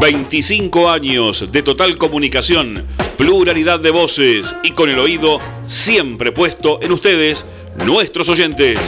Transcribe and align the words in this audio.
25 0.00 0.88
años 0.88 1.52
de 1.52 1.62
total 1.62 1.98
comunicación, 1.98 2.86
pluralidad 3.18 3.80
de 3.80 3.90
voces 3.90 4.56
y 4.62 4.70
con 4.70 4.88
el 4.88 4.98
oído 4.98 5.38
siempre 5.66 6.32
puesto 6.32 6.78
en 6.80 6.92
ustedes, 6.92 7.44
nuestros 7.84 8.30
oyentes. 8.30 8.78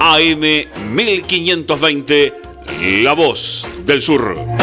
AM 0.00 0.40
1520, 0.94 2.32
La 3.02 3.12
Voz 3.12 3.66
del 3.84 4.00
Sur. 4.00 4.57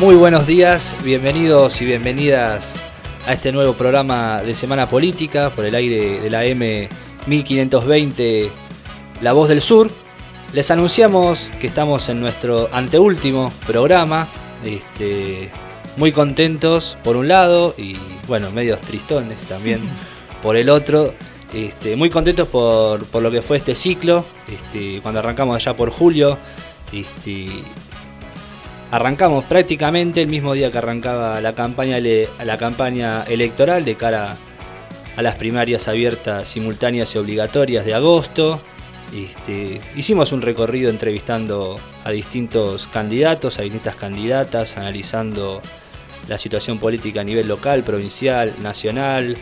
Muy 0.00 0.14
buenos 0.14 0.46
días, 0.46 0.96
bienvenidos 1.04 1.82
y 1.82 1.84
bienvenidas 1.84 2.74
a 3.26 3.34
este 3.34 3.52
nuevo 3.52 3.74
programa 3.74 4.40
de 4.40 4.54
Semana 4.54 4.88
Política 4.88 5.50
por 5.50 5.66
el 5.66 5.74
aire 5.74 6.20
de 6.20 6.30
la 6.30 6.46
M 6.46 6.88
1520 7.26 8.50
La 9.20 9.34
Voz 9.34 9.50
del 9.50 9.60
Sur. 9.60 9.90
Les 10.54 10.70
anunciamos 10.70 11.50
que 11.60 11.66
estamos 11.66 12.08
en 12.08 12.18
nuestro 12.18 12.70
anteúltimo 12.72 13.52
programa, 13.66 14.26
este, 14.64 15.50
muy 15.98 16.12
contentos 16.12 16.96
por 17.04 17.18
un 17.18 17.28
lado 17.28 17.74
y 17.76 17.98
bueno, 18.26 18.50
medios 18.50 18.80
tristones 18.80 19.40
también 19.40 19.82
por 20.42 20.56
el 20.56 20.70
otro. 20.70 21.12
Este, 21.52 21.94
muy 21.94 22.08
contentos 22.08 22.48
por, 22.48 23.20
lo 23.20 23.30
que 23.30 23.42
fue 23.42 23.58
este 23.58 23.74
ciclo, 23.74 24.24
este, 24.50 25.02
cuando 25.02 25.20
arrancamos 25.20 25.56
allá 25.56 25.76
por 25.76 25.90
julio. 25.90 26.38
Este, 26.90 27.64
arrancamos 28.90 29.44
prácticamente 29.44 30.22
el 30.22 30.28
mismo 30.28 30.54
día 30.54 30.70
que 30.70 30.78
arrancaba 30.78 31.40
la 31.40 31.54
campaña, 31.54 31.98
la 31.98 32.58
campaña 32.58 33.22
electoral 33.24 33.84
de 33.84 33.94
cara 33.94 34.36
a 35.16 35.22
las 35.22 35.36
primarias 35.36 35.88
abiertas, 35.88 36.48
simultáneas 36.48 37.14
y 37.14 37.18
obligatorias 37.18 37.84
de 37.84 37.94
agosto. 37.94 38.60
Este, 39.14 39.80
hicimos 39.96 40.32
un 40.32 40.42
recorrido 40.42 40.88
entrevistando 40.90 41.78
a 42.04 42.10
distintos 42.10 42.86
candidatos, 42.88 43.58
a 43.58 43.62
distintas 43.62 43.96
candidatas, 43.96 44.76
analizando 44.76 45.60
la 46.28 46.38
situación 46.38 46.78
política 46.78 47.20
a 47.20 47.24
nivel 47.24 47.48
local, 47.48 47.82
provincial, 47.82 48.54
nacional. 48.60 49.36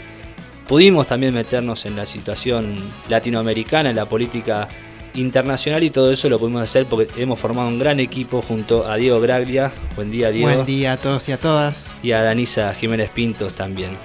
Pudimos 0.67 1.07
también 1.07 1.35
meternos 1.35 1.87
en 1.87 1.97
la 1.97 2.07
situación 2.07 2.77
latinoamericana, 3.09 3.91
en 3.91 3.97
la 3.97 4.07
política 4.07 4.69
internacional 5.21 5.83
y 5.83 5.91
todo 5.91 6.13
eso 6.13 6.29
lo 6.29 6.39
pudimos 6.39 6.63
hacer 6.63 6.87
porque 6.87 7.23
hemos 7.23 7.39
formado 7.39 7.69
un 7.69 7.79
gran 7.79 8.01
equipo 8.01 8.43
junto 8.43 8.87
a 8.89 8.97
Diego 8.97 9.21
Graglia. 9.21 9.73
Buen 9.97 10.11
día, 10.11 10.31
Diego. 10.31 10.49
Buen 10.49 10.67
día 10.67 10.93
a 10.93 10.97
todos 10.97 11.29
y 11.29 11.33
a 11.33 11.39
todas. 11.39 11.77
Y 12.03 12.13
a 12.13 12.23
Danisa 12.23 12.75
Jiménez 12.75 13.11
Pintos 13.11 13.55
también. 13.55 13.97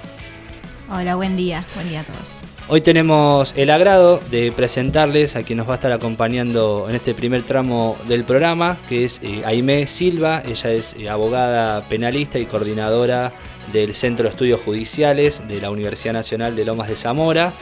Hola, 0.90 1.14
buen 1.14 1.36
día. 1.36 1.64
Buen 1.74 1.88
día 1.88 2.00
a 2.00 2.04
todos. 2.04 2.28
Hoy 2.66 2.80
tenemos 2.80 3.52
el 3.56 3.68
agrado 3.68 4.20
de 4.30 4.50
presentarles 4.50 5.36
a 5.36 5.42
quien 5.42 5.58
nos 5.58 5.68
va 5.68 5.72
a 5.72 5.74
estar 5.74 5.92
acompañando 5.92 6.86
en 6.88 6.96
este 6.96 7.14
primer 7.14 7.42
tramo 7.42 7.98
del 8.08 8.24
programa, 8.24 8.78
que 8.88 9.04
es 9.04 9.20
eh, 9.22 9.42
Aimé 9.44 9.86
Silva. 9.86 10.42
Ella 10.46 10.72
es 10.72 10.94
eh, 10.98 11.10
abogada 11.10 11.86
penalista 11.88 12.38
y 12.38 12.46
coordinadora 12.46 13.32
del 13.72 13.94
Centro 13.94 14.24
de 14.24 14.30
Estudios 14.30 14.60
Judiciales 14.60 15.46
de 15.46 15.60
la 15.60 15.70
Universidad 15.70 16.14
Nacional 16.14 16.56
de 16.56 16.64
Lomas 16.64 16.88
de 16.88 16.96
Zamora 16.96 17.52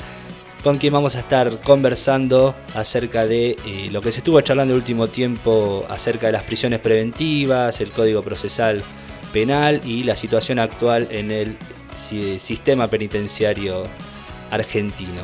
con 0.62 0.78
quien 0.78 0.92
vamos 0.92 1.16
a 1.16 1.20
estar 1.20 1.60
conversando 1.60 2.54
acerca 2.74 3.26
de 3.26 3.56
eh, 3.66 3.88
lo 3.90 4.00
que 4.00 4.12
se 4.12 4.18
estuvo 4.18 4.40
charlando 4.40 4.74
el 4.74 4.78
último 4.78 5.08
tiempo 5.08 5.84
acerca 5.88 6.26
de 6.26 6.32
las 6.32 6.44
prisiones 6.44 6.78
preventivas, 6.78 7.80
el 7.80 7.90
Código 7.90 8.22
Procesal 8.22 8.82
Penal 9.32 9.80
y 9.84 10.04
la 10.04 10.14
situación 10.14 10.58
actual 10.58 11.08
en 11.10 11.30
el 11.30 11.56
sistema 11.94 12.86
penitenciario 12.88 13.84
argentino. 14.50 15.22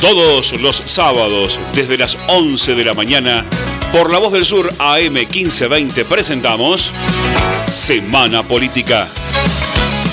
Todos 0.00 0.58
los 0.62 0.82
sábados 0.86 1.60
desde 1.74 1.98
las 1.98 2.16
11 2.28 2.74
de 2.74 2.84
la 2.86 2.94
mañana 2.94 3.44
por 3.92 4.10
La 4.10 4.18
Voz 4.18 4.32
del 4.32 4.44
Sur 4.44 4.72
AM 4.78 5.14
1520 5.14 6.04
presentamos 6.04 6.90
Semana 7.66 8.42
Política. 8.42 9.08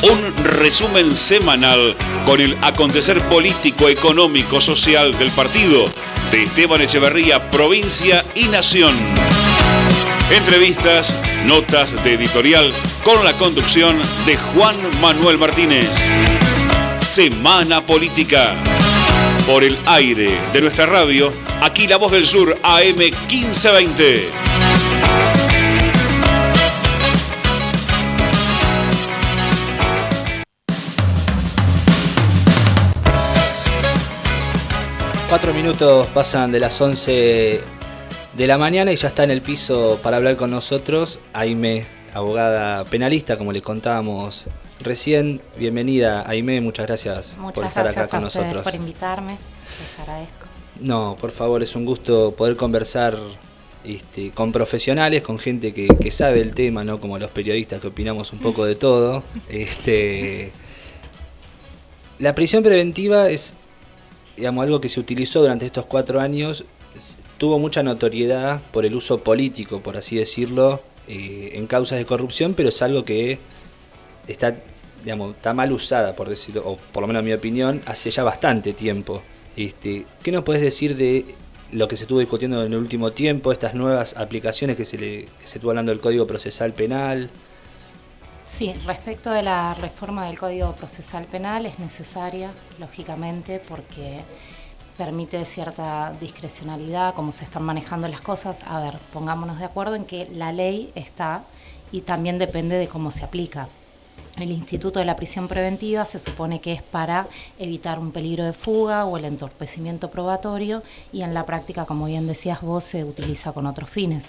Un 0.04 0.44
resumen 0.44 1.14
semanal 1.16 1.96
con 2.26 2.42
el 2.42 2.56
acontecer 2.62 3.22
político, 3.22 3.90
económico, 3.90 4.62
social 4.62 5.18
del 5.18 5.32
partido 5.32 5.86
de 6.32 6.44
Esteban 6.44 6.82
Echeverría, 6.82 7.50
provincia 7.52 8.24
y 8.36 8.46
nación. 8.46 8.96
Entrevistas, 10.32 11.14
notas 11.46 12.04
de 12.04 12.14
editorial 12.14 12.74
con 13.04 13.24
la 13.24 13.34
conducción 13.34 14.00
de 14.26 14.38
Juan 14.38 14.76
Manuel 15.02 15.38
Martínez. 15.38 15.90
Semana 17.00 17.82
Política. 17.82 18.54
Por 19.48 19.64
el 19.64 19.78
aire 19.86 20.40
de 20.54 20.62
nuestra 20.62 20.88
radio 20.88 21.32
Aquí 21.62 21.86
La 21.88 21.98
Voz 21.98 22.12
del 22.12 22.26
Sur, 22.26 22.58
AM 22.64 22.96
1520. 22.96 24.30
Cuatro 35.30 35.54
minutos 35.54 36.08
pasan 36.08 36.52
de 36.52 36.60
las 36.60 36.82
11 36.82 37.62
de 38.34 38.48
la 38.48 38.58
mañana 38.58 38.92
y 38.92 38.96
ya 38.96 39.10
está 39.10 39.24
en 39.24 39.32
el 39.32 39.42
piso 39.42 40.00
para 40.02 40.18
hablar 40.18 40.38
con 40.38 40.50
nosotros 40.50 41.20
Aime, 41.34 41.86
abogada 42.14 42.84
penalista, 42.86 43.38
como 43.38 43.52
les 43.52 43.62
contábamos 43.62 44.48
recién. 44.80 45.42
Bienvenida, 45.58 46.24
Aime, 46.28 46.62
muchas 46.62 46.88
gracias 46.88 47.36
por 47.54 47.66
estar 47.66 47.88
acá 47.88 48.08
con 48.08 48.22
nosotros. 48.22 48.64
Por 48.64 48.76
invitarme, 48.76 49.38
les 49.80 50.00
agradezco. 50.00 50.46
No, 50.80 51.16
por 51.20 51.32
favor, 51.32 51.64
es 51.64 51.76
un 51.76 51.86
gusto 51.86 52.34
poder 52.38 52.56
conversar 52.56 53.18
este, 53.84 54.32
con 54.32 54.52
profesionales, 54.52 55.22
con 55.22 55.40
gente 55.40 55.74
que, 55.74 56.12
sabe 56.12 56.42
el 56.42 56.54
tema, 56.54 56.84
no 56.84 57.00
como 57.00 57.18
los 57.18 57.32
periodistas 57.32 57.80
que 57.82 57.88
opinamos 57.88 58.34
un 58.34 58.40
poco 58.40 58.66
de 58.66 58.76
todo. 58.76 59.24
Este, 59.50 60.52
la 62.20 62.34
prisión 62.34 62.64
preventiva 62.64 63.30
es 63.30 63.54
digamos, 64.36 64.64
algo 64.64 64.82
que 64.82 64.90
se 64.90 65.00
utilizó 65.00 65.42
durante 65.42 65.66
estos 65.66 65.86
cuatro 65.86 66.20
años, 66.20 66.66
tuvo 67.38 67.60
mucha 67.60 67.84
notoriedad 67.84 68.62
por 68.72 68.86
el 68.86 68.96
uso 68.96 69.20
político, 69.20 69.82
por 69.82 69.98
así 69.98 70.18
decirlo, 70.18 70.82
eh, 71.08 71.52
en 71.54 71.68
causas 71.68 71.98
de 71.98 72.06
corrupción, 72.06 72.54
pero 72.54 72.70
es 72.70 72.82
algo 72.82 73.04
que 73.06 73.40
está, 74.28 74.56
digamos, 75.04 75.36
está 75.36 75.54
mal 75.54 75.72
usada, 75.72 76.16
por 76.16 76.30
decirlo, 76.30 76.64
o 76.66 76.78
por 76.78 77.02
lo 77.02 77.08
menos 77.08 77.22
en 77.22 77.26
mi 77.26 77.34
opinión, 77.34 77.82
hace 77.86 78.12
ya 78.12 78.24
bastante 78.24 78.74
tiempo. 78.74 79.22
Este, 79.56 80.06
¿Qué 80.22 80.32
nos 80.32 80.44
puedes 80.44 80.62
decir 80.62 80.96
de 80.96 81.26
lo 81.72 81.88
que 81.88 81.98
se 81.98 82.04
estuvo 82.04 82.20
discutiendo 82.20 82.64
en 82.64 82.74
el 82.74 82.80
último 82.80 83.12
tiempo, 83.12 83.52
estas 83.52 83.74
nuevas 83.74 84.16
aplicaciones 84.18 84.76
que 84.76 84.86
se, 84.86 84.98
le, 84.98 85.26
se 85.46 85.56
estuvo 85.56 85.72
hablando 85.72 85.92
del 85.92 86.02
Código 86.02 86.28
Procesal 86.28 86.74
Penal? 86.74 87.30
Sí, 88.46 88.74
respecto 88.86 89.32
de 89.32 89.42
la 89.42 89.74
reforma 89.74 90.28
del 90.28 90.38
Código 90.38 90.74
Procesal 90.74 91.26
Penal 91.26 91.66
es 91.66 91.80
necesaria, 91.80 92.52
lógicamente, 92.80 93.60
porque 93.68 94.20
permite 94.98 95.44
cierta 95.46 96.14
discrecionalidad, 96.20 97.14
cómo 97.16 97.32
se 97.32 97.44
están 97.44 97.64
manejando 97.64 98.08
las 98.08 98.22
cosas. 98.22 98.64
A 98.68 98.80
ver, 98.80 98.94
pongámonos 99.12 99.60
de 99.60 99.66
acuerdo 99.66 99.96
en 99.96 100.06
que 100.06 100.28
la 100.34 100.54
ley 100.54 100.92
está 100.96 101.44
y 101.92 102.02
también 102.02 102.38
depende 102.38 102.78
de 102.78 102.88
cómo 102.88 103.12
se 103.12 103.24
aplica. 103.24 103.68
El 104.38 104.52
Instituto 104.52 105.00
de 105.00 105.06
la 105.06 105.16
Prisión 105.16 105.48
Preventiva 105.48 106.06
se 106.06 106.20
supone 106.20 106.60
que 106.60 106.74
es 106.74 106.84
para 106.84 107.28
evitar 107.58 108.00
un 108.00 108.12
peligro 108.12 108.44
de 108.44 108.52
fuga 108.52 109.06
o 109.06 109.16
el 109.16 109.24
entorpecimiento 109.24 110.10
probatorio 110.10 110.84
y 111.14 111.22
en 111.22 111.34
la 111.34 111.46
práctica, 111.46 111.86
como 111.86 112.06
bien 112.08 112.28
decías 112.28 112.62
vos, 112.62 112.84
se 112.84 113.06
utiliza 113.06 113.54
con 113.54 113.66
otros 113.66 113.90
fines. 113.90 114.26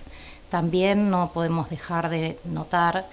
También 0.49 1.11
no 1.11 1.33
podemos 1.35 1.71
dejar 1.71 2.09
de 2.09 2.39
notar 2.45 3.07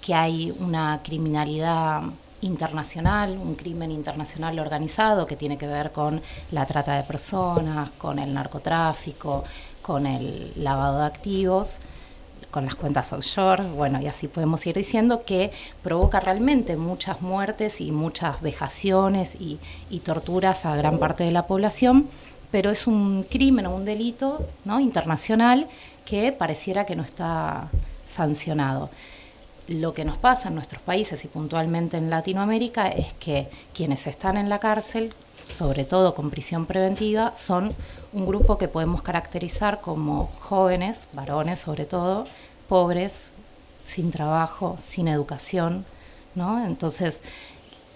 que 0.00 0.14
hay 0.14 0.52
una 0.58 1.00
criminalidad 1.04 2.02
internacional, 2.40 3.38
un 3.38 3.54
crimen 3.54 3.92
internacional 3.92 4.58
organizado 4.58 5.28
que 5.28 5.36
tiene 5.36 5.56
que 5.56 5.68
ver 5.68 5.92
con 5.92 6.20
la 6.50 6.66
trata 6.66 6.96
de 6.96 7.04
personas, 7.04 7.90
con 7.90 8.18
el 8.18 8.34
narcotráfico, 8.34 9.44
con 9.80 10.06
el 10.06 10.52
lavado 10.56 10.98
de 10.98 11.06
activos, 11.06 11.76
con 12.52 12.66
las 12.66 12.76
cuentas 12.76 13.12
offshore, 13.12 13.64
bueno, 13.64 14.00
y 14.00 14.06
así 14.06 14.28
podemos 14.28 14.64
ir 14.66 14.76
diciendo 14.76 15.24
que 15.26 15.50
provoca 15.82 16.20
realmente 16.20 16.76
muchas 16.76 17.20
muertes 17.20 17.80
y 17.80 17.90
muchas 17.90 18.40
vejaciones 18.40 19.34
y, 19.34 19.58
y 19.90 19.98
torturas 20.00 20.64
a 20.64 20.76
gran 20.76 20.98
parte 21.00 21.24
de 21.24 21.32
la 21.32 21.46
población, 21.48 22.06
pero 22.52 22.70
es 22.70 22.86
un 22.86 23.24
crimen 23.28 23.66
o 23.66 23.74
un 23.74 23.84
delito 23.84 24.46
¿no? 24.64 24.78
internacional 24.78 25.66
que 26.04 26.30
pareciera 26.30 26.86
que 26.86 26.94
no 26.94 27.02
está 27.02 27.68
sancionado 28.06 28.90
lo 29.68 29.94
que 29.94 30.04
nos 30.04 30.18
pasa 30.18 30.48
en 30.48 30.54
nuestros 30.54 30.82
países 30.82 31.24
y 31.24 31.28
puntualmente 31.28 31.96
en 31.96 32.10
Latinoamérica 32.10 32.88
es 32.88 33.12
que 33.14 33.48
quienes 33.74 34.06
están 34.06 34.36
en 34.36 34.48
la 34.48 34.58
cárcel, 34.58 35.14
sobre 35.46 35.84
todo 35.84 36.14
con 36.14 36.30
prisión 36.30 36.66
preventiva, 36.66 37.34
son 37.34 37.72
un 38.12 38.26
grupo 38.26 38.58
que 38.58 38.68
podemos 38.68 39.02
caracterizar 39.02 39.80
como 39.80 40.30
jóvenes, 40.40 41.06
varones 41.12 41.60
sobre 41.60 41.86
todo, 41.86 42.26
pobres, 42.68 43.30
sin 43.84 44.10
trabajo, 44.10 44.76
sin 44.80 45.08
educación, 45.08 45.84
¿no? 46.34 46.64
Entonces, 46.64 47.20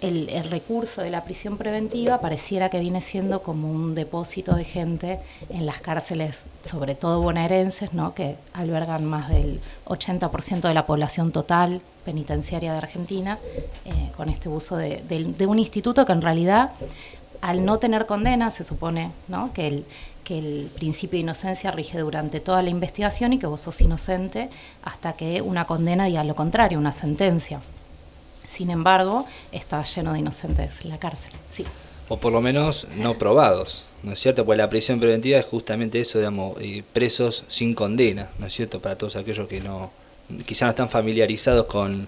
el, 0.00 0.44
recurso 0.50 1.02
de 1.02 1.10
la 1.10 1.24
prisión 1.24 1.56
preventiva 1.56 2.20
pareciera 2.20 2.68
que 2.68 2.80
viene 2.80 3.00
siendo 3.00 3.42
como 3.42 3.70
un 3.70 3.94
depósito 3.94 4.54
de 4.54 4.64
gente 4.64 5.20
en 5.48 5.64
las 5.64 5.80
cárceles, 5.80 6.42
sobre 6.64 6.94
todo 6.94 7.22
bonaerenses, 7.22 7.92
¿no? 7.94 8.14
que 8.14 8.36
albergan 8.52 9.04
más 9.04 9.28
del 9.28 9.60
80% 9.86 10.60
de 10.68 10.74
la 10.74 10.86
población 10.86 11.32
total 11.32 11.80
penitenciaria 12.04 12.72
de 12.72 12.78
Argentina, 12.78 13.38
eh, 13.84 14.12
con 14.16 14.28
este 14.28 14.48
uso 14.48 14.76
de, 14.76 15.02
un 15.48 15.58
instituto 15.58 16.04
que 16.04 16.12
en 16.12 16.22
realidad, 16.22 16.72
al 17.40 17.64
no 17.64 17.78
tener 17.78 18.06
condena, 18.06 18.50
se 18.50 18.64
supone 18.64 19.12
¿no? 19.28 19.52
que, 19.52 19.68
el, 19.68 19.84
que 20.24 20.38
el 20.38 20.70
principio 20.74 21.18
de 21.18 21.22
inocencia 21.22 21.70
rige 21.70 21.98
durante 21.98 22.40
toda 22.40 22.62
la 22.62 22.70
investigación 22.70 23.32
y 23.32 23.38
que 23.38 23.46
vos 23.46 23.60
sos 23.60 23.80
inocente 23.80 24.48
hasta 24.82 25.14
que 25.14 25.40
una 25.40 25.64
condena 25.64 26.06
diga 26.06 26.24
lo 26.24 26.34
contrario, 26.34 26.78
una 26.78 26.92
sentencia. 26.92 27.60
Sin 28.46 28.70
embargo, 28.70 29.26
está 29.52 29.84
lleno 29.84 30.12
de 30.12 30.20
inocentes 30.20 30.84
la 30.84 30.98
cárcel, 30.98 31.32
sí. 31.50 31.64
O 32.08 32.18
por 32.18 32.32
lo 32.32 32.40
menos 32.40 32.86
no 32.96 33.14
probados, 33.14 33.84
¿no 34.04 34.12
es 34.12 34.20
cierto? 34.20 34.44
Pues 34.44 34.56
la 34.56 34.70
prisión 34.70 35.00
preventiva 35.00 35.38
es 35.38 35.46
justamente 35.46 36.00
eso, 36.00 36.18
digamos, 36.18 36.56
eh, 36.60 36.84
presos 36.92 37.44
sin 37.48 37.74
condena, 37.74 38.30
¿no 38.38 38.46
es 38.46 38.52
cierto? 38.52 38.80
Para 38.80 38.96
todos 38.96 39.16
aquellos 39.16 39.48
que 39.48 39.60
no, 39.60 39.90
quizá 40.44 40.66
no 40.66 40.70
están 40.70 40.88
familiarizados 40.88 41.66
con, 41.66 42.06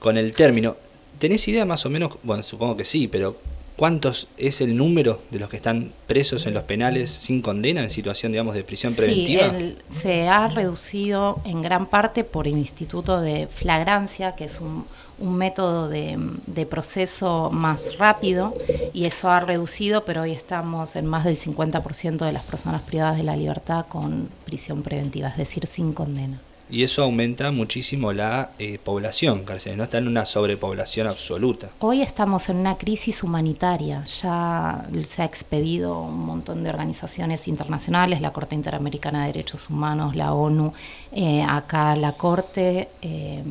con 0.00 0.16
el 0.16 0.34
término. 0.34 0.76
¿Tenés 1.20 1.46
idea 1.46 1.64
más 1.64 1.86
o 1.86 1.90
menos, 1.90 2.14
bueno, 2.24 2.42
supongo 2.42 2.76
que 2.76 2.84
sí, 2.84 3.06
pero 3.06 3.36
¿Cuántos 3.76 4.28
es 4.36 4.60
el 4.60 4.76
número 4.76 5.20
de 5.30 5.38
los 5.38 5.48
que 5.48 5.56
están 5.56 5.92
presos 6.06 6.46
en 6.46 6.54
los 6.54 6.64
penales 6.64 7.10
sin 7.10 7.40
condena 7.40 7.82
en 7.82 7.90
situación, 7.90 8.32
digamos, 8.32 8.54
de 8.54 8.64
prisión 8.64 8.94
preventiva? 8.94 9.50
Sí, 9.50 9.76
se 9.90 10.28
ha 10.28 10.46
reducido 10.48 11.40
en 11.44 11.62
gran 11.62 11.86
parte 11.86 12.22
por 12.22 12.46
el 12.46 12.58
Instituto 12.58 13.20
de 13.20 13.48
Flagrancia, 13.48 14.36
que 14.36 14.44
es 14.44 14.60
un, 14.60 14.84
un 15.18 15.36
método 15.36 15.88
de, 15.88 16.18
de, 16.46 16.66
proceso 16.66 17.50
más 17.50 17.96
rápido, 17.96 18.54
y 18.92 19.06
eso 19.06 19.30
ha 19.30 19.40
reducido, 19.40 20.04
pero 20.04 20.22
hoy 20.22 20.32
estamos 20.32 20.94
en 20.94 21.06
más 21.06 21.24
del 21.24 21.38
50% 21.38 22.26
de 22.26 22.32
las 22.32 22.44
personas 22.44 22.82
privadas 22.82 23.16
de 23.16 23.22
la 23.22 23.36
libertad 23.36 23.86
con 23.88 24.28
prisión 24.44 24.82
preventiva, 24.82 25.28
es 25.28 25.38
decir, 25.38 25.66
sin 25.66 25.92
condena 25.92 26.40
y 26.72 26.84
eso 26.84 27.02
aumenta 27.02 27.50
muchísimo 27.50 28.14
la 28.14 28.52
eh, 28.58 28.78
población 28.82 29.44
no 29.76 29.84
está 29.84 29.98
en 29.98 30.08
una 30.08 30.24
sobrepoblación 30.24 31.06
absoluta. 31.06 31.68
Hoy 31.80 32.00
estamos 32.00 32.48
en 32.48 32.56
una 32.56 32.78
crisis 32.78 33.22
humanitaria, 33.22 34.06
ya 34.06 34.86
se 35.04 35.20
ha 35.20 35.24
expedido 35.26 36.00
un 36.00 36.24
montón 36.24 36.64
de 36.64 36.70
organizaciones 36.70 37.46
internacionales, 37.46 38.22
la 38.22 38.32
Corte 38.32 38.54
Interamericana 38.54 39.20
de 39.20 39.26
Derechos 39.26 39.68
Humanos, 39.68 40.16
la 40.16 40.32
ONU, 40.32 40.72
eh, 41.12 41.44
acá 41.46 41.94
la 41.94 42.12
Corte. 42.12 42.88
Eh, 43.02 43.42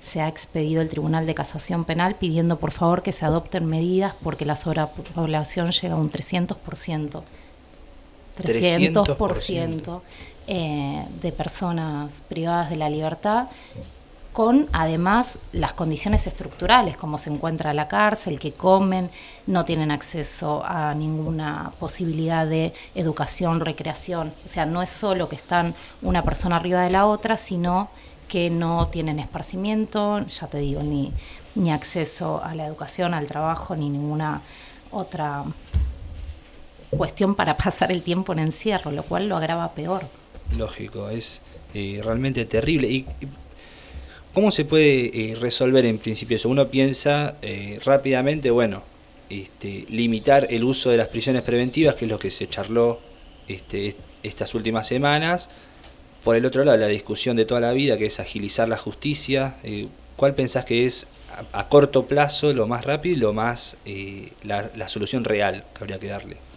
se 0.00 0.20
ha 0.20 0.28
expedido 0.28 0.80
el 0.80 0.88
Tribunal 0.88 1.26
de 1.26 1.34
Casación 1.34 1.84
Penal 1.84 2.14
pidiendo 2.14 2.58
por 2.58 2.70
favor 2.70 3.02
que 3.02 3.12
se 3.12 3.24
adopten 3.24 3.66
medidas 3.66 4.14
porque 4.22 4.44
la 4.44 4.56
sobrepoblación 4.56 5.72
llega 5.72 5.94
a 5.94 5.98
un 5.98 6.10
300%. 6.10 7.22
300%. 8.38 9.04
300%. 9.04 10.00
Eh, 10.52 11.06
de 11.22 11.30
personas 11.30 12.24
privadas 12.28 12.70
de 12.70 12.76
la 12.76 12.90
libertad, 12.90 13.46
con 14.32 14.66
además 14.72 15.38
las 15.52 15.74
condiciones 15.74 16.26
estructurales, 16.26 16.96
como 16.96 17.18
se 17.18 17.30
encuentra 17.30 17.72
la 17.72 17.86
cárcel, 17.86 18.40
que 18.40 18.52
comen, 18.52 19.10
no 19.46 19.64
tienen 19.64 19.92
acceso 19.92 20.64
a 20.64 20.92
ninguna 20.94 21.70
posibilidad 21.78 22.48
de 22.48 22.72
educación, 22.96 23.60
recreación. 23.60 24.32
O 24.44 24.48
sea, 24.48 24.66
no 24.66 24.82
es 24.82 24.90
solo 24.90 25.28
que 25.28 25.36
están 25.36 25.76
una 26.02 26.24
persona 26.24 26.56
arriba 26.56 26.82
de 26.82 26.90
la 26.90 27.06
otra, 27.06 27.36
sino 27.36 27.88
que 28.26 28.50
no 28.50 28.88
tienen 28.88 29.20
esparcimiento, 29.20 30.18
ya 30.26 30.48
te 30.48 30.58
digo, 30.58 30.82
ni, 30.82 31.12
ni 31.54 31.70
acceso 31.70 32.42
a 32.42 32.56
la 32.56 32.66
educación, 32.66 33.14
al 33.14 33.28
trabajo, 33.28 33.76
ni 33.76 33.88
ninguna 33.88 34.42
otra 34.90 35.44
cuestión 36.90 37.36
para 37.36 37.56
pasar 37.64 37.92
el 37.92 38.02
tiempo 38.02 38.32
en 38.32 38.40
encierro, 38.40 38.90
lo 38.90 39.04
cual 39.04 39.28
lo 39.28 39.36
agrava 39.36 39.68
peor 39.68 40.18
lógico, 40.56 41.10
es 41.10 41.40
eh, 41.74 42.00
realmente 42.02 42.44
terrible. 42.44 42.88
¿Y 42.88 43.06
cómo 44.34 44.50
se 44.50 44.64
puede 44.64 45.30
eh, 45.32 45.36
resolver 45.36 45.84
en 45.84 45.98
principio 45.98 46.36
eso? 46.36 46.48
Uno 46.48 46.68
piensa 46.68 47.36
eh, 47.42 47.80
rápidamente, 47.84 48.50
bueno, 48.50 48.82
este, 49.28 49.86
limitar 49.88 50.48
el 50.50 50.64
uso 50.64 50.90
de 50.90 50.96
las 50.96 51.08
prisiones 51.08 51.42
preventivas, 51.42 51.94
que 51.94 52.06
es 52.06 52.10
lo 52.10 52.18
que 52.18 52.30
se 52.30 52.48
charló 52.48 53.00
este, 53.48 53.96
estas 54.22 54.54
últimas 54.54 54.86
semanas. 54.86 55.48
Por 56.24 56.36
el 56.36 56.44
otro 56.44 56.64
lado, 56.64 56.76
la 56.76 56.86
discusión 56.86 57.36
de 57.36 57.44
toda 57.44 57.60
la 57.60 57.72
vida, 57.72 57.96
que 57.96 58.06
es 58.06 58.20
agilizar 58.20 58.68
la 58.68 58.76
justicia. 58.76 59.54
¿Cuál 60.16 60.34
pensás 60.34 60.66
que 60.66 60.84
es 60.84 61.06
a, 61.52 61.68
corto 61.68 62.04
plazo 62.04 62.52
lo 62.52 62.66
más 62.66 62.84
rápido 62.84 63.16
y 63.16 63.18
lo 63.18 63.32
más 63.32 63.78
la 64.44 64.88
solución 64.90 65.24
real 65.24 65.64
que 65.74 65.82
habría 65.82 65.98
que 65.98 66.08
darle? 66.08 66.49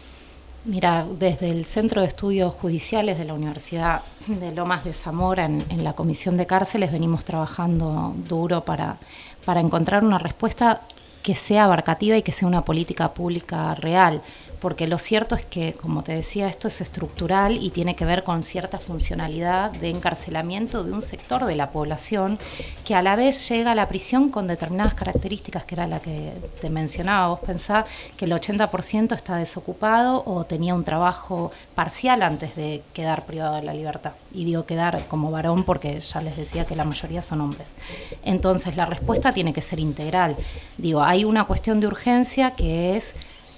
Mira, 0.65 1.05
desde 1.20 1.51
el 1.51 1.65
Centro 1.65 2.00
de 2.00 2.08
Estudios 2.08 2.53
Judiciales 2.53 3.17
de 3.17 3.25
la 3.25 3.34
Universidad 3.34 4.01
de 4.27 4.53
Lomas 4.53 4.86
de 4.86 4.93
Zamora, 4.93 5.43
en, 5.43 5.84
la 5.84 5.91
Comisión 5.91 6.38
de 6.38 6.46
Cárceles, 6.46 6.89
venimos 6.89 7.25
trabajando 7.25 8.13
duro 8.29 8.63
para, 8.63 8.96
para 9.43 9.60
encontrar 9.60 10.05
una 10.05 10.20
respuesta 10.20 10.79
que 11.22 11.36
sea 11.36 11.65
abarcativa 11.65 12.15
y 12.15 12.22
que 12.22 12.32
sea 12.32 12.48
una 12.48 12.63
política 12.63 13.13
pública 13.13 13.75
real, 13.75 14.22
porque 14.63 14.88
lo 14.88 14.98
cierto 14.98 15.36
es 15.36 15.46
que, 15.46 15.74
como 15.74 16.05
te 16.05 16.13
decía, 16.13 16.48
esto 16.48 16.70
es 16.70 16.79
estructural 16.79 17.62
y 17.62 17.70
tiene 17.72 17.98
que 17.98 18.05
ver 18.05 18.24
con 18.24 18.43
cierta 18.43 18.79
funcionalidad 18.79 19.72
de 19.72 19.89
encarcelamiento 19.89 20.86
de 20.86 20.93
un 20.93 21.01
sector 21.01 21.43
de 21.43 21.58
la 21.58 21.72
población 21.72 22.39
que 22.86 22.96
a 22.96 23.01
la 23.01 23.17
vez 23.17 23.50
llega 23.50 23.74
a 23.74 23.75
la 23.75 23.89
prisión 23.89 24.29
con 24.29 24.48
determinadas 24.48 24.93
características, 24.93 25.65
que 25.65 25.75
era 25.75 25.86
la 25.86 26.00
que 26.00 26.32
te 26.62 26.70
mencionaba. 26.70 27.27
Vos 27.27 27.41
pensás 27.41 27.88
que 28.15 28.24
el 28.24 28.32
80% 28.32 29.13
está 29.13 29.36
desocupado 29.36 30.24
o 30.25 30.46
tenía 30.46 30.74
un 30.75 30.86
trabajo 30.86 31.51
parcial 31.75 32.22
antes 32.22 32.55
de 32.55 32.84
quedar 32.93 33.25
privado 33.25 33.55
de 33.55 33.63
la 33.63 33.74
libertad. 33.74 34.13
Y 34.34 34.46
digo 34.46 34.65
quedar 34.65 35.08
como 35.10 35.29
varón 35.29 35.65
porque 35.65 36.00
ya 36.00 36.22
les 36.22 36.38
decía 36.38 36.63
que 36.63 36.77
la 36.77 36.86
mayoría 36.86 37.22
son 37.22 37.41
hombres. 37.41 37.74
Entonces 38.24 38.77
la 38.77 38.86
respuesta 38.86 39.34
tiene 39.34 39.51
que 39.51 39.62
ser 39.62 39.82
integral. 39.82 40.38
Digo, 40.77 41.03
hay 41.03 41.25
una 41.25 41.43
cuestión 41.43 41.82
de 41.82 41.88
urgencia 41.88 42.51
que 42.51 42.96
es 42.96 43.13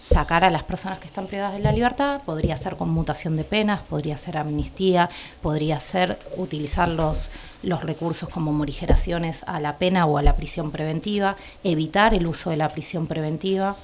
sacar 0.07 0.43
a 0.43 0.51
las 0.51 0.63
personas 0.63 0.99
que 0.99 1.07
están 1.07 1.25
privadas 1.25 1.53
de 1.53 1.59
la 1.59 1.71
libertad, 1.71 2.21
podría 2.25 2.57
ser 2.57 2.75
conmutación 2.75 3.37
de 3.37 3.43
penas, 3.43 3.81
podría 3.81 4.17
ser 4.17 4.37
amnistía, 4.37 5.09
podría 5.41 5.79
ser 5.79 6.19
utilizar 6.37 6.87
los, 6.87 7.29
los 7.63 7.83
recursos 7.83 8.29
como 8.29 8.53
morigeraciones 8.53 9.41
a 9.47 9.59
la 9.59 9.77
pena 9.77 10.05
o 10.05 10.17
a 10.17 10.21
la 10.21 10.35
prisión 10.35 10.69
preventiva, 10.71 11.37
evitar 11.63 12.13
el 12.13 12.27
uso 12.27 12.51
de 12.51 12.57
la 12.57 12.69
prisión 12.69 13.07
preventiva. 13.07 13.75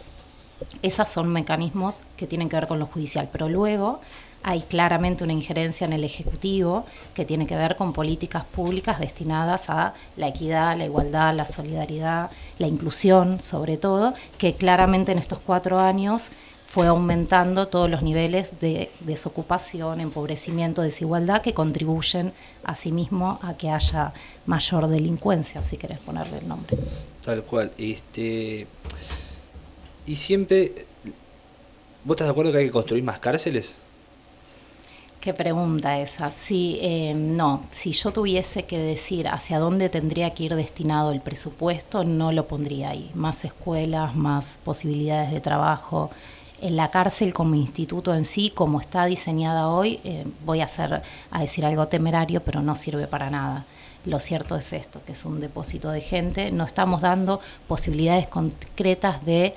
Esos 0.84 1.10
son 1.10 1.28
mecanismos 1.30 2.01
que 2.18 2.28
tienen 2.28 2.50
que 2.50 2.56
ver 2.56 2.68
con 2.68 2.78
lo 2.78 2.86
judicial, 2.86 3.28
pero 3.32 3.50
luego 3.50 4.01
hay 4.43 4.62
claramente 4.62 5.24
una 5.24 5.33
injerencia 5.33 5.86
en 5.86 5.93
el 5.93 6.03
Ejecutivo 6.03 6.86
que 7.13 7.25
tiene 7.25 7.45
que 7.45 7.55
ver 7.55 7.75
con 7.75 7.93
políticas 7.93 8.43
públicas 8.43 9.00
destinadas 9.00 9.69
a 9.69 9.93
la 10.17 10.27
equidad, 10.27 10.77
la 10.77 10.86
igualdad, 10.86 11.36
la 11.36 11.48
solidaridad, 11.48 12.31
la 12.57 12.67
inclusión, 12.67 13.39
sobre 13.41 13.77
todo, 13.77 14.13
que 14.38 14.55
claramente 14.55 15.12
en 15.12 15.19
estos 15.19 15.39
cuatro 15.39 15.79
años 15.79 16.29
fue 16.67 16.88
aumentando 16.88 17.67
todos 17.67 17.89
los 17.89 18.01
niveles 18.01 18.62
de 18.62 18.89
desocupación, 19.01 20.00
empobrecimiento, 20.00 20.81
desigualdad 20.81 21.41
que 21.41 21.53
contribuyen 21.53 22.31
asimismo 22.63 23.39
a 23.41 23.55
que 23.55 23.69
haya 23.69 24.13
mayor 24.45 24.88
delincuencia, 24.88 25.63
si 25.63 25.75
querés 25.75 26.00
ponerle 26.00 26.38
el 26.38 26.48
nombre. 26.48 26.77
Tal 27.25 27.43
cual. 27.43 27.74
Este, 27.77 28.67
y 30.07 30.15
siempre, 30.15 30.86
¿vos 32.05 32.15
estás 32.15 32.27
de 32.27 32.31
acuerdo 32.31 32.53
que 32.53 32.60
hay 32.60 32.65
que 32.67 32.71
construir 32.71 33.03
más 33.03 33.19
cárceles? 33.19 33.75
Qué 35.22 35.36
pregunta 35.36 36.00
esa. 36.00 36.32
Sí, 36.32 36.80
eh, 36.82 37.13
no. 37.13 37.62
Si 37.70 37.92
yo 37.92 38.12
tuviese 38.12 38.63
que 38.63 38.80
decir 38.80 39.28
hacia 39.28 39.60
dónde 39.60 39.88
tendría 39.88 40.32
que 40.32 40.46
ir 40.46 40.56
destinado 40.56 41.12
el 41.12 41.22
presupuesto, 41.22 42.04
no 42.04 42.32
lo 42.32 42.48
pondría 42.48 42.90
ahí. 42.90 43.12
Más 43.13 43.46
escuelas, 43.46 44.16
más 44.16 44.58
posibilidades 44.66 45.32
de 45.32 45.40
trabajo. 45.40 46.10
En 46.60 46.75
la 46.75 46.90
cárcel 46.90 47.36
como 47.36 47.54
instituto 47.54 48.16
en 48.16 48.25
sí, 48.25 48.50
como 48.50 48.82
está 48.82 49.06
diseñada 49.06 49.68
hoy, 49.68 50.00
eh, 50.04 50.25
voy 50.44 50.62
a 50.62 50.66
hacer 50.66 51.04
a 51.30 51.40
decir 51.40 51.68
algo 51.68 51.88
temerario, 51.88 52.42
pero 52.42 52.63
no 52.63 52.75
sirve 52.75 53.06
para 53.06 53.30
nada. 53.30 53.66
Lo 54.06 54.20
cierto 54.20 54.56
es 54.56 54.74
esto, 54.74 55.01
que 55.06 55.12
es 55.12 55.24
un 55.24 55.40
depósito 55.40 55.92
de 55.92 56.01
gente. 56.01 56.51
No 56.51 56.63
estamos 56.63 57.00
dando 57.00 57.42
posibilidades 57.68 58.28
concretas 58.28 59.24
de 59.24 59.54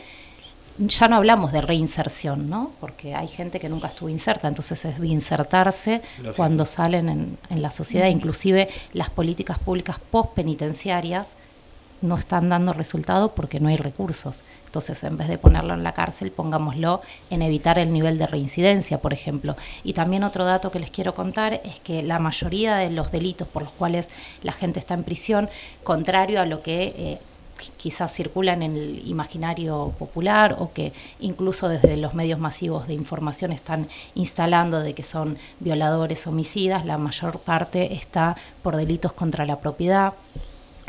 ya 0.78 1.08
no 1.08 1.16
hablamos 1.16 1.52
de 1.52 1.60
reinserción, 1.60 2.50
¿no? 2.50 2.72
Porque 2.80 3.14
hay 3.14 3.28
gente 3.28 3.60
que 3.60 3.68
nunca 3.68 3.88
estuvo 3.88 4.08
inserta, 4.08 4.48
entonces 4.48 4.84
es 4.84 4.98
de 4.98 5.06
insertarse 5.06 6.02
cuando 6.36 6.66
salen 6.66 7.08
en, 7.08 7.38
en 7.50 7.62
la 7.62 7.70
sociedad. 7.70 8.08
Inclusive 8.08 8.68
las 8.92 9.10
políticas 9.10 9.58
públicas 9.58 9.98
postpenitenciarias 10.10 11.34
no 12.02 12.16
están 12.16 12.48
dando 12.48 12.72
resultado 12.72 13.32
porque 13.32 13.60
no 13.60 13.68
hay 13.68 13.76
recursos. 13.76 14.42
Entonces, 14.66 15.04
en 15.04 15.16
vez 15.16 15.28
de 15.28 15.38
ponerlo 15.38 15.72
en 15.72 15.84
la 15.84 15.92
cárcel, 15.92 16.32
pongámoslo 16.32 17.00
en 17.30 17.42
evitar 17.42 17.78
el 17.78 17.92
nivel 17.92 18.18
de 18.18 18.26
reincidencia, 18.26 18.98
por 18.98 19.12
ejemplo. 19.12 19.56
Y 19.84 19.92
también 19.92 20.24
otro 20.24 20.44
dato 20.44 20.72
que 20.72 20.80
les 20.80 20.90
quiero 20.90 21.14
contar 21.14 21.60
es 21.62 21.78
que 21.78 22.02
la 22.02 22.18
mayoría 22.18 22.74
de 22.74 22.90
los 22.90 23.12
delitos 23.12 23.46
por 23.46 23.62
los 23.62 23.70
cuales 23.70 24.08
la 24.42 24.50
gente 24.50 24.80
está 24.80 24.94
en 24.94 25.04
prisión, 25.04 25.48
contrario 25.84 26.40
a 26.40 26.46
lo 26.46 26.60
que 26.60 26.92
eh, 26.98 27.18
quizás 27.76 28.12
circulan 28.12 28.62
en 28.62 28.76
el 28.76 29.06
imaginario 29.06 29.92
popular 29.98 30.56
o 30.58 30.72
que 30.72 30.92
incluso 31.20 31.68
desde 31.68 31.96
los 31.96 32.14
medios 32.14 32.38
masivos 32.38 32.86
de 32.86 32.94
información 32.94 33.52
están 33.52 33.88
instalando 34.14 34.80
de 34.80 34.94
que 34.94 35.02
son 35.02 35.38
violadores, 35.60 36.26
homicidas, 36.26 36.84
la 36.84 36.98
mayor 36.98 37.38
parte 37.38 37.94
está 37.94 38.36
por 38.62 38.76
delitos 38.76 39.12
contra 39.12 39.44
la 39.44 39.58
propiedad, 39.58 40.14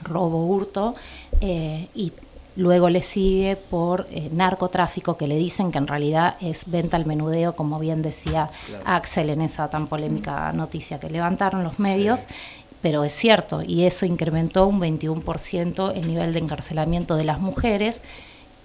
robo, 0.03 0.45
hurto 0.45 0.95
eh, 1.41 1.88
y 1.95 2.12
luego 2.55 2.89
le 2.89 3.01
sigue 3.01 3.55
por 3.55 4.07
eh, 4.12 4.29
narcotráfico, 4.31 5.17
que 5.17 5.27
le 5.27 5.36
dicen 5.36 5.72
que 5.72 5.77
en 5.77 5.88
realidad 5.88 6.36
es 6.39 6.69
venta 6.69 6.98
al 6.98 7.05
menudeo, 7.05 7.55
como 7.55 7.79
bien 7.79 8.01
decía 8.01 8.50
Axel 8.86 9.29
en 9.29 9.41
esa 9.41 9.69
tan 9.69 9.88
polémica 9.88 10.51
noticia 10.53 11.00
que 11.00 11.10
levantaron 11.10 11.63
los 11.63 11.79
medios, 11.79 12.22
pero 12.86 13.04
es 13.04 13.15
cierto, 13.15 13.63
y 13.63 13.86
eso 13.86 14.06
incrementó 14.06 14.68
un 14.68 14.80
21% 14.80 15.94
el 15.96 16.08
nivel 16.08 16.34
de 16.34 16.39
encarcelamiento 16.39 17.15
de 17.15 17.24
las 17.24 17.39
mujeres, 17.39 18.00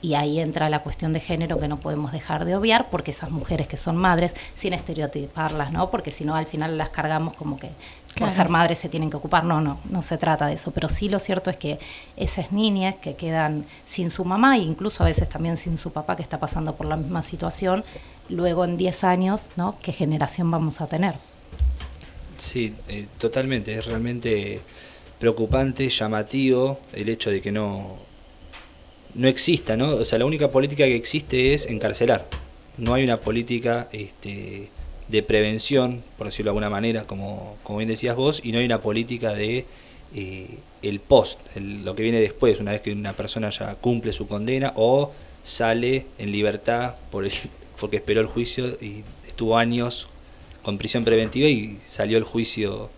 y 0.03 0.13
ahí 0.13 0.41
entra 0.41 0.69
la 0.69 0.81
cuestión 0.81 1.15
de 1.15 1.21
género 1.21 1.59
que 1.59 1.69
no 1.69 1.79
podemos 1.79 2.13
dejar 2.13 2.45
de 2.45 2.55
obviar, 2.55 2.89
porque 2.91 3.13
esas 3.13 3.31
mujeres 3.31 3.67
que 3.67 3.79
son 3.79 3.97
madres, 3.97 4.35
sin 4.57 4.75
estereotiparlas, 4.75 5.73
¿no? 5.73 5.91
Porque 5.91 6.11
si 6.11 6.27
no, 6.27 6.35
al 6.35 6.45
final 6.45 6.77
las 6.77 6.91
cargamos 6.91 7.33
como 7.33 7.59
que 7.59 7.71
por 8.19 8.31
ser 8.31 8.51
madres 8.51 8.77
se 8.77 8.91
tienen 8.91 9.09
que 9.09 9.17
ocupar. 9.17 9.45
No, 9.45 9.63
no, 9.63 9.79
no 9.89 10.03
se 10.03 10.19
trata 10.19 10.49
de 10.49 10.53
eso. 10.53 10.71
Pero 10.71 10.91
sí 10.91 11.09
lo 11.09 11.19
cierto 11.19 11.49
es 11.49 11.57
que 11.57 11.79
esas 12.19 12.53
niñas 12.53 12.97
que 12.97 13.15
quedan 13.15 13.65
sin 13.87 14.11
su 14.11 14.27
mamá, 14.27 14.57
e 14.57 14.61
incluso 14.61 15.03
a 15.03 15.07
veces 15.07 15.31
también 15.31 15.57
sin 15.57 15.79
su 15.79 15.95
papá, 15.95 16.15
que 16.15 16.23
está 16.23 16.37
pasando 16.37 16.75
por 16.75 16.85
la 16.85 16.97
misma 16.97 17.23
situación, 17.23 17.85
luego 18.29 18.67
en 18.67 18.77
10 18.77 19.03
años, 19.05 19.47
¿no? 19.57 19.77
¿Qué 19.81 19.95
generación 19.95 20.51
vamos 20.51 20.83
a 20.83 20.89
tener? 20.89 21.30
Sí, 22.41 22.75
eh, 22.89 23.07
totalmente. 23.19 23.75
Es 23.75 23.87
realmente 23.87 24.61
preocupante, 25.19 25.89
llamativo 25.89 26.81
el 26.93 27.09
hecho 27.09 27.31
de 27.31 27.41
que 27.41 27.53
no, 27.53 27.99
no 29.15 29.29
exista, 29.29 29.77
¿no? 29.77 29.91
O 29.95 30.05
sea, 30.05 30.19
la 30.19 30.25
única 30.25 30.51
política 30.51 30.85
que 30.85 30.97
existe 30.97 31.55
es 31.55 31.67
encarcelar. 31.67 32.27
No 32.79 32.95
hay 32.95 33.05
una 33.05 33.19
política 33.19 33.89
este, 33.93 34.71
de 35.09 35.23
prevención, 35.23 36.03
por 36.17 36.29
decirlo 36.29 36.49
de 36.49 36.51
alguna 36.53 36.71
manera, 36.71 37.05
como, 37.05 37.57
como 37.63 37.79
bien 37.79 37.89
decías 37.89 38.17
vos, 38.17 38.41
y 38.43 38.53
no 38.53 38.59
hay 38.59 38.65
una 38.65 38.81
política 38.81 39.35
de 39.35 39.67
eh, 40.15 40.59
el 40.83 41.01
post, 41.01 41.39
lo 41.57 41.95
que 41.95 42.03
viene 42.03 42.21
después, 42.21 42.59
una 42.59 42.73
vez 42.73 42.81
que 42.81 42.93
una 42.93 43.13
persona 43.13 43.51
ya 43.51 43.75
cumple 43.75 44.13
su 44.15 44.27
condena 44.27 44.73
o 44.77 45.13
sale 45.45 46.07
en 46.19 46.33
libertad 46.33 46.95
por 47.11 47.27
el, 47.27 47.33
porque 47.79 47.97
esperó 47.97 48.23
el 48.23 48.27
juicio 48.27 48.67
y 48.81 49.05
estuvo 49.27 49.59
años 49.59 50.09
con 50.63 50.79
prisión 50.79 51.05
preventiva 51.05 51.49
y 51.49 51.79
salió 51.85 52.19
el 52.19 52.25
juicio 52.25 52.91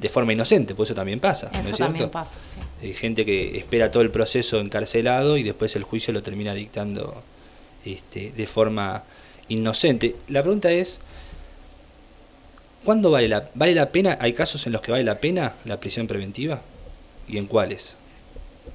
de 0.00 0.08
forma 0.08 0.32
inocente, 0.32 0.74
pues 0.74 0.88
eso 0.88 0.94
también 0.94 1.20
pasa. 1.20 1.50
Eso 1.52 1.76
también 1.76 2.08
pasa, 2.08 2.38
sí. 2.42 2.58
Hay 2.86 2.94
gente 2.94 3.26
que 3.26 3.58
espera 3.58 3.90
todo 3.90 4.02
el 4.02 4.10
proceso 4.10 4.58
encarcelado 4.58 5.36
y 5.36 5.42
después 5.42 5.76
el 5.76 5.82
juicio 5.82 6.12
lo 6.12 6.22
termina 6.22 6.54
dictando 6.54 7.22
este, 7.84 8.32
de 8.32 8.46
forma 8.46 9.02
inocente. 9.48 10.16
La 10.28 10.42
pregunta 10.42 10.72
es, 10.72 11.00
¿cuándo 12.84 13.10
vale 13.10 13.28
la, 13.28 13.50
vale 13.54 13.74
la 13.74 13.90
pena? 13.90 14.16
¿Hay 14.20 14.32
casos 14.32 14.66
en 14.66 14.72
los 14.72 14.80
que 14.80 14.92
vale 14.92 15.04
la 15.04 15.18
pena 15.18 15.54
la 15.66 15.78
prisión 15.78 16.06
preventiva? 16.06 16.62
¿Y 17.28 17.36
en 17.36 17.46
cuáles? 17.46 17.96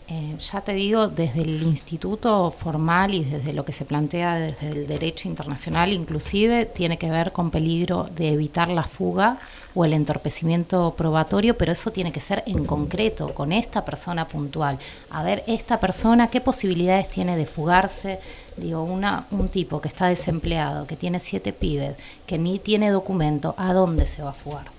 Eh, 0.07 0.37
ya 0.39 0.61
te 0.61 0.73
digo, 0.73 1.07
desde 1.07 1.41
el 1.41 1.63
instituto 1.63 2.51
formal 2.51 3.15
y 3.15 3.23
desde 3.23 3.53
lo 3.53 3.65
que 3.65 3.73
se 3.73 3.85
plantea 3.85 4.35
desde 4.35 4.69
el 4.69 4.85
derecho 4.85 5.27
internacional 5.27 5.91
inclusive, 5.93 6.65
tiene 6.65 6.99
que 6.99 7.09
ver 7.09 7.31
con 7.31 7.49
peligro 7.49 8.07
de 8.15 8.33
evitar 8.33 8.67
la 8.69 8.83
fuga 8.83 9.39
o 9.73 9.83
el 9.83 9.93
entorpecimiento 9.93 10.93
probatorio, 10.95 11.57
pero 11.57 11.71
eso 11.71 11.89
tiene 11.89 12.11
que 12.11 12.19
ser 12.19 12.43
en 12.45 12.65
concreto, 12.65 13.33
con 13.33 13.51
esta 13.51 13.83
persona 13.83 14.27
puntual. 14.27 14.77
A 15.09 15.23
ver, 15.23 15.43
esta 15.47 15.79
persona, 15.79 16.29
¿qué 16.29 16.39
posibilidades 16.39 17.09
tiene 17.09 17.35
de 17.35 17.47
fugarse? 17.47 18.19
Digo, 18.57 18.83
una, 18.83 19.25
un 19.31 19.49
tipo 19.49 19.81
que 19.81 19.87
está 19.87 20.07
desempleado, 20.07 20.85
que 20.85 20.95
tiene 20.95 21.19
siete 21.19 21.51
pibes, 21.51 21.95
que 22.27 22.37
ni 22.37 22.59
tiene 22.59 22.91
documento, 22.91 23.55
¿a 23.57 23.73
dónde 23.73 24.05
se 24.05 24.21
va 24.21 24.29
a 24.29 24.33
fugar? 24.33 24.74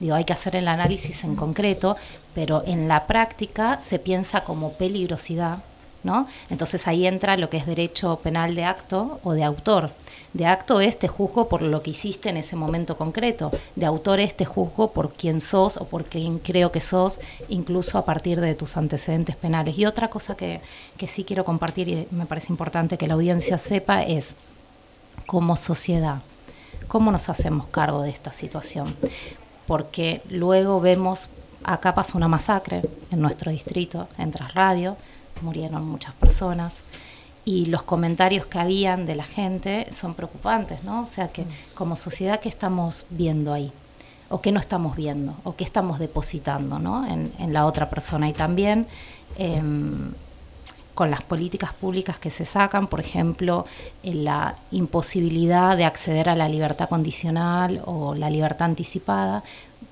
Digo, 0.00 0.14
hay 0.14 0.24
que 0.24 0.32
hacer 0.32 0.56
el 0.56 0.66
análisis 0.66 1.22
en 1.24 1.36
concreto, 1.36 1.96
pero 2.34 2.62
en 2.66 2.88
la 2.88 3.06
práctica 3.06 3.80
se 3.80 3.98
piensa 3.98 4.44
como 4.44 4.72
peligrosidad, 4.72 5.58
¿no? 6.02 6.26
Entonces 6.48 6.88
ahí 6.88 7.06
entra 7.06 7.36
lo 7.36 7.50
que 7.50 7.58
es 7.58 7.66
derecho 7.66 8.16
penal 8.22 8.54
de 8.54 8.64
acto 8.64 9.20
o 9.22 9.32
de 9.32 9.44
autor. 9.44 9.90
De 10.32 10.46
acto 10.46 10.80
es 10.80 10.98
te 10.98 11.08
juzgo 11.08 11.48
por 11.48 11.60
lo 11.60 11.82
que 11.82 11.90
hiciste 11.90 12.28
en 12.28 12.36
ese 12.36 12.56
momento 12.56 12.96
concreto. 12.96 13.50
De 13.74 13.84
autor 13.84 14.20
es 14.20 14.36
te 14.36 14.44
juzgo 14.44 14.92
por 14.92 15.12
quién 15.12 15.40
sos 15.40 15.76
o 15.76 15.84
por 15.84 16.04
quién 16.04 16.38
creo 16.38 16.70
que 16.72 16.80
sos, 16.80 17.18
incluso 17.48 17.98
a 17.98 18.04
partir 18.04 18.40
de 18.40 18.54
tus 18.54 18.76
antecedentes 18.76 19.36
penales. 19.36 19.76
Y 19.76 19.86
otra 19.86 20.08
cosa 20.08 20.36
que, 20.36 20.60
que 20.96 21.08
sí 21.08 21.24
quiero 21.24 21.44
compartir 21.44 21.88
y 21.88 22.06
me 22.12 22.26
parece 22.26 22.52
importante 22.52 22.96
que 22.96 23.08
la 23.08 23.14
audiencia 23.14 23.58
sepa 23.58 24.02
es, 24.02 24.34
como 25.26 25.56
sociedad, 25.56 26.22
¿cómo 26.88 27.12
nos 27.12 27.28
hacemos 27.28 27.66
cargo 27.66 28.02
de 28.02 28.10
esta 28.10 28.32
situación? 28.32 28.96
Porque 29.70 30.20
luego 30.28 30.80
vemos, 30.80 31.28
acá 31.62 31.94
pasó 31.94 32.18
una 32.18 32.26
masacre 32.26 32.82
en 33.12 33.20
nuestro 33.20 33.52
distrito, 33.52 34.08
en 34.18 34.32
Trasradio, 34.32 34.96
murieron 35.42 35.86
muchas 35.86 36.12
personas, 36.14 36.74
y 37.44 37.66
los 37.66 37.84
comentarios 37.84 38.46
que 38.46 38.58
habían 38.58 39.06
de 39.06 39.14
la 39.14 39.22
gente 39.22 39.86
son 39.92 40.14
preocupantes, 40.14 40.82
¿no? 40.82 41.04
O 41.04 41.06
sea 41.06 41.28
que 41.28 41.44
como 41.76 41.94
sociedad, 41.94 42.40
¿qué 42.40 42.48
estamos 42.48 43.04
viendo 43.10 43.52
ahí? 43.52 43.70
¿O 44.28 44.40
qué 44.40 44.50
no 44.50 44.58
estamos 44.58 44.96
viendo? 44.96 45.36
¿O 45.44 45.54
qué 45.54 45.62
estamos 45.62 46.00
depositando 46.00 46.80
¿no? 46.80 47.06
en, 47.06 47.52
la 47.52 47.64
otra 47.64 47.88
persona? 47.90 48.28
Y 48.28 48.32
también 48.32 48.88
em, 49.38 50.10
con 51.00 51.10
las 51.10 51.22
políticas 51.22 51.72
públicas 51.72 52.18
que 52.18 52.30
se 52.30 52.44
sacan, 52.44 52.86
por 52.86 53.00
ejemplo, 53.00 53.64
en 54.02 54.22
la 54.22 54.56
imposibilidad 54.70 55.74
de 55.74 55.86
acceder 55.86 56.28
a 56.28 56.34
la 56.34 56.46
libertad 56.46 56.90
condicional 56.90 57.80
o 57.86 58.14
la 58.14 58.28
libertad 58.28 58.66
anticipada. 58.66 59.42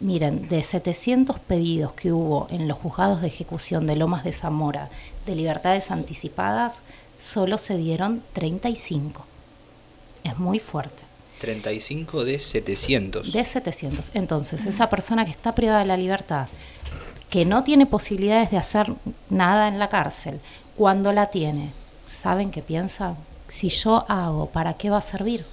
Miren, 0.00 0.50
de 0.50 0.62
700 0.62 1.38
pedidos 1.38 1.94
que 1.94 2.12
hubo 2.12 2.46
en 2.50 2.68
los 2.68 2.76
juzgados 2.76 3.22
de 3.22 3.28
ejecución 3.28 3.86
de 3.86 3.96
Lomas 3.96 4.22
de 4.22 4.34
Zamora 4.34 4.90
de 5.24 5.34
libertades 5.34 5.90
anticipadas, 5.90 6.80
solo 7.18 7.56
se 7.56 7.78
dieron 7.78 8.22
35. 8.34 9.24
Es 10.24 10.38
muy 10.38 10.58
fuerte. 10.58 11.04
35 11.40 12.24
de 12.26 12.38
700. 12.38 13.32
De 13.32 13.44
700. 13.46 14.10
Entonces, 14.12 14.66
esa 14.66 14.90
persona 14.90 15.24
que 15.24 15.30
está 15.30 15.54
privada 15.54 15.78
de 15.78 15.86
la 15.86 15.96
libertad, 15.96 16.48
que 17.30 17.46
no 17.46 17.64
tiene 17.64 17.86
posibilidades 17.86 18.50
de 18.50 18.58
hacer 18.58 18.92
nada 19.30 19.68
en 19.68 19.78
la 19.78 19.88
cárcel, 19.88 20.40
cuando 20.78 21.12
la 21.12 21.30
tiene, 21.30 21.72
¿saben 22.06 22.50
qué 22.50 22.62
piensa? 22.62 23.16
Si 23.48 23.68
yo 23.68 24.04
hago, 24.08 24.46
¿para 24.50 24.74
qué 24.74 24.88
va 24.88 24.98
a 24.98 25.02
servir? 25.02 25.44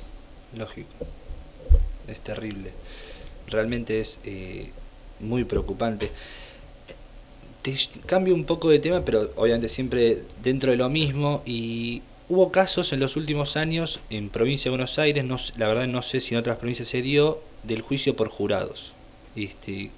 Lógico. 0.56 0.90
Es 2.08 2.22
terrible. 2.22 2.72
Realmente 3.48 4.00
es 4.00 4.20
eh, 4.24 4.72
muy 5.20 5.44
preocupante 5.44 6.12
te 7.66 7.76
cambio 8.06 8.36
un 8.36 8.46
poco 8.46 8.70
de 8.70 8.78
tema, 8.78 9.02
pero 9.04 9.32
obviamente 9.38 9.70
siempre 9.70 10.20
dentro 10.44 10.70
de 10.70 10.78
lo 10.78 10.88
mismo. 10.88 11.42
Y 11.48 12.04
hubo 12.30 12.52
casos 12.52 12.94
en 12.94 13.00
los 13.00 13.16
últimos 13.16 13.58
años 13.58 14.00
en 14.12 14.30
provincia 14.30 14.66
de 14.66 14.78
Buenos 14.78 15.00
Aires, 15.00 15.26
no, 15.26 15.38
la 15.58 15.68
verdad 15.68 15.88
no 15.88 16.04
sé 16.04 16.22
si 16.22 16.36
en 16.36 16.40
otras 16.40 16.58
provincias 16.58 16.90
se 16.90 17.02
dio, 17.02 17.42
del 17.64 17.82
juicio 17.82 18.16
por 18.16 18.30
jurados. 18.30 18.94
Este, 19.36 19.90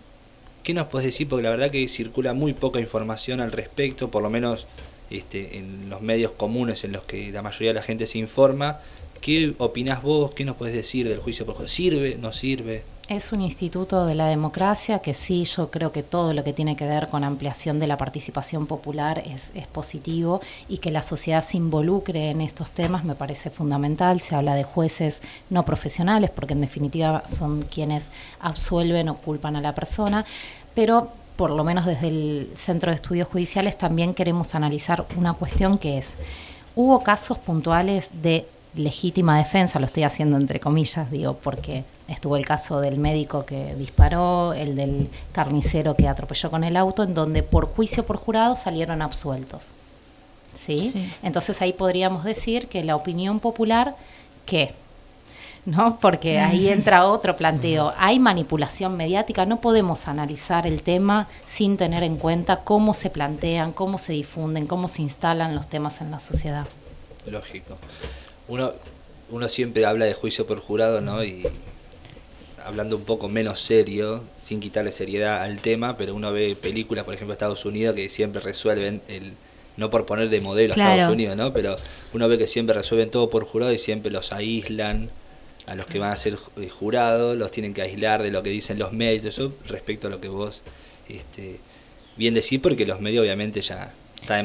¿Qué 0.63 0.73
nos 0.73 0.87
puedes 0.87 1.07
decir? 1.07 1.27
Porque 1.27 1.43
la 1.43 1.49
verdad 1.49 1.69
que 1.69 1.85
circula 1.89 2.33
muy 2.33 2.53
poca 2.53 2.79
información 2.79 3.41
al 3.41 3.51
respecto, 3.51 4.09
por 4.09 4.23
lo 4.23 4.29
menos 4.29 4.65
este, 5.09 5.57
en 5.57 5.89
los 5.89 6.01
medios 6.01 6.31
comunes 6.31 6.83
en 6.83 6.91
los 6.91 7.03
que 7.03 7.31
la 7.31 7.41
mayoría 7.41 7.69
de 7.69 7.75
la 7.75 7.83
gente 7.83 8.07
se 8.07 8.17
informa. 8.17 8.79
¿Qué 9.21 9.53
opinás 9.57 10.03
vos? 10.03 10.33
¿Qué 10.33 10.45
nos 10.45 10.55
puedes 10.55 10.75
decir 10.75 11.07
del 11.07 11.19
juicio 11.19 11.45
por 11.45 11.55
jurados? 11.55 11.71
¿Sirve? 11.71 12.17
¿No 12.19 12.31
sirve? 12.33 12.83
Es 13.09 13.31
un 13.31 13.41
instituto 13.41 14.05
de 14.05 14.15
la 14.15 14.27
democracia 14.27 14.99
que 14.99 15.13
sí, 15.13 15.45
yo 15.45 15.71
creo 15.71 15.93
que 15.93 16.03
todo 16.03 16.33
lo 16.33 16.43
que 16.43 16.51
tiene 16.51 16.75
que 16.75 16.85
ver 16.85 17.07
con 17.07 17.23
ampliación 17.23 17.79
de 17.79 17.87
la 17.87 17.97
participación 17.97 18.67
popular 18.67 19.23
es, 19.25 19.51
es, 19.55 19.65
positivo 19.65 20.41
y 20.67 20.79
que 20.79 20.91
la 20.91 21.01
sociedad 21.01 21.41
se 21.41 21.55
involucre 21.55 22.31
en 22.31 22.41
estos 22.41 22.69
temas 22.69 23.05
me 23.05 23.15
parece 23.15 23.49
fundamental. 23.49 24.19
Se 24.19 24.35
habla 24.35 24.55
de 24.55 24.65
jueces 24.65 25.21
no 25.49 25.63
profesionales 25.63 26.31
porque 26.31 26.53
en 26.53 26.61
definitiva 26.61 27.23
son 27.29 27.61
quienes 27.61 28.09
absuelven 28.41 29.07
o 29.07 29.15
culpan 29.15 29.55
a 29.55 29.61
la 29.61 29.73
persona, 29.73 30.25
pero 30.75 31.09
por 31.37 31.51
lo 31.51 31.63
menos 31.63 31.85
desde 31.85 32.07
el 32.07 32.51
Centro 32.55 32.91
de 32.91 32.95
Estudios 32.95 33.27
Judiciales 33.29 33.77
también 33.77 34.13
queremos 34.13 34.55
analizar 34.55 35.05
una 35.15 35.33
cuestión 35.33 35.77
que 35.77 35.97
es, 35.97 36.15
hubo 36.75 37.03
casos 37.03 37.37
puntuales 37.37 38.09
de 38.21 38.45
legítima 38.75 39.37
defensa, 39.37 39.79
lo 39.79 39.85
estoy 39.85 40.03
haciendo 40.03 40.35
entre 40.37 40.59
comillas, 40.59 41.09
digo, 41.09 41.37
porque 41.41 41.83
Estuvo 42.07 42.37
el 42.37 42.45
caso 42.45 42.79
del 42.79 42.97
médico 42.97 43.45
que 43.45 43.75
disparó, 43.75 44.53
el 44.53 44.75
del 44.75 45.09
carnicero 45.33 45.95
que 45.95 46.07
atropelló 46.07 46.49
con 46.49 46.63
el 46.63 46.77
auto, 46.77 47.03
en 47.03 47.13
donde 47.13 47.43
por 47.43 47.67
juicio 47.67 48.05
por 48.05 48.15
jurado 48.15 48.55
salieron 48.55 49.01
absueltos. 49.01 49.65
¿Sí? 50.55 51.11
Entonces 51.21 51.61
ahí 51.61 51.73
podríamos 51.73 52.23
decir 52.23 52.67
que 52.67 52.83
la 52.83 52.95
opinión 52.95 53.39
popular, 53.39 53.95
¿qué? 54.45 54.73
¿No? 55.67 55.99
Porque 55.99 56.39
ahí 56.39 56.69
entra 56.69 57.05
otro 57.05 57.35
planteo. 57.35 57.93
Hay 57.97 58.19
manipulación 58.19 58.95
mediática, 58.95 59.45
no 59.45 59.59
podemos 59.59 60.07
analizar 60.07 60.65
el 60.65 60.81
tema 60.81 61.27
sin 61.45 61.75
tener 61.75 62.03
en 62.03 62.15
cuenta 62.15 62.61
cómo 62.63 62.93
se 62.93 63.09
plantean, 63.09 63.73
cómo 63.73 63.97
se 63.97 64.13
difunden, 64.13 64.65
cómo 64.65 64.87
se 64.87 65.01
instalan 65.01 65.55
los 65.55 65.67
temas 65.67 65.99
en 65.99 66.09
la 66.09 66.21
sociedad. 66.21 66.65
Lógico. 67.29 67.77
Uno, 68.47 68.71
uno 69.29 69.49
siempre 69.49 69.85
habla 69.85 70.05
de 70.05 70.13
juicio 70.13 70.47
por 70.47 70.61
jurado, 70.61 71.01
¿no? 71.01 71.21
Y 71.21 71.45
hablando 72.65 72.95
un 72.95 73.03
poco 73.03 73.27
menos 73.27 73.59
serio, 73.59 74.23
sin 74.41 74.61
quitarle 74.61 74.93
seriedad 74.93 75.41
al 75.41 75.59
tema, 75.59 75.97
pero 75.97 76.15
uno 76.15 76.31
ve 76.31 76.55
películas, 76.55 77.03
por 77.03 77.13
ejemplo, 77.13 77.33
Estados 77.33 77.65
Unidos 77.65 77.93
que 77.93 78.07
siempre 78.07 78.39
resuelven 78.39 79.01
el 79.09 79.33
no 79.75 79.89
por 79.89 80.05
poner 80.05 80.29
de 80.29 80.39
modelo 80.39 80.75
a 80.75 80.77
Estados 80.93 81.13
Unidos, 81.13 81.35
¿no? 81.35 81.51
Pero 81.51 81.75
uno 82.13 82.29
ve 82.29 82.37
que 82.37 82.47
siempre 82.47 82.73
resuelven 82.73 83.11
todo 83.11 83.29
por 83.29 83.43
jurado 83.43 83.73
y 83.73 83.77
siempre 83.77 84.13
los 84.13 84.31
aíslan 84.31 85.09
a 85.67 85.75
los 85.75 85.85
que 85.85 85.99
van 85.99 86.11
a 86.11 86.17
ser 86.17 86.37
eh, 86.57 86.69
jurados, 86.69 87.37
los 87.37 87.51
tienen 87.51 87.73
que 87.73 87.81
aislar 87.81 88.23
de 88.23 88.31
lo 88.31 88.41
que 88.41 88.49
dicen 88.49 88.79
los 88.79 88.93
medios, 88.93 89.25
eso 89.25 89.53
respecto 89.67 90.07
a 90.07 90.09
lo 90.09 90.19
que 90.19 90.29
vos 90.29 90.63
este, 91.09 91.59
bien 92.15 92.33
decís, 92.33 92.59
porque 92.61 92.85
los 92.85 93.01
medios 93.01 93.23
obviamente 93.23 93.61
ya 93.61 93.91
Está 94.19 94.39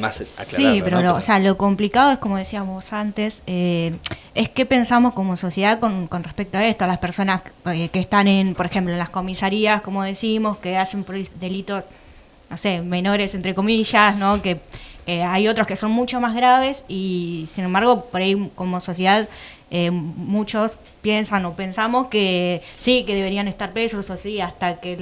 Sí, 0.45 0.81
pero, 0.81 1.01
lo, 1.01 1.15
o 1.15 1.21
sea, 1.21 1.39
lo 1.39 1.57
complicado 1.57 2.11
es, 2.13 2.19
como 2.19 2.37
decíamos 2.37 2.93
antes, 2.93 3.41
eh, 3.47 3.93
es 4.33 4.47
que 4.47 4.65
pensamos 4.65 5.13
como 5.13 5.35
sociedad 5.35 5.79
con, 5.79 6.07
con 6.07 6.23
respecto 6.23 6.57
a 6.57 6.65
esto, 6.65 6.85
a 6.85 6.87
las 6.87 6.99
personas 6.99 7.41
eh, 7.65 7.89
que 7.89 7.99
están 7.99 8.27
en, 8.27 8.55
por 8.55 8.67
ejemplo, 8.67 8.93
en 8.93 8.99
las 8.99 9.09
comisarías, 9.09 9.81
como 9.81 10.03
decimos, 10.03 10.57
que 10.59 10.77
hacen 10.77 11.05
delitos, 11.37 11.83
no 12.49 12.57
sé, 12.57 12.81
menores, 12.81 13.35
entre 13.35 13.53
comillas, 13.53 14.15
¿no? 14.15 14.41
Que 14.41 14.59
hay 15.05 15.49
otros 15.49 15.67
que 15.67 15.75
son 15.75 15.91
mucho 15.91 16.21
más 16.21 16.33
graves 16.33 16.85
y, 16.87 17.49
sin 17.51 17.65
embargo, 17.65 18.05
por 18.05 18.21
ahí 18.21 18.51
como 18.55 18.79
sociedad 18.79 19.27
eh, 19.75 19.89
muchos 19.89 20.73
piensan 21.03 21.45
o 21.45 21.53
pensamos 21.53 22.07
que 22.07 22.63
sí, 22.79 23.03
que 23.05 23.13
deberían 23.13 23.47
estar 23.47 23.73
presos 23.73 24.09
o 24.09 24.17
sí, 24.17 24.41
hasta 24.41 24.77
que 24.79 24.97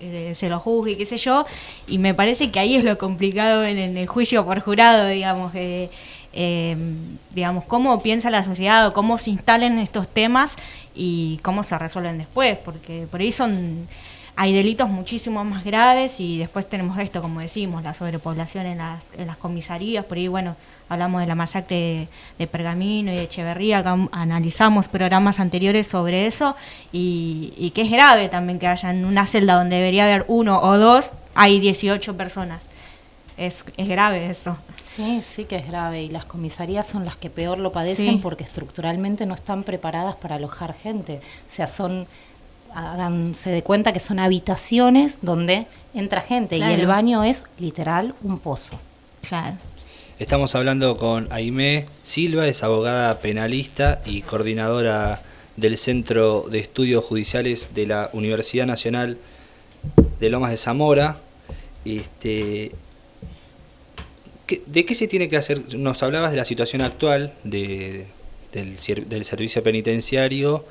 eh, 0.00 0.32
se 0.34 0.48
los 0.48 0.62
juzgue, 0.62 0.96
qué 0.96 1.06
sé 1.06 1.16
yo, 1.16 1.46
y 1.88 1.98
me 1.98 2.14
parece 2.14 2.52
que 2.52 2.60
ahí 2.60 2.76
es 2.76 2.84
lo 2.84 2.96
complicado 2.98 3.64
en, 3.64 3.96
el 3.96 4.06
juicio 4.06 4.44
por 4.44 4.60
jurado, 4.60 5.08
digamos, 5.08 5.52
eh, 5.54 5.88
digamos, 7.34 7.64
cómo 7.64 8.02
piensa 8.02 8.30
la 8.30 8.44
sociedad 8.44 8.86
o 8.86 8.92
cómo 8.92 9.18
se 9.18 9.30
instalan 9.30 9.78
estos 9.78 10.06
temas 10.06 10.56
y 10.94 11.40
cómo 11.42 11.62
se 11.62 11.76
resuelven 11.78 12.18
después, 12.18 12.58
porque 12.58 13.06
por 13.10 13.20
ahí 13.20 13.32
son 13.32 13.88
hay 14.38 14.52
delitos 14.52 14.90
muchísimo 14.90 15.42
más 15.44 15.64
graves 15.64 16.20
y 16.20 16.36
después 16.36 16.68
tenemos 16.68 16.98
esto, 16.98 17.22
como 17.22 17.40
decimos, 17.40 17.82
la 17.82 17.94
sobrepoblación 17.94 18.66
en 18.66 18.78
las, 18.78 19.06
en 19.16 19.26
las 19.26 19.38
comisarías, 19.38 20.04
por 20.04 20.18
ahí, 20.18 20.28
bueno, 20.28 20.56
hablamos 20.88 21.20
de 21.20 21.26
la 21.26 21.34
masacre 21.34 22.08
de, 22.38 22.46
Pergamino 22.46 23.12
y 23.12 23.16
de 23.16 23.22
Echeverría, 23.24 23.84
analizamos 24.12 24.88
programas 24.88 25.40
anteriores 25.40 25.86
sobre 25.86 26.26
eso 26.26 26.56
y, 26.92 27.72
que 27.74 27.82
es 27.82 27.90
grave 27.90 28.28
también 28.28 28.58
que 28.58 28.66
haya 28.66 28.90
en 28.90 29.04
una 29.04 29.26
celda 29.26 29.54
donde 29.54 29.76
debería 29.76 30.04
haber 30.04 30.24
uno 30.28 30.60
o 30.60 30.78
dos, 30.78 31.10
hay 31.34 31.60
18 31.60 32.16
personas. 32.16 32.64
Es, 33.36 33.66
es 33.76 33.88
grave 33.88 34.30
eso. 34.30 34.56
Sí, 34.96 35.20
sí 35.22 35.44
que 35.44 35.56
es 35.56 35.66
grave 35.66 36.04
y 36.04 36.08
las 36.08 36.24
comisarías 36.24 36.86
son 36.86 37.04
las 37.04 37.16
que 37.16 37.28
peor 37.28 37.58
lo 37.58 37.70
padecen 37.70 38.22
porque 38.22 38.44
estructuralmente 38.44 39.26
no 39.26 39.34
están 39.34 39.62
preparadas 39.62 40.16
para 40.16 40.36
alojar 40.36 40.74
gente. 40.74 41.20
O 41.50 41.54
sea, 41.54 41.66
son 41.66 42.06
háganse 42.74 43.50
de 43.50 43.62
cuenta 43.62 43.92
que 43.92 44.00
son 44.00 44.18
habitaciones 44.18 45.18
donde 45.22 45.66
entra 45.94 46.20
gente 46.20 46.58
y 46.58 46.62
el 46.62 46.86
baño 46.86 47.24
es 47.24 47.44
literal 47.58 48.14
un 48.22 48.38
pozo. 48.38 48.78
Claro. 49.26 49.56
Estamos 50.18 50.54
hablando 50.54 50.96
con 50.96 51.28
Aimé 51.30 51.84
Silva, 52.02 52.48
es 52.48 52.62
abogada 52.62 53.18
penalista 53.18 54.00
y 54.06 54.22
coordinadora 54.22 55.20
del 55.56 55.76
Centro 55.76 56.46
de 56.50 56.58
Estudios 56.58 57.04
Judiciales 57.04 57.68
de 57.74 57.86
la 57.86 58.08
Universidad 58.14 58.64
Nacional 58.64 59.18
de 60.18 60.30
Lomas 60.30 60.52
de 60.52 60.56
Zamora. 60.56 61.18
Este, 61.84 62.72
¿De 64.64 64.86
qué 64.86 64.94
se 64.94 65.06
tiene 65.06 65.28
que 65.28 65.36
hacer? 65.36 65.74
Nos 65.74 66.02
hablabas 66.02 66.30
de 66.30 66.38
la 66.38 66.46
situación 66.46 66.80
actual 66.80 67.34
de, 67.44 68.06
del, 68.52 69.24
servicio 69.24 69.62
penitenciario 69.62 70.64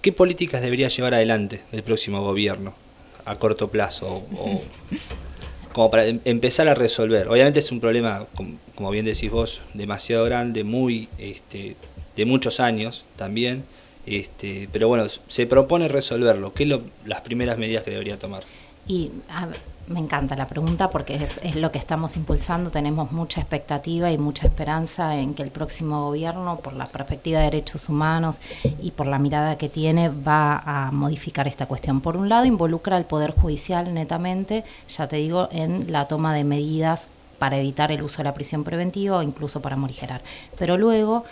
¿Qué 0.00 0.10
políticas 0.12 0.62
debería 0.62 0.88
llevar 0.88 1.12
adelante 1.12 1.60
el 1.72 1.82
próximo 1.82 2.22
gobierno 2.22 2.72
a 3.26 3.36
corto 3.36 3.68
plazo? 3.68 4.22
como 5.74 5.90
para 5.90 6.06
em, 6.06 6.20
empezar 6.24 6.68
a 6.68 6.74
resolver. 6.74 7.28
Obviamente 7.28 7.58
es 7.58 7.70
un 7.72 7.80
problema, 7.80 8.26
como 8.74 8.90
bien 8.90 9.04
decís 9.04 9.30
vos, 9.30 9.60
demasiado 9.74 10.24
grande, 10.24 10.62
muy 10.62 11.08
este, 11.18 11.76
de 12.16 12.24
muchos 12.24 12.60
años 12.60 13.04
también. 13.16 13.64
Este, 14.06 14.68
pero 14.70 14.86
bueno, 14.88 15.06
se 15.28 15.46
propone 15.46 15.88
resolverlo. 15.88 16.54
¿Qué 16.54 16.62
es 16.62 16.70
las 17.04 17.20
primeras 17.22 17.58
medidas 17.58 17.82
que 17.82 17.90
debería 17.90 18.18
tomar? 18.18 18.44
Y 18.86 19.10
me 19.86 20.00
encanta 20.00 20.36
la 20.36 20.46
pregunta 20.46 20.90
porque 20.90 21.14
es, 21.16 21.56
lo 21.56 21.70
que 21.70 21.78
estamos 21.78 22.16
impulsando. 22.16 22.70
Tenemos 22.70 23.12
mucha 23.12 23.40
expectativa 23.40 24.10
y 24.10 24.18
mucha 24.18 24.46
esperanza 24.46 25.16
en 25.16 25.34
que 25.34 25.42
el 25.42 25.50
próximo 25.50 26.06
gobierno, 26.06 26.58
por 26.58 26.74
la 26.74 26.86
perspectiva 26.86 27.38
de 27.38 27.46
derechos 27.46 27.88
humanos 27.88 28.40
y 28.82 28.92
por 28.92 29.06
la 29.06 29.18
mirada 29.18 29.56
que 29.56 29.68
tiene, 29.68 30.08
va 30.08 30.58
a 30.58 30.90
modificar 30.90 31.48
esta 31.48 31.66
cuestión. 31.66 32.00
Por 32.00 32.16
un 32.16 32.28
lado, 32.28 32.44
involucra 32.44 32.96
al 32.96 33.04
Poder 33.04 33.32
Judicial 33.32 33.92
netamente, 33.92 34.64
ya 34.88 35.06
te 35.06 35.16
digo, 35.16 35.48
en 35.52 35.92
la 35.92 36.08
toma 36.08 36.34
de 36.34 36.44
medidas 36.44 37.08
para 37.38 37.58
evitar 37.58 37.92
el 37.92 38.02
uso 38.02 38.18
de 38.18 38.24
la 38.24 38.34
prisión 38.34 38.64
preventiva 38.64 39.18
o 39.18 39.22
incluso 39.22 39.60
para 39.60 39.76
morigerar. 39.76 40.22
Pero 40.58 40.78
luego 40.78 41.24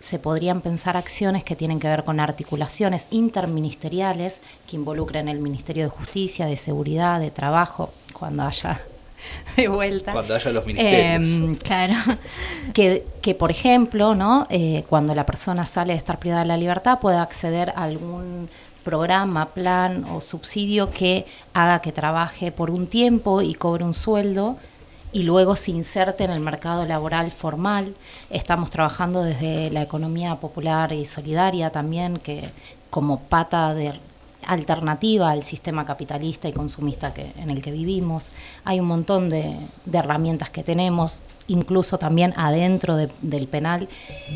se 0.00 0.18
podrían 0.18 0.60
pensar 0.60 0.96
acciones 0.96 1.44
que 1.44 1.56
tienen 1.56 1.80
que 1.80 1.88
ver 1.88 2.04
con 2.04 2.20
articulaciones 2.20 3.06
interministeriales 3.10 4.40
que 4.68 4.76
involucren 4.76 5.28
el 5.28 5.38
Ministerio 5.38 5.84
de 5.84 5.90
Justicia, 5.90 6.46
de 6.46 6.56
Seguridad, 6.56 7.20
de 7.20 7.30
Trabajo, 7.30 7.92
cuando 8.12 8.44
haya 8.44 8.80
de 9.56 9.68
vuelta. 9.68 10.12
Cuando 10.12 10.34
haya 10.34 10.50
los 10.50 10.66
ministerios. 10.66 11.30
Em, 11.30 11.56
claro. 11.56 11.94
Que, 12.72 13.06
que, 13.22 13.34
por 13.34 13.50
ejemplo, 13.50 14.14
¿no? 14.14 14.46
Eh, 14.50 14.84
cuando 14.88 15.14
la 15.14 15.26
persona 15.26 15.66
sale 15.66 15.94
de 15.94 15.98
estar 15.98 16.18
privada 16.18 16.42
de 16.42 16.48
la 16.48 16.56
libertad, 16.56 16.98
pueda 17.00 17.22
acceder 17.22 17.70
a 17.70 17.84
algún 17.84 18.48
programa, 18.84 19.46
plan 19.46 20.04
o 20.04 20.20
subsidio 20.20 20.92
que 20.92 21.26
haga 21.54 21.80
que 21.80 21.90
trabaje 21.90 22.52
por 22.52 22.70
un 22.70 22.86
tiempo 22.86 23.42
y 23.42 23.54
cobre 23.54 23.82
un 23.82 23.94
sueldo 23.94 24.58
y 25.16 25.22
luego 25.22 25.56
se 25.56 25.70
inserte 25.70 26.24
en 26.24 26.30
el 26.30 26.40
mercado 26.40 26.84
laboral 26.84 27.30
formal. 27.30 27.94
Estamos 28.28 28.68
trabajando 28.68 29.22
desde 29.22 29.70
la 29.70 29.80
economía 29.80 30.36
popular 30.36 30.92
y 30.92 31.06
solidaria 31.06 31.70
también, 31.70 32.18
que 32.18 32.50
como 32.90 33.20
pata 33.20 33.72
de 33.72 33.94
alternativa 34.44 35.30
al 35.30 35.42
sistema 35.42 35.86
capitalista 35.86 36.50
y 36.50 36.52
consumista 36.52 37.14
que, 37.14 37.32
en 37.38 37.48
el 37.48 37.62
que 37.62 37.70
vivimos. 37.70 38.30
Hay 38.66 38.78
un 38.78 38.88
montón 38.88 39.30
de, 39.30 39.56
de 39.86 39.98
herramientas 39.98 40.50
que 40.50 40.62
tenemos 40.62 41.22
incluso 41.48 41.98
también 41.98 42.34
adentro 42.36 42.96
del 42.96 43.48
penal. 43.48 43.88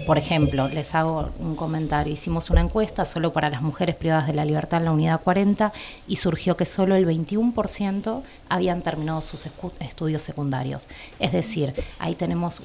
Por 0.06 0.18
ejemplo, 0.18 0.68
les 0.68 0.94
hago 0.94 1.30
un 1.38 1.56
comentario. 1.56 2.12
Hicimos 2.12 2.50
una 2.50 2.60
encuesta 2.60 3.04
solo 3.04 3.32
para 3.32 3.50
las 3.50 3.62
mujeres 3.62 3.96
privadas 3.96 4.26
de 4.26 4.34
la 4.34 4.44
libertad 4.44 4.80
en 4.80 4.84
la 4.86 4.92
unidad 4.92 5.20
40 5.20 5.72
y 6.06 6.16
surgió 6.16 6.56
que 6.56 6.66
solo 6.66 6.94
el 6.94 7.06
21% 7.06 8.22
habían 8.48 8.82
terminado 8.82 9.20
sus 9.20 9.44
estudios 9.80 10.22
secundarios. 10.22 10.84
Es 11.18 11.32
decir, 11.32 11.74
ahí 11.98 12.14
tenemos 12.14 12.60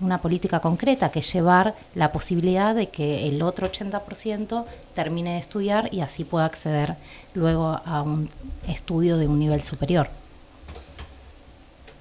una 0.00 0.18
política 0.18 0.60
concreta 0.60 1.10
que 1.10 1.22
llevar 1.22 1.74
la 1.94 2.12
posibilidad 2.12 2.74
de 2.74 2.88
que 2.88 3.28
el 3.28 3.42
otro 3.42 3.70
80% 3.70 4.64
termine 4.94 5.34
de 5.34 5.38
estudiar 5.38 5.92
y 5.92 6.00
así 6.00 6.24
pueda 6.24 6.44
acceder 6.44 6.96
luego 7.34 7.80
a 7.84 8.02
un 8.02 8.28
estudio 8.68 9.16
de 9.16 9.26
un 9.26 9.38
nivel 9.38 9.62
superior 9.62 10.21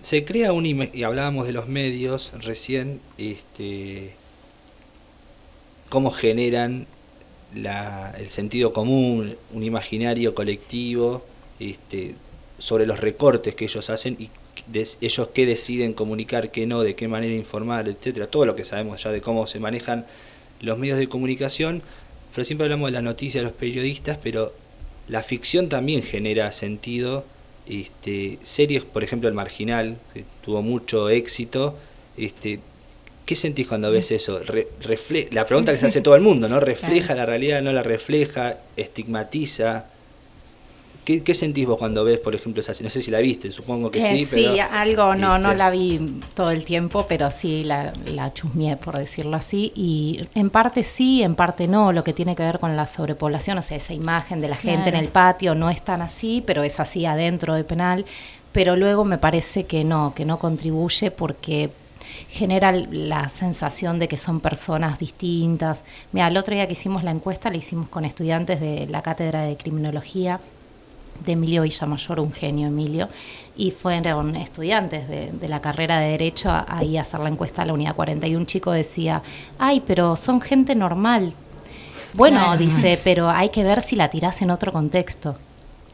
se 0.01 0.25
crea 0.25 0.51
un 0.51 0.65
y 0.65 1.03
hablábamos 1.03 1.45
de 1.45 1.53
los 1.53 1.67
medios 1.67 2.31
recién 2.39 2.99
este 3.17 4.13
cómo 5.89 6.11
generan 6.11 6.87
el 7.53 8.29
sentido 8.29 8.73
común 8.73 9.35
un 9.53 9.63
imaginario 9.63 10.33
colectivo 10.33 11.23
este, 11.59 12.15
sobre 12.57 12.85
los 12.85 12.99
recortes 12.99 13.55
que 13.55 13.65
ellos 13.65 13.89
hacen 13.89 14.15
y 14.17 14.29
ellos 15.01 15.29
qué 15.33 15.45
deciden 15.45 15.93
comunicar 15.93 16.49
qué 16.49 16.65
no 16.65 16.81
de 16.81 16.95
qué 16.95 17.07
manera 17.07 17.33
informar 17.33 17.87
etcétera. 17.87 18.27
Todo 18.27 18.45
lo 18.45 18.55
que 18.55 18.65
sabemos 18.65 19.03
ya 19.03 19.11
de 19.11 19.21
cómo 19.21 19.47
se 19.47 19.59
manejan 19.59 20.05
los 20.61 20.77
medios 20.77 20.97
de 20.97 21.09
comunicación. 21.09 21.81
Pero 22.33 22.45
siempre 22.45 22.65
hablamos 22.65 22.87
de 22.87 22.93
la 22.93 23.01
noticia 23.01 23.41
de 23.41 23.47
los 23.47 23.55
periodistas 23.55 24.17
pero 24.21 24.53
la 25.07 25.23
ficción 25.23 25.67
también 25.67 26.03
genera 26.03 26.51
sentido 26.51 27.25
este, 27.71 28.37
series, 28.43 28.83
por 28.83 29.01
ejemplo, 29.01 29.29
El 29.29 29.33
Marginal, 29.33 29.97
que 30.13 30.25
tuvo 30.43 30.61
mucho 30.61 31.09
éxito. 31.09 31.77
Este, 32.17 32.59
¿Qué 33.25 33.35
sentís 33.37 33.65
cuando 33.65 33.89
ves 33.91 34.11
eso? 34.11 34.41
la 35.31 35.45
pregunta 35.45 35.71
que 35.71 35.79
se 35.79 35.85
hace 35.85 36.01
todo 36.01 36.15
el 36.15 36.21
mundo, 36.21 36.49
¿no? 36.49 36.59
¿Refleja 36.73 37.15
la 37.15 37.25
realidad? 37.25 37.61
¿No 37.61 37.71
la 37.71 37.81
refleja? 37.81 38.57
¿Estigmatiza? 38.75 39.85
¿Qué, 41.03 41.33
sentís 41.33 41.65
vos 41.65 41.77
cuando 41.77 42.03
ves, 42.03 42.19
por 42.19 42.35
ejemplo, 42.35 42.61
esa 42.61 42.73
No 42.83 42.89
sé 42.89 43.01
si 43.01 43.09
la 43.09 43.19
viste, 43.19 43.49
supongo 43.49 43.89
que 43.89 44.01
sí. 44.01 44.21
Eh, 44.21 44.27
sí, 44.27 44.59
algo, 44.59 45.15
no, 45.15 45.39
no 45.39 45.53
la 45.55 45.71
vi 45.71 46.21
todo 46.35 46.51
el 46.51 46.63
tiempo, 46.63 47.07
pero 47.09 47.31
sí 47.31 47.63
la, 47.63 47.91
la 48.05 48.31
chusmeé, 48.31 48.77
por 48.77 48.97
decirlo 48.97 49.35
así. 49.35 49.71
Y 49.75 50.27
en 50.35 50.51
parte 50.51 50.83
sí, 50.83 51.23
en 51.23 51.33
parte 51.33 51.67
no, 51.67 51.91
lo 51.91 52.03
que 52.03 52.13
tiene 52.13 52.35
que 52.35 52.43
ver 52.43 52.59
con 52.59 52.75
la 52.75 52.85
sobrepoblación, 52.85 53.57
o 53.57 53.63
sea, 53.63 53.77
esa 53.77 53.93
imagen 53.93 54.41
de 54.41 54.49
la 54.49 54.57
gente 54.57 54.89
en 54.89 54.95
el 54.95 55.07
patio 55.07 55.55
no 55.55 55.71
es 55.71 55.81
tan 55.81 56.03
así, 56.03 56.43
pero 56.45 56.61
es 56.61 56.79
así 56.79 57.05
adentro 57.05 57.55
de 57.55 57.63
penal. 57.63 58.05
Pero 58.51 58.75
luego 58.75 59.03
me 59.03 59.17
parece 59.17 59.65
que 59.65 59.83
no, 59.83 60.13
que 60.15 60.25
no 60.25 60.37
contribuye 60.37 61.09
porque 61.09 61.71
genera 62.29 62.71
la 62.73 63.29
sensación 63.29 63.97
de 63.97 64.07
que 64.07 64.17
son 64.17 64.39
personas 64.39 64.99
distintas. 64.99 65.83
Mira, 66.11 66.27
el 66.27 66.37
otro 66.37 66.53
día 66.53 66.67
que 66.67 66.73
hicimos 66.73 67.03
la 67.03 67.11
encuesta 67.11 67.49
la 67.49 67.57
hicimos 67.57 67.89
con 67.89 68.05
estudiantes 68.05 68.59
de 68.59 68.85
la 68.87 69.01
cátedra 69.01 69.41
de 69.41 69.57
criminología 69.57 70.39
de 71.25 71.33
Emilio 71.33 71.63
Villamayor, 71.63 72.19
un 72.19 72.31
genio 72.31 72.67
Emilio, 72.67 73.09
y 73.55 73.71
fueron 73.71 74.35
estudiantes 74.35 75.07
de, 75.07 75.47
la 75.47 75.61
carrera 75.61 75.99
de 75.99 76.11
Derecho 76.11 76.49
ahí 76.67 76.97
a 76.97 77.01
hacer 77.01 77.19
la 77.19 77.29
encuesta 77.29 77.61
a 77.61 77.65
la 77.65 77.73
unidad 77.73 77.95
40 77.95 78.27
y 78.27 78.35
un 78.35 78.45
chico 78.45 78.71
decía, 78.71 79.21
ay, 79.59 79.83
pero 79.85 80.15
son 80.15 80.41
gente 80.41 80.75
normal. 80.75 81.33
Bueno, 82.13 82.57
dice, 82.57 82.99
pero 83.03 83.29
hay 83.29 83.49
que 83.49 83.63
ver 83.63 83.81
si 83.81 83.95
la 83.95 84.09
tirás 84.09 84.41
en 84.41 84.51
otro 84.51 84.71
contexto. 84.71 85.35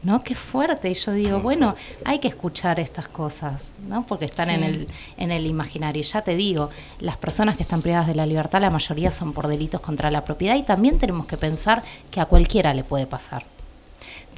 ¿no? 0.02 0.22
Qué 0.22 0.34
fuerte. 0.34 0.90
Y 0.90 0.94
yo 0.94 1.12
digo, 1.12 1.40
bueno, 1.40 1.74
hay 2.04 2.20
que 2.20 2.28
escuchar 2.28 2.78
estas 2.80 3.08
cosas, 3.08 3.70
¿no? 3.88 4.04
Porque 4.06 4.26
están 4.26 4.50
en, 4.50 4.62
el, 4.62 4.88
en 5.16 5.32
el 5.32 5.46
imaginario. 5.46 6.00
Y 6.00 6.04
ya 6.04 6.22
te 6.22 6.36
digo, 6.36 6.70
las 7.00 7.16
personas 7.16 7.56
que 7.56 7.64
están 7.64 7.82
privadas 7.82 8.06
de 8.06 8.14
la 8.14 8.26
libertad, 8.26 8.60
la 8.60 8.70
mayoría 8.70 9.10
son 9.10 9.32
por 9.32 9.48
delitos 9.48 9.80
contra 9.80 10.10
la 10.10 10.24
propiedad 10.24 10.56
y 10.56 10.62
también 10.62 10.98
tenemos 10.98 11.26
que 11.26 11.36
pensar 11.36 11.82
que 12.10 12.20
a 12.20 12.26
cualquiera 12.26 12.74
le 12.74 12.84
puede 12.84 13.06
pasar 13.06 13.44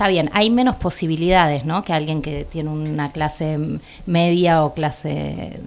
está 0.00 0.08
bien, 0.08 0.30
hay 0.32 0.48
menos 0.48 0.76
posibilidades, 0.76 1.66
¿no? 1.66 1.84
Que 1.84 1.92
alguien 1.92 2.22
que 2.22 2.46
tiene 2.46 2.70
una 2.70 3.12
clase 3.12 3.58
media 4.06 4.64
o 4.64 4.72
clase 4.72 5.60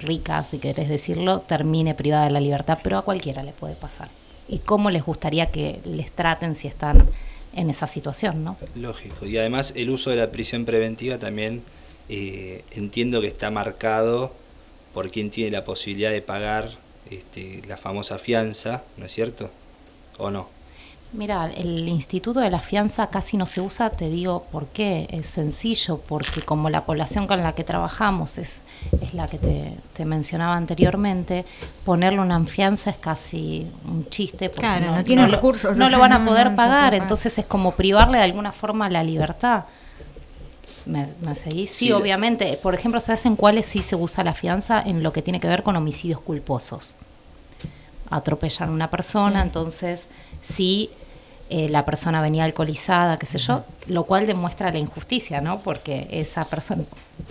rica, 0.00 0.42
si 0.42 0.58
querés 0.58 0.88
decirlo, 0.88 1.42
termine 1.42 1.94
privada 1.94 2.24
de 2.24 2.32
la 2.32 2.40
libertad, 2.40 2.80
pero 2.82 2.98
a 2.98 3.02
cualquiera 3.02 3.44
le 3.44 3.52
puede 3.52 3.76
pasar. 3.76 4.08
¿Y 4.48 4.58
cómo 4.58 4.90
les 4.90 5.04
gustaría 5.04 5.52
que 5.52 5.78
les 5.84 6.10
traten 6.10 6.56
si 6.56 6.66
están 6.66 7.08
en 7.54 7.70
esa 7.70 7.86
situación, 7.86 8.42
no? 8.42 8.56
Lógico. 8.74 9.24
Y 9.24 9.38
además 9.38 9.72
el 9.76 9.90
uso 9.90 10.10
de 10.10 10.16
la 10.16 10.32
prisión 10.32 10.64
preventiva 10.64 11.18
también 11.18 11.62
eh, 12.08 12.64
entiendo 12.72 13.20
que 13.20 13.28
está 13.28 13.52
marcado 13.52 14.34
por 14.94 15.12
quien 15.12 15.30
tiene 15.30 15.52
la 15.52 15.64
posibilidad 15.64 16.10
de 16.10 16.22
pagar 16.22 16.70
este, 17.08 17.62
la 17.68 17.76
famosa 17.76 18.18
fianza, 18.18 18.82
¿no 18.96 19.06
es 19.06 19.12
cierto? 19.12 19.48
¿O 20.18 20.32
no? 20.32 20.55
Mira, 21.16 21.50
el 21.56 21.88
instituto 21.88 22.40
de 22.40 22.50
la 22.50 22.60
fianza 22.60 23.06
casi 23.06 23.38
no 23.38 23.46
se 23.46 23.62
usa, 23.62 23.88
te 23.88 24.10
digo 24.10 24.42
por 24.52 24.66
qué. 24.66 25.08
Es 25.10 25.26
sencillo, 25.26 25.98
porque 25.98 26.42
como 26.42 26.68
la 26.68 26.84
población 26.84 27.26
con 27.26 27.42
la 27.42 27.54
que 27.54 27.64
trabajamos 27.64 28.36
es, 28.36 28.60
es 29.00 29.14
la 29.14 29.26
que 29.26 29.38
te, 29.38 30.04
mencionaba 30.04 30.54
anteriormente, 30.56 31.46
ponerle 31.86 32.20
una 32.20 32.38
fianza 32.44 32.90
es 32.90 32.98
casi 32.98 33.66
un 33.88 34.06
chiste. 34.10 34.50
Porque 34.50 34.60
claro, 34.60 34.94
no, 34.94 35.04
tienen 35.04 35.30
recursos. 35.30 35.78
No, 35.78 35.88
lo 35.88 35.98
van 35.98 36.12
a 36.12 36.22
poder 36.22 36.54
pagar, 36.54 36.92
entonces 36.92 37.38
es 37.38 37.46
como 37.46 37.72
privarle 37.72 38.18
de 38.18 38.24
alguna 38.24 38.52
forma 38.52 38.90
la 38.90 39.02
libertad. 39.02 39.64
¿Me, 40.84 41.08
seguís? 41.34 41.70
Sí, 41.70 41.92
obviamente. 41.92 42.58
Por 42.62 42.74
ejemplo, 42.74 43.00
¿sabes 43.00 43.24
en 43.24 43.36
cuáles 43.36 43.64
sí 43.64 43.80
se 43.80 43.96
usa 43.96 44.22
la 44.22 44.34
fianza? 44.34 44.82
En 44.82 45.02
lo 45.02 45.14
que 45.14 45.22
tiene 45.22 45.40
que 45.40 45.48
ver 45.48 45.62
con 45.62 45.76
homicidios 45.76 46.20
culposos. 46.20 46.94
Atropellan 48.10 48.68
a 48.68 48.72
una 48.72 48.90
persona, 48.90 49.40
entonces 49.40 50.08
sí 50.44 50.90
eh, 51.48 51.68
la 51.68 51.84
persona 51.84 52.20
venía 52.20 52.44
alcoholizada, 52.44 53.18
qué 53.18 53.26
sé 53.26 53.38
yo, 53.38 53.64
lo 53.86 54.04
cual 54.04 54.26
demuestra 54.26 54.70
la 54.72 54.78
injusticia, 54.78 55.40
¿no? 55.40 55.60
Porque 55.60 56.08
esa 56.10 56.44
persona, 56.44 56.84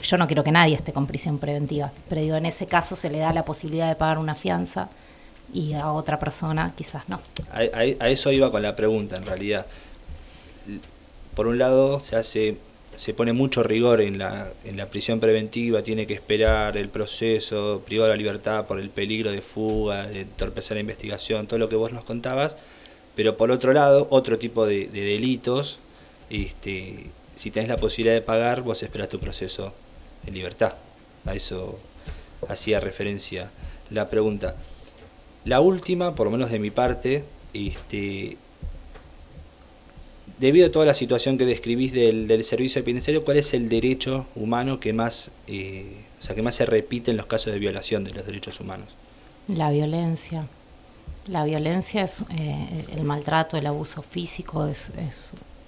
yo 0.03 0.17
no 0.17 0.27
quiero 0.27 0.43
que 0.43 0.51
nadie 0.51 0.75
esté 0.75 0.93
con 0.93 1.07
prisión 1.07 1.37
preventiva, 1.37 1.91
pero 2.09 2.21
digo, 2.21 2.35
en 2.35 2.45
ese 2.45 2.65
caso 2.65 2.95
se 2.95 3.09
le 3.09 3.19
da 3.19 3.33
la 3.33 3.43
posibilidad 3.43 3.87
de 3.89 3.95
pagar 3.95 4.17
una 4.17 4.35
fianza 4.35 4.89
y 5.53 5.73
a 5.73 5.91
otra 5.91 6.19
persona 6.19 6.73
quizás 6.75 7.07
no. 7.09 7.19
A, 7.51 7.59
a 7.59 8.09
eso 8.09 8.31
iba 8.31 8.51
con 8.51 8.61
la 8.61 8.75
pregunta, 8.75 9.17
en 9.17 9.25
realidad. 9.25 9.65
Por 11.35 11.47
un 11.47 11.57
lado, 11.57 11.99
se 11.99 12.15
hace 12.15 12.57
se 12.97 13.13
pone 13.13 13.33
mucho 13.33 13.63
rigor 13.63 14.01
en 14.01 14.17
la, 14.17 14.51
en 14.63 14.77
la 14.77 14.87
prisión 14.87 15.19
preventiva, 15.19 15.83
tiene 15.83 16.07
que 16.07 16.13
esperar 16.13 16.77
el 16.77 16.89
proceso, 16.89 17.81
privado 17.85 18.09
de 18.09 18.15
la 18.15 18.17
libertad 18.17 18.65
por 18.65 18.79
el 18.79 18.89
peligro 18.89 19.31
de 19.31 19.41
fuga, 19.41 20.07
de 20.07 20.21
entorpecer 20.21 20.75
la 20.77 20.81
investigación, 20.81 21.47
todo 21.47 21.59
lo 21.59 21.69
que 21.69 21.75
vos 21.75 21.91
nos 21.91 22.03
contabas, 22.03 22.57
pero 23.15 23.37
por 23.37 23.51
otro 23.51 23.73
lado, 23.73 24.07
otro 24.09 24.37
tipo 24.37 24.65
de, 24.65 24.87
delitos, 24.87 25.79
este, 26.29 27.09
si 27.35 27.51
tenés 27.51 27.69
la 27.69 27.77
posibilidad 27.77 28.13
de 28.13 28.21
pagar, 28.21 28.61
vos 28.61 28.83
esperás 28.83 29.09
tu 29.09 29.19
proceso 29.19 29.73
en 30.25 30.33
libertad. 30.33 30.73
A 31.25 31.33
eso 31.33 31.79
hacía 32.47 32.79
referencia 32.79 33.49
la 33.89 34.09
pregunta. 34.09 34.55
La 35.45 35.61
última, 35.61 36.15
por 36.15 36.27
lo 36.27 36.31
menos 36.31 36.51
de 36.51 36.59
mi 36.59 36.71
parte, 36.71 37.23
este, 37.53 38.37
debido 40.39 40.67
a 40.67 40.71
toda 40.71 40.85
la 40.85 40.93
situación 40.93 41.37
que 41.37 41.45
describís 41.45 41.93
del, 41.93 42.27
del 42.27 42.43
servicio 42.43 42.83
penitenciario, 42.83 43.23
¿cuál 43.23 43.37
es 43.37 43.53
el 43.53 43.69
derecho 43.69 44.27
humano 44.35 44.79
que 44.79 44.91
más, 44.91 45.31
eh, 45.47 45.85
o 46.19 46.23
sea, 46.23 46.35
que 46.35 46.41
más 46.41 46.55
se 46.55 46.65
repite 46.65 47.11
en 47.11 47.17
los 47.17 47.27
casos 47.27 47.53
de 47.53 47.59
violación 47.59 48.03
de 48.03 48.11
los 48.11 48.25
derechos 48.25 48.59
humanos? 48.59 48.89
La 49.47 49.71
violencia. 49.71 50.47
La 51.27 51.43
violencia 51.43 52.03
es 52.03 52.21
eh, 52.29 52.85
el 52.95 53.03
maltrato, 53.03 53.57
el 53.57 53.65
abuso 53.65 54.01
físico 54.01 54.65
es, 54.67 54.91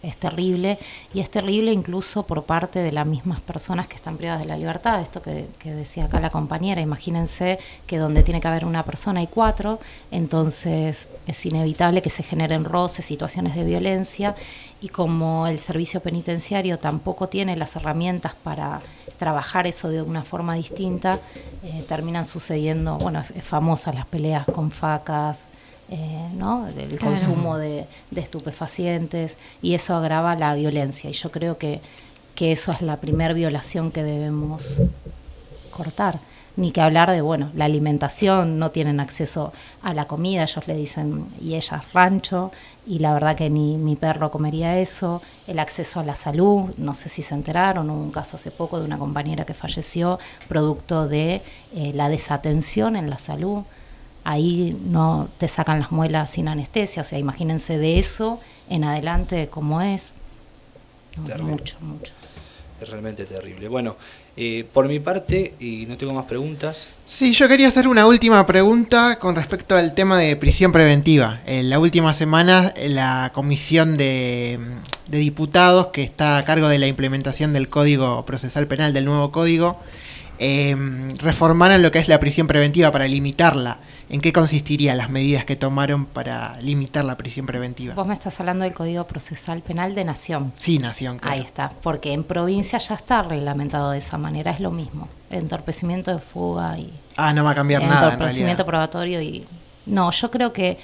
es 0.04 0.18
terrible 0.18 0.78
y 1.14 1.20
es 1.20 1.30
terrible 1.30 1.72
incluso 1.72 2.24
por 2.24 2.44
parte 2.44 2.80
de 2.80 2.92
las 2.92 3.06
mismas 3.06 3.42
personas 3.42 3.88
que 3.88 3.96
están 3.96 4.18
privadas 4.18 4.42
de 4.42 4.48
la 4.48 4.58
libertad. 4.58 5.02
Esto 5.02 5.22
que, 5.22 5.48
decía 5.64 6.06
acá 6.06 6.20
la 6.20 6.30
compañera, 6.30 6.82
imagínense 6.82 7.60
que 7.86 7.98
donde 7.98 8.24
tiene 8.24 8.42
que 8.42 8.48
haber 8.48 8.66
una 8.66 8.84
persona 8.84 9.20
hay 9.20 9.28
cuatro, 9.28 9.80
entonces 10.12 11.08
es 11.26 11.46
inevitable 11.46 12.02
que 12.02 12.10
se 12.10 12.24
generen 12.24 12.64
roces, 12.64 13.06
situaciones 13.06 13.56
de 13.56 13.64
violencia 13.64 14.36
y 14.82 14.90
como 14.90 15.48
el 15.48 15.60
servicio 15.60 16.00
penitenciario 16.00 16.78
tampoco 16.80 17.28
tiene 17.28 17.56
las 17.56 17.76
herramientas 17.76 18.34
para 18.44 18.82
trabajar 19.18 19.68
eso 19.68 19.90
de 19.90 20.02
una 20.02 20.24
forma 20.24 20.56
distinta, 20.56 21.20
eh, 21.64 21.84
terminan 21.88 22.26
sucediendo, 22.26 22.98
bueno, 22.98 23.24
es, 23.36 23.44
famosas 23.44 23.96
las 23.96 24.06
peleas 24.06 24.46
con 24.46 24.72
facas, 24.72 25.46
eh, 25.90 26.30
¿no? 26.34 26.68
el 26.68 27.00
consumo 27.00 27.58
de, 27.58 27.86
estupefacientes 28.16 29.38
y 29.62 29.74
eso 29.74 29.96
agrava 29.96 30.36
la 30.36 30.54
violencia. 30.54 31.10
Y 31.10 31.14
yo 31.14 31.32
creo 31.32 31.58
que, 31.58 31.82
que 32.36 32.52
eso 32.52 32.72
es 32.72 32.82
la 32.82 32.98
primer 32.98 33.34
violación 33.34 33.92
que 33.92 34.04
debemos 34.04 34.66
cortar. 35.72 36.20
Ni 36.58 36.72
que 36.72 36.82
hablar 36.82 37.12
de, 37.12 37.22
bueno, 37.22 37.50
la 37.56 37.66
alimentación, 37.66 38.60
no 38.60 38.72
tienen 38.72 39.00
acceso 39.00 39.54
a 39.82 39.94
la 39.94 40.06
comida, 40.06 40.44
ellos 40.44 40.68
le 40.68 40.76
dicen, 40.76 41.26
y 41.40 41.56
ellas 41.56 41.82
rancho, 41.94 42.52
y 42.86 43.00
la 43.00 43.14
verdad 43.14 43.38
que 43.38 43.50
ni 43.50 43.78
mi 43.78 43.96
perro 43.96 44.30
comería 44.30 44.78
eso, 44.80 45.22
el 45.48 45.60
acceso 45.60 46.02
a 46.02 46.04
la 46.04 46.16
salud, 46.16 46.74
no 46.78 46.96
sé 46.96 47.08
si 47.08 47.22
se 47.22 47.36
enteraron, 47.36 47.90
hubo 47.90 48.02
un 48.02 48.12
caso 48.12 48.36
hace 48.36 48.52
poco 48.52 48.80
de 48.80 48.86
una 48.86 48.98
compañera 48.98 49.46
que 49.46 49.54
falleció 49.54 50.20
producto 50.50 51.08
de 51.08 51.42
eh, 51.76 51.92
la 51.94 52.10
desatención 52.10 52.98
en 52.98 53.10
la 53.10 53.20
salud 53.20 53.64
ahí 54.28 54.78
no 54.84 55.30
te 55.38 55.48
sacan 55.48 55.80
las 55.80 55.92
muelas 55.92 56.32
sin 56.32 56.50
anestesia, 56.50 57.02
o 57.02 57.06
sea, 57.06 57.18
imagínense 57.18 57.78
de 57.78 57.98
eso 57.98 58.42
en 58.70 58.84
adelante 58.84 59.48
cómo 59.50 59.82
es. 59.82 60.10
mucho, 61.16 61.78
mucho. 61.80 62.12
Es 62.82 62.90
realmente 62.90 63.26
terrible. 63.26 63.70
Bueno, 63.70 63.96
eh, 64.40 64.66
por 64.72 64.88
mi 64.88 65.00
parte, 65.00 65.56
y 65.60 65.88
no 65.88 65.98
tengo 65.98 66.14
más 66.14 66.26
preguntas. 66.26 66.90
Sí, 67.08 67.34
yo 67.34 67.48
quería 67.48 67.70
hacer 67.70 67.88
una 67.88 68.06
última 68.06 68.46
pregunta 68.46 69.18
con 69.18 69.36
respecto 69.36 69.76
al 69.76 69.96
tema 69.96 70.20
de 70.20 70.36
prisión 70.36 70.72
preventiva. 70.72 71.42
En 71.48 71.72
la 71.72 71.80
última 71.80 72.14
semana, 72.14 72.72
la 72.78 73.32
comisión 73.34 73.98
de, 73.98 74.60
diputados 75.08 75.88
que 75.88 76.04
está 76.04 76.38
a 76.38 76.46
cargo 76.46 76.68
de 76.68 76.78
la 76.78 76.86
implementación 76.86 77.52
del 77.52 77.68
Código 77.68 78.26
Procesal 78.26 78.68
Penal, 78.68 78.94
del 78.94 79.06
nuevo 79.06 79.32
código, 79.32 79.80
eh, 80.38 80.76
reformaron 81.20 81.82
lo 81.82 81.92
que 81.92 81.98
es 81.98 82.08
la 82.08 82.20
prisión 82.20 82.46
preventiva 82.46 82.92
para 82.92 83.08
limitarla. 83.08 83.80
¿En 84.10 84.22
qué 84.22 84.32
consistirían 84.32 84.98
las 84.98 85.10
medidas 85.10 85.44
que 85.44 85.58
tomaron 85.58 86.06
para 86.06 86.60
limitar 86.62 87.04
la 87.04 87.18
prisión 87.18 87.46
preventiva? 87.46 87.94
Vos 87.94 88.08
me 88.08 88.14
estás 88.14 88.40
hablando 88.40 88.64
del 88.64 88.74
Código 88.74 89.06
Procesal 89.06 89.62
Penal 89.62 89.96
de 89.96 90.06
Nación. 90.06 90.54
Sí, 90.58 90.80
Nación. 90.80 91.20
Ahí 91.24 91.42
está, 91.42 91.72
porque 91.84 92.14
en 92.14 92.24
provincia 92.24 92.80
ya 92.80 92.96
está 92.96 93.22
reglamentado 93.22 93.92
de 93.92 93.98
esa 93.98 94.18
manera, 94.18 94.52
es 94.52 94.62
lo 94.62 94.72
mismo. 94.72 95.10
Entorpecimiento 95.30 96.14
de 96.14 96.20
fuga 96.20 96.80
y... 96.80 96.94
Ah, 97.18 97.34
no 97.34 97.44
va 97.44 97.52
a 97.52 97.56
cambiar 97.56 97.84
nada. 97.84 98.14
Entorpecimiento 98.14 98.66
probatorio 98.66 99.22
y... 99.22 99.46
No, 99.86 100.10
yo 100.12 100.32
creo 100.32 100.54
que 100.54 100.78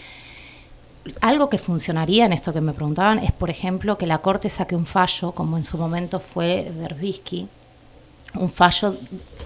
algo 1.22 1.50
que 1.50 1.58
funcionaría 1.58 2.26
en 2.26 2.34
esto 2.34 2.52
que 2.52 2.62
me 2.62 2.74
preguntaban 2.74 3.20
es, 3.20 3.32
por 3.32 3.50
ejemplo, 3.50 3.98
que 3.98 4.06
la 4.06 4.18
Corte 4.18 4.50
saque 4.50 4.76
un 4.76 4.86
fallo, 4.86 5.32
como 5.32 5.58
en 5.58 5.64
su 5.64 5.78
momento 5.78 6.20
fue 6.20 6.72
Berbisky, 6.78 7.48
un 8.36 8.50
fallo 8.50 8.96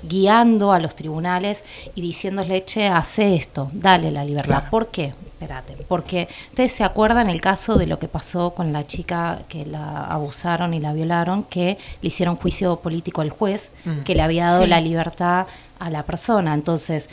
guiando 0.04 0.72
a 0.72 0.80
los 0.80 0.96
tribunales 0.96 1.64
y 1.96 2.02
diciéndole, 2.02 2.64
che, 2.66 2.88
hace 2.88 3.36
esto, 3.36 3.70
dale 3.74 4.12
la 4.12 4.24
libertad. 4.24 4.66
¿Por 4.70 4.88
qué? 4.88 5.14
Espérate, 5.26 5.76
porque 5.88 6.28
ustedes 6.50 6.72
se 6.72 6.84
acuerdan 6.84 7.30
el 7.30 7.42
caso 7.42 7.78
de 7.78 7.86
lo 7.86 8.00
que 8.00 8.08
pasó 8.08 8.56
con 8.56 8.74
la 8.74 8.88
chica 8.88 9.42
que 9.48 9.66
la 9.66 10.06
abusaron 10.06 10.74
y 10.74 10.80
la 10.80 10.94
violaron, 10.94 11.44
que 11.44 11.78
le 12.02 12.08
hicieron 12.08 12.38
juicio 12.38 12.78
político 12.78 13.22
al 13.22 13.30
juez, 13.30 13.70
mm. 13.86 14.00
que 14.00 14.16
le 14.16 14.24
había 14.24 14.48
dado 14.48 14.66
la 14.66 14.82
libertad 14.82 15.46
a 15.78 15.90
la 15.92 16.04
persona. 16.04 16.56
Entonces, 16.56 17.08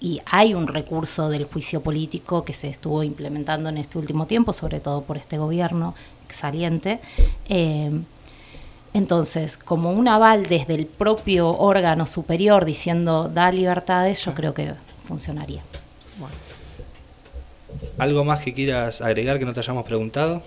y 0.00 0.20
hay 0.24 0.54
un 0.54 0.68
recurso 0.68 1.28
del 1.28 1.44
juicio 1.44 1.82
político 1.82 2.44
que 2.44 2.52
se 2.52 2.68
estuvo 2.68 3.02
implementando 3.02 3.68
en 3.68 3.78
este 3.78 3.98
último 3.98 4.26
tiempo, 4.26 4.52
sobre 4.52 4.80
todo 4.80 5.02
por 5.02 5.18
este 5.18 5.36
gobierno 5.36 5.94
saliente. 6.30 7.00
Eh, 7.48 7.90
entonces, 8.96 9.58
como 9.58 9.92
un 9.92 10.08
aval 10.08 10.46
desde 10.46 10.74
el 10.74 10.86
propio 10.86 11.50
órgano 11.50 12.06
superior 12.06 12.64
diciendo 12.64 13.28
da 13.28 13.52
libertades, 13.52 14.24
yo 14.24 14.32
creo 14.32 14.54
que 14.54 14.72
funcionaría. 15.06 15.62
¿Algo 17.98 18.24
más 18.24 18.40
que 18.42 18.54
quieras 18.54 19.02
agregar 19.02 19.38
que 19.38 19.44
no 19.44 19.52
te 19.52 19.60
hayamos 19.60 19.84
preguntado? 19.84 20.42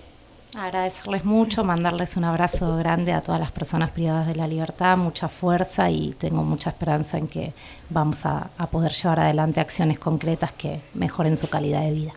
Agradecerles 0.55 1.25
mucho, 1.25 1.63
mandarles 1.63 2.17
un 2.17 2.23
abrazo 2.23 2.75
grande 2.77 3.13
a 3.13 3.21
todas 3.21 3.39
las 3.39 3.51
personas 3.51 3.91
privadas 3.91 4.25
de 4.25 4.35
la 4.35 4.47
libertad, 4.47 4.97
mucha 4.97 5.27
fuerza 5.27 5.91
y 5.91 6.15
tengo 6.17 6.41
mucha 6.41 6.71
esperanza 6.71 7.19
en 7.19 7.27
que 7.27 7.53
vamos 7.91 8.25
a 8.25 8.49
poder 8.71 8.93
llevar 8.93 9.19
adelante 9.19 9.59
acciones 9.59 9.99
concretas 9.99 10.51
que 10.53 10.81
mejoren 10.95 11.37
su 11.37 11.47
calidad 11.49 11.81
de 11.81 11.91
vida. 11.91 12.13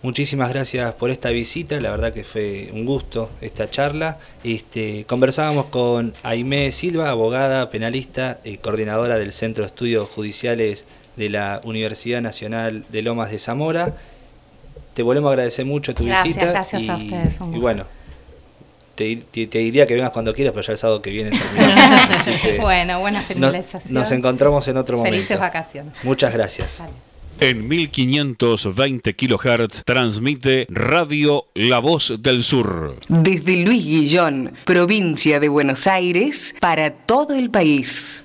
Muchísimas 0.00 0.50
gracias 0.50 0.94
por 0.94 1.10
esta 1.10 1.30
visita, 1.30 1.80
la 1.80 1.90
verdad 1.90 2.12
que 2.12 2.22
fue 2.22 2.70
un 2.72 2.84
gusto 2.84 3.30
esta 3.40 3.68
charla. 3.68 4.18
Este, 4.44 5.04
conversábamos 5.08 5.66
con 5.66 6.14
Aimé 6.22 6.70
Silva, 6.70 7.10
abogada, 7.10 7.68
penalista, 7.70 8.38
y 8.44 8.58
coordinadora 8.58 9.18
del 9.18 9.32
Centro 9.32 9.64
de 9.64 9.68
Estudios 9.68 10.08
Judiciales 10.08 10.84
de 11.16 11.30
la 11.30 11.60
Universidad 11.64 12.20
Nacional 12.20 12.84
de 12.88 13.02
Lomas 13.02 13.32
de 13.32 13.40
Zamora. 13.40 13.96
Te 14.94 15.02
volvemos 15.02 15.30
a 15.30 15.32
agradecer 15.32 15.64
mucho 15.64 15.92
tu 15.96 16.04
visita. 16.04 16.46
Gracias 16.46 16.82
y, 16.82 16.88
a 16.88 16.96
ustedes. 16.96 17.34
y 17.52 17.58
bueno, 17.58 17.84
te, 18.94 19.24
diría 19.34 19.84
que 19.84 19.94
vengas 19.94 20.10
cuando 20.10 20.32
quieras, 20.32 20.54
pero 20.54 20.64
ya 20.64 20.72
el 20.72 20.78
sábado 20.78 21.02
que 21.02 21.10
viene 21.10 21.36
terminamos. 21.36 22.60
bueno, 22.60 23.00
buena 23.00 23.22
finalización. 23.22 23.92
Nos, 23.92 24.12
encontramos 24.12 24.68
en 24.68 24.76
otro 24.76 24.96
momento. 24.96 25.16
Felices 25.16 25.40
vacaciones. 25.40 25.92
Muchas 26.04 26.32
gracias. 26.32 26.82
En 27.40 27.68
1520 27.68 29.14
kHz 29.14 29.84
transmite 29.84 30.66
Radio 30.70 31.46
La 31.54 31.78
Voz 31.78 32.14
del 32.18 32.42
Sur. 32.42 32.96
Desde 33.08 33.64
Luis 33.64 33.84
Guillón, 33.84 34.54
provincia 34.64 35.38
de 35.38 35.48
Buenos 35.48 35.86
Aires, 35.86 36.56
para 36.58 36.90
todo 36.90 37.34
el 37.34 37.50
país. 37.50 38.24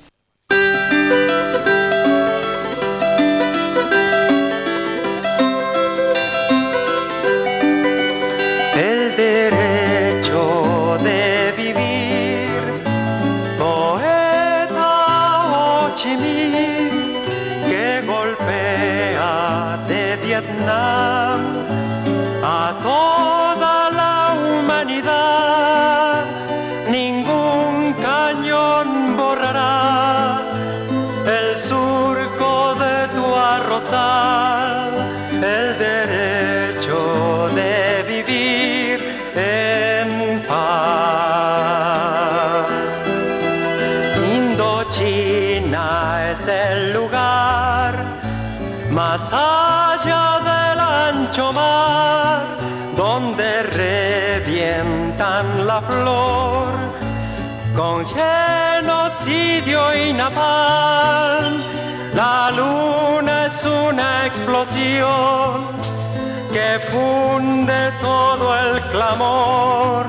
Que 66.52 66.80
funde 66.92 67.92
todo 68.02 68.56
el 68.60 68.82
clamor, 68.92 70.06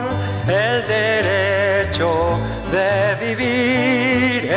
el 0.47 0.87
derecho 0.87 2.39
de 2.71 3.27
vivir 3.27 4.51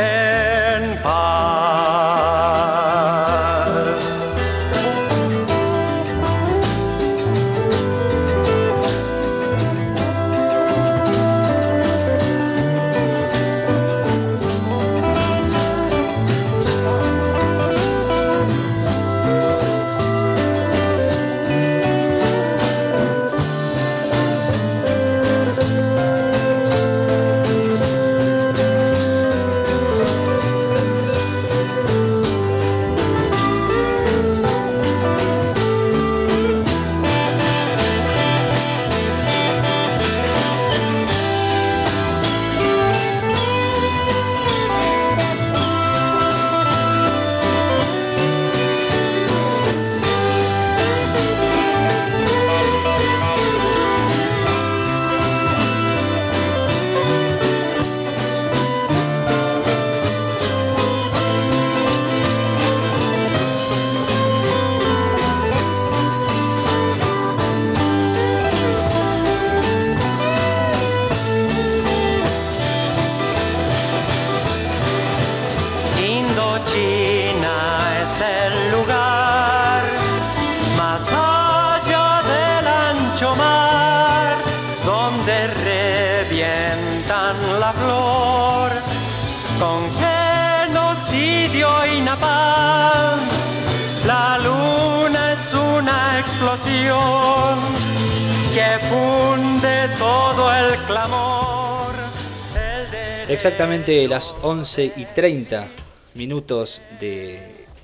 Exactamente 103.48 104.06
las 104.08 104.34
11 104.42 104.92
y 104.94 105.06
30 105.06 105.68
minutos 106.12 106.82
de 107.00 107.38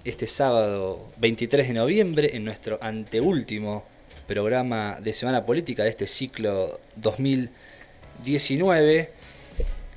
este 0.05 0.27
sábado 0.27 1.07
23 1.17 1.69
de 1.69 1.73
noviembre 1.73 2.37
en 2.37 2.45
nuestro 2.45 2.79
anteúltimo 2.83 3.83
programa 4.27 4.99
de 5.01 5.15
Semana 5.15 5.47
Política 5.47 5.85
de 5.85 5.89
este 5.89 6.07
ciclo 6.07 6.81
2019. 6.97 9.09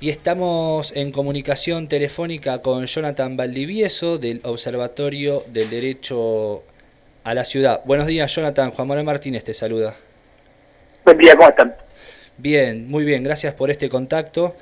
Y 0.00 0.08
estamos 0.08 0.96
en 0.96 1.12
comunicación 1.12 1.86
telefónica 1.86 2.62
con 2.62 2.86
Jonathan 2.86 3.36
Valdivieso 3.36 4.16
del 4.16 4.40
Observatorio 4.44 5.44
del 5.48 5.68
Derecho 5.68 6.62
a 7.24 7.34
la 7.34 7.44
Ciudad. 7.44 7.82
Buenos 7.84 8.06
días, 8.06 8.34
Jonathan. 8.34 8.70
Juan 8.70 8.88
Manuel 8.88 9.04
Martínez 9.04 9.44
te 9.44 9.52
saluda. 9.52 9.94
Buen 11.04 11.18
día, 11.18 11.36
¿cómo 11.36 11.50
están? 11.50 11.76
Bien, 12.38 12.88
muy 12.88 13.04
bien. 13.04 13.22
Gracias 13.22 13.52
por 13.52 13.70
este 13.70 13.90
contacto. 13.90 14.56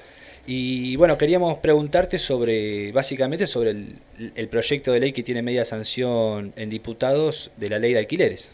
Y 0.46 0.96
bueno, 0.96 1.18
queríamos 1.18 1.59
preguntarte 1.59 2.18
sobre, 2.18 2.92
básicamente, 2.92 3.46
sobre 3.46 3.70
el, 3.70 3.98
el 4.37 4.48
proyecto 4.48 4.92
de 4.92 5.00
ley 5.00 5.12
que 5.12 5.24
tiene 5.24 5.42
media 5.42 5.64
sanción 5.64 6.52
en 6.56 6.70
diputados 6.70 7.50
de 7.56 7.68
la 7.68 7.78
ley 7.78 7.92
de 7.92 7.98
alquileres. 7.98 8.52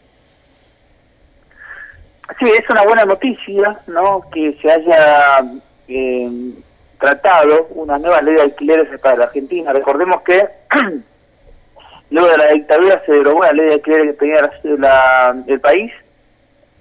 Sí, 2.38 2.50
es 2.50 2.68
una 2.70 2.82
buena 2.82 3.04
noticia, 3.04 3.78
¿no? 3.86 4.22
Que 4.32 4.56
se 4.62 4.70
haya 4.70 5.44
eh, 5.88 6.52
tratado 6.98 7.66
una 7.70 7.98
nueva 7.98 8.22
ley 8.22 8.34
de 8.36 8.42
alquileres 8.42 8.88
para 9.00 9.16
la 9.16 9.24
Argentina. 9.24 9.72
Recordemos 9.72 10.22
que 10.22 10.40
luego 12.10 12.28
de 12.28 12.38
la 12.38 12.52
dictadura 12.52 13.02
se 13.04 13.12
derogó 13.12 13.42
la 13.42 13.52
ley 13.52 13.66
de 13.66 13.74
alquileres 13.74 14.06
que 14.06 14.18
tenía 14.18 14.50
la, 14.78 15.44
el 15.46 15.60
país, 15.60 15.92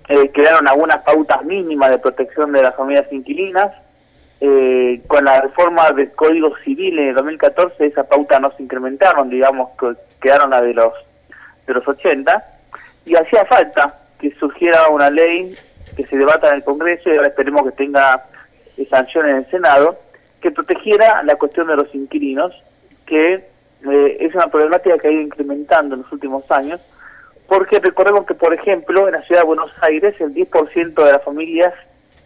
eh, 0.09 0.29
quedaron 0.29 0.67
algunas 0.67 1.01
pautas 1.03 1.43
mínimas 1.43 1.89
de 1.89 1.97
protección 1.97 2.51
de 2.51 2.63
las 2.63 2.75
familias 2.75 3.11
inquilinas. 3.11 3.71
Eh, 4.43 5.01
con 5.05 5.23
la 5.23 5.39
reforma 5.39 5.91
del 5.91 6.11
Código 6.13 6.55
Civil 6.63 6.97
en 6.97 7.09
el 7.09 7.15
2014 7.15 7.85
esa 7.85 8.03
pauta 8.03 8.39
no 8.39 8.51
se 8.57 8.63
incrementaron, 8.63 9.29
digamos, 9.29 9.69
que 9.79 9.93
quedaron 10.19 10.49
las 10.49 10.63
de 10.63 10.73
los 10.73 10.93
de 11.67 11.73
los 11.75 11.87
80 11.87 12.43
y 13.05 13.15
hacía 13.15 13.45
falta 13.45 13.99
que 14.19 14.31
surgiera 14.39 14.89
una 14.89 15.11
ley 15.11 15.55
que 15.95 16.07
se 16.07 16.17
debata 16.17 16.49
en 16.49 16.55
el 16.55 16.63
Congreso 16.63 17.09
y 17.09 17.17
ahora 17.17 17.27
esperemos 17.27 17.61
que 17.63 17.71
tenga 17.71 18.25
sanción 18.89 19.29
en 19.29 19.35
el 19.37 19.49
Senado 19.51 19.99
que 20.41 20.51
protegiera 20.51 21.21
la 21.23 21.35
cuestión 21.35 21.67
de 21.67 21.75
los 21.75 21.93
inquilinos, 21.93 22.51
que 23.05 23.33
eh, 23.35 24.17
es 24.19 24.33
una 24.33 24.47
problemática 24.47 24.97
que 24.97 25.07
ha 25.07 25.11
ido 25.11 25.21
incrementando 25.21 25.95
en 25.95 26.01
los 26.01 26.11
últimos 26.11 26.49
años, 26.51 26.81
porque 27.47 27.79
recordemos 27.79 28.25
que, 28.25 28.33
por 28.33 28.53
ejemplo, 28.53 29.07
en 29.07 29.13
la 29.13 29.21
ciudad 29.23 29.41
de 29.41 29.47
Buenos 29.47 29.71
Aires 29.81 30.15
el 30.19 30.33
10% 30.33 30.93
de 30.95 31.11
las 31.11 31.23
familias 31.23 31.73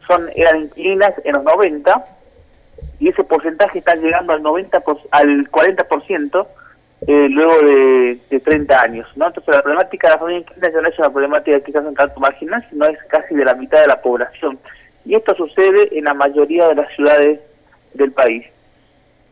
son 0.07 0.29
eran 0.35 0.61
inquilinas 0.61 1.13
en 1.23 1.33
los 1.33 1.43
90 1.43 2.05
y 2.99 3.09
ese 3.09 3.23
porcentaje 3.23 3.79
está 3.79 3.95
llegando 3.95 4.33
al 4.33 4.41
90 4.41 4.83
al 5.11 5.51
40% 5.51 6.47
eh, 7.07 7.27
luego 7.29 7.59
de, 7.59 8.19
de, 8.29 8.39
30 8.39 8.81
años, 8.81 9.07
¿no? 9.15 9.27
Entonces 9.27 9.53
la 9.53 9.61
problemática 9.61 10.07
de 10.07 10.13
la 10.13 10.19
familia 10.19 10.39
inquilina 10.39 10.69
ya 10.71 10.81
no 10.81 10.87
es 10.87 10.99
una 10.99 11.09
problemática 11.09 11.59
quizás 11.59 11.83
un 11.83 11.93
tanto 11.93 12.19
marginal, 12.19 12.65
sino 12.69 12.85
es 12.85 12.97
casi 13.09 13.35
de 13.35 13.45
la 13.45 13.53
mitad 13.53 13.81
de 13.81 13.87
la 13.87 14.01
población. 14.01 14.57
Y 15.05 15.15
esto 15.15 15.35
sucede 15.35 15.97
en 15.97 16.05
la 16.05 16.13
mayoría 16.13 16.67
de 16.67 16.75
las 16.75 16.91
ciudades 16.95 17.39
del 17.93 18.11
país. 18.11 18.45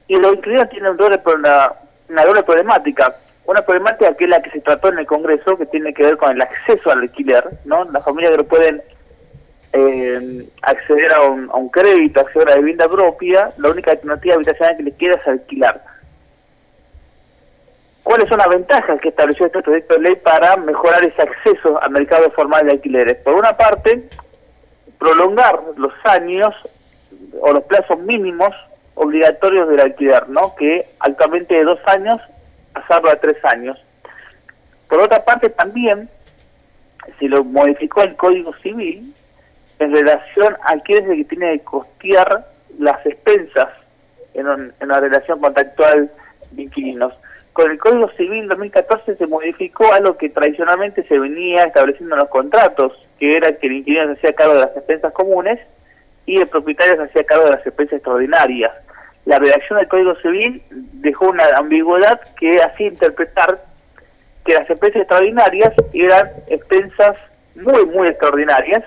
Y 0.07 0.17
los 0.17 0.35
inquilinos 0.35 0.69
tienen 0.69 0.91
un 0.91 0.97
doble, 0.97 1.19
una, 1.25 1.73
una 2.09 2.23
doble 2.25 2.43
problemática. 2.43 3.15
Una 3.45 3.61
problemática 3.61 4.13
que 4.15 4.25
es 4.25 4.29
la 4.29 4.41
que 4.41 4.51
se 4.51 4.61
trató 4.61 4.89
en 4.89 4.99
el 4.99 5.05
Congreso, 5.05 5.57
que 5.57 5.65
tiene 5.65 5.93
que 5.93 6.03
ver 6.03 6.17
con 6.17 6.31
el 6.31 6.41
acceso 6.41 6.91
al 6.91 6.99
alquiler, 6.99 7.43
¿no? 7.65 7.83
Las 7.85 8.05
familias 8.05 8.31
que 8.31 8.37
no 8.37 8.43
pueden 8.43 8.81
eh, 9.73 10.47
acceder 10.61 11.13
a 11.13 11.23
un, 11.23 11.49
a 11.49 11.55
un 11.55 11.69
crédito, 11.69 12.21
acceder 12.21 12.47
a 12.49 12.51
la 12.51 12.57
vivienda 12.57 12.87
propia, 12.87 13.51
la 13.57 13.71
única 13.71 13.91
alternativa 13.91 14.35
habitacional 14.35 14.77
que 14.77 14.83
les 14.83 14.95
queda 14.95 15.15
es 15.15 15.27
alquilar. 15.27 15.83
¿Cuáles 18.03 18.29
son 18.29 18.37
las 18.37 18.49
ventajas 18.49 18.99
que 19.01 19.09
estableció 19.09 19.45
este 19.47 19.61
proyecto 19.61 19.95
de 19.95 20.01
ley 20.01 20.15
para 20.17 20.57
mejorar 20.57 21.03
ese 21.05 21.21
acceso 21.21 21.81
al 21.81 21.91
mercado 21.91 22.29
formal 22.31 22.65
de 22.65 22.73
alquileres? 22.73 23.15
Por 23.23 23.33
una 23.33 23.57
parte, 23.57 24.07
prolongar 24.99 25.59
los 25.77 25.93
años 26.03 26.53
o 27.39 27.51
los 27.51 27.63
plazos 27.63 27.97
mínimos 27.99 28.49
obligatorios 28.95 29.69
del 29.69 29.79
alquiler, 29.79 30.29
¿no? 30.29 30.53
Que 30.55 30.89
actualmente 30.99 31.55
de 31.55 31.63
dos 31.63 31.79
años 31.87 32.21
pasarlo 32.73 33.09
a 33.09 33.15
tres 33.15 33.43
años. 33.45 33.81
Por 34.87 34.99
otra 34.99 35.23
parte, 35.25 35.49
también 35.49 36.09
se 37.17 37.27
lo 37.27 37.43
modificó 37.43 38.03
el 38.03 38.15
Código 38.15 38.53
Civil 38.61 39.15
en 39.83 39.93
relación 39.93 40.55
a 40.63 40.79
quién 40.79 41.03
es 41.03 41.09
el 41.11 41.17
que 41.17 41.35
tiene 41.35 41.59
que 41.59 41.65
costear 41.65 42.47
las 42.79 43.05
expensas 43.05 43.69
en, 44.33 44.47
en 44.47 44.73
una 44.81 44.99
relación 44.99 45.39
contractual 45.39 46.11
de 46.51 46.61
inquilinos. 46.63 47.13
Con 47.53 47.69
el 47.69 47.77
Código 47.77 48.09
Civil 48.17 48.47
2014 48.47 49.15
se 49.15 49.27
modificó 49.27 49.93
algo 49.93 50.17
que 50.17 50.29
tradicionalmente 50.29 51.03
se 51.03 51.19
venía 51.19 51.61
estableciendo 51.61 52.15
en 52.15 52.21
los 52.21 52.29
contratos, 52.29 52.93
que 53.19 53.35
era 53.35 53.55
que 53.57 53.67
el 53.67 53.73
inquilino 53.73 54.07
se 54.07 54.13
hacía 54.13 54.33
cargo 54.33 54.55
de 54.55 54.61
las 54.61 54.75
expensas 54.75 55.13
comunes 55.13 55.59
y 56.25 56.39
el 56.39 56.47
propietario 56.47 56.95
se 56.95 57.03
hacía 57.03 57.23
cargo 57.25 57.45
de 57.45 57.51
las 57.51 57.65
expensas 57.65 57.97
extraordinarias. 57.97 58.71
La 59.25 59.37
redacción 59.37 59.77
del 59.79 59.87
Código 59.87 60.15
Civil 60.15 60.63
dejó 60.71 61.29
una 61.29 61.45
ambigüedad 61.55 62.19
que 62.39 62.59
hacía 62.61 62.87
interpretar 62.87 63.63
que 64.45 64.53
las 64.53 64.69
expensas 64.69 65.01
extraordinarias 65.01 65.73
eran 65.93 66.31
expensas 66.47 67.15
muy, 67.55 67.85
muy 67.85 68.07
extraordinarias 68.07 68.83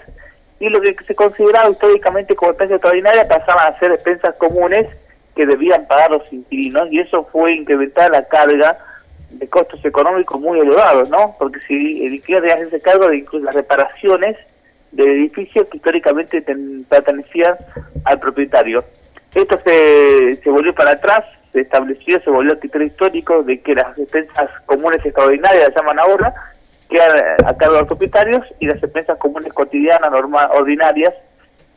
y 0.59 0.69
lo 0.69 0.81
que 0.81 0.97
se 1.07 1.15
consideraba 1.15 1.71
históricamente 1.71 2.35
como 2.35 2.53
expensas 2.53 2.77
extraordinarias 2.77 3.27
pasaban 3.27 3.73
a 3.73 3.79
ser 3.79 3.93
expensas 3.93 4.35
comunes 4.37 4.87
que 5.35 5.45
debían 5.45 5.87
pagar 5.87 6.11
los 6.11 6.33
inquilinos 6.33 6.89
y 6.91 7.01
eso 7.01 7.29
fue 7.31 7.53
incrementar 7.53 8.11
la 8.11 8.27
carga 8.27 8.79
de 9.31 9.49
costos 9.49 9.85
económicos 9.85 10.41
muy 10.41 10.59
elevados, 10.61 11.11
¿no? 11.11 11.35
Porque 11.39 11.61
si 11.67 12.07
el 12.07 12.15
inquilino 12.15 12.45
que 12.45 12.53
hacerse 12.53 12.81
cargo 12.81 13.09
de 13.09 13.19
incluso 13.19 13.45
las 13.45 13.55
reparaciones 13.55 14.37
del 14.93 15.11
edificio 15.11 15.69
que 15.69 15.77
históricamente 15.77 16.43
pertenecían 16.89 17.57
al 18.05 18.19
propietario. 18.19 18.85
Esto 19.35 19.61
se, 19.65 20.41
se 20.43 20.51
volvió 20.51 20.75
para 20.75 20.93
atrás, 20.93 21.25
se 21.53 21.61
estableció, 21.61 22.19
se 22.23 22.31
volvió 22.31 22.55
a 22.55 22.59
criterio 22.59 22.87
histórico 22.87 23.43
de 23.43 23.61
que 23.61 23.75
las 23.75 23.99
expensas 23.99 24.49
comunes 24.65 25.05
extraordinarias, 25.05 25.69
las 25.69 25.77
llaman 25.77 25.99
ahora, 25.99 26.35
quedan 26.89 27.11
a 27.45 27.57
cargo 27.57 27.75
de 27.75 27.81
los 27.81 27.89
propietarios 27.89 28.43
y 28.61 28.67
las 28.67 28.83
expensas 28.83 29.19
comunes 29.19 29.53
cotidianas, 29.53 30.11
normal, 30.11 30.49
ordinarias, 30.53 31.15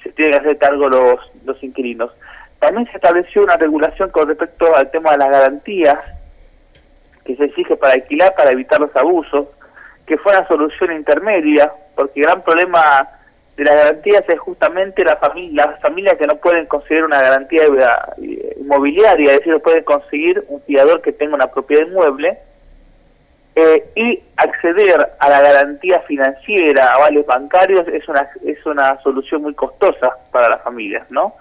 se 0.04 0.12
tienen 0.12 0.34
que 0.34 0.46
hacer 0.46 0.58
cargo 0.58 0.90
los, 0.90 1.32
los 1.46 1.62
inquilinos. 1.64 2.12
También 2.60 2.88
se 2.88 2.98
estableció 2.98 3.42
una 3.44 3.58
regulación 3.58 4.10
con 4.10 4.28
respecto 4.28 4.76
al 4.76 4.92
tema 4.92 5.12
de 5.12 5.18
las 5.20 5.30
garantías 5.30 5.98
que 7.26 7.36
se 7.36 7.46
exige 7.46 7.76
para 7.76 7.94
alquilar 7.94 8.34
para 8.36 8.52
evitar 8.52 8.80
los 8.80 8.96
abusos, 8.96 9.48
que 10.06 10.18
fue 10.18 10.36
una 10.36 10.48
solución 10.48 10.92
intermedia, 10.92 11.72
porque 11.96 12.20
el 12.20 12.26
gran 12.26 12.42
problema 12.42 13.08
de 13.56 13.64
las 13.64 13.76
garantías 13.76 14.24
es 14.28 14.40
justamente 14.40 15.04
la 15.04 15.18
familia, 15.18 15.68
las 15.68 15.82
familias 15.82 16.16
que 16.16 16.26
no 16.26 16.38
pueden 16.38 16.66
conseguir 16.66 17.04
una 17.04 17.22
garantía 17.22 17.64
inmobiliaria, 18.60 19.32
es 19.32 19.40
decir, 19.40 19.54
no 19.54 19.60
pueden 19.60 19.84
conseguir 19.84 20.44
un 20.48 20.62
fiador 20.64 21.02
que 21.02 21.12
tenga 21.12 21.36
una 21.36 21.48
propiedad 21.48 21.86
inmueble, 21.86 22.40
eh, 23.56 23.90
y 23.96 24.24
acceder 24.38 25.16
a 25.20 25.30
la 25.30 25.42
garantía 25.42 26.00
financiera, 26.02 26.92
a 26.92 27.00
vales 27.00 27.26
bancarios, 27.26 27.88
es 27.88 28.08
una, 28.08 28.28
es 28.46 28.66
una 28.66 29.02
solución 29.02 29.42
muy 29.42 29.54
costosa 29.54 30.16
para 30.32 30.50
las 30.50 30.62
familias, 30.64 31.10
¿no? 31.10 31.34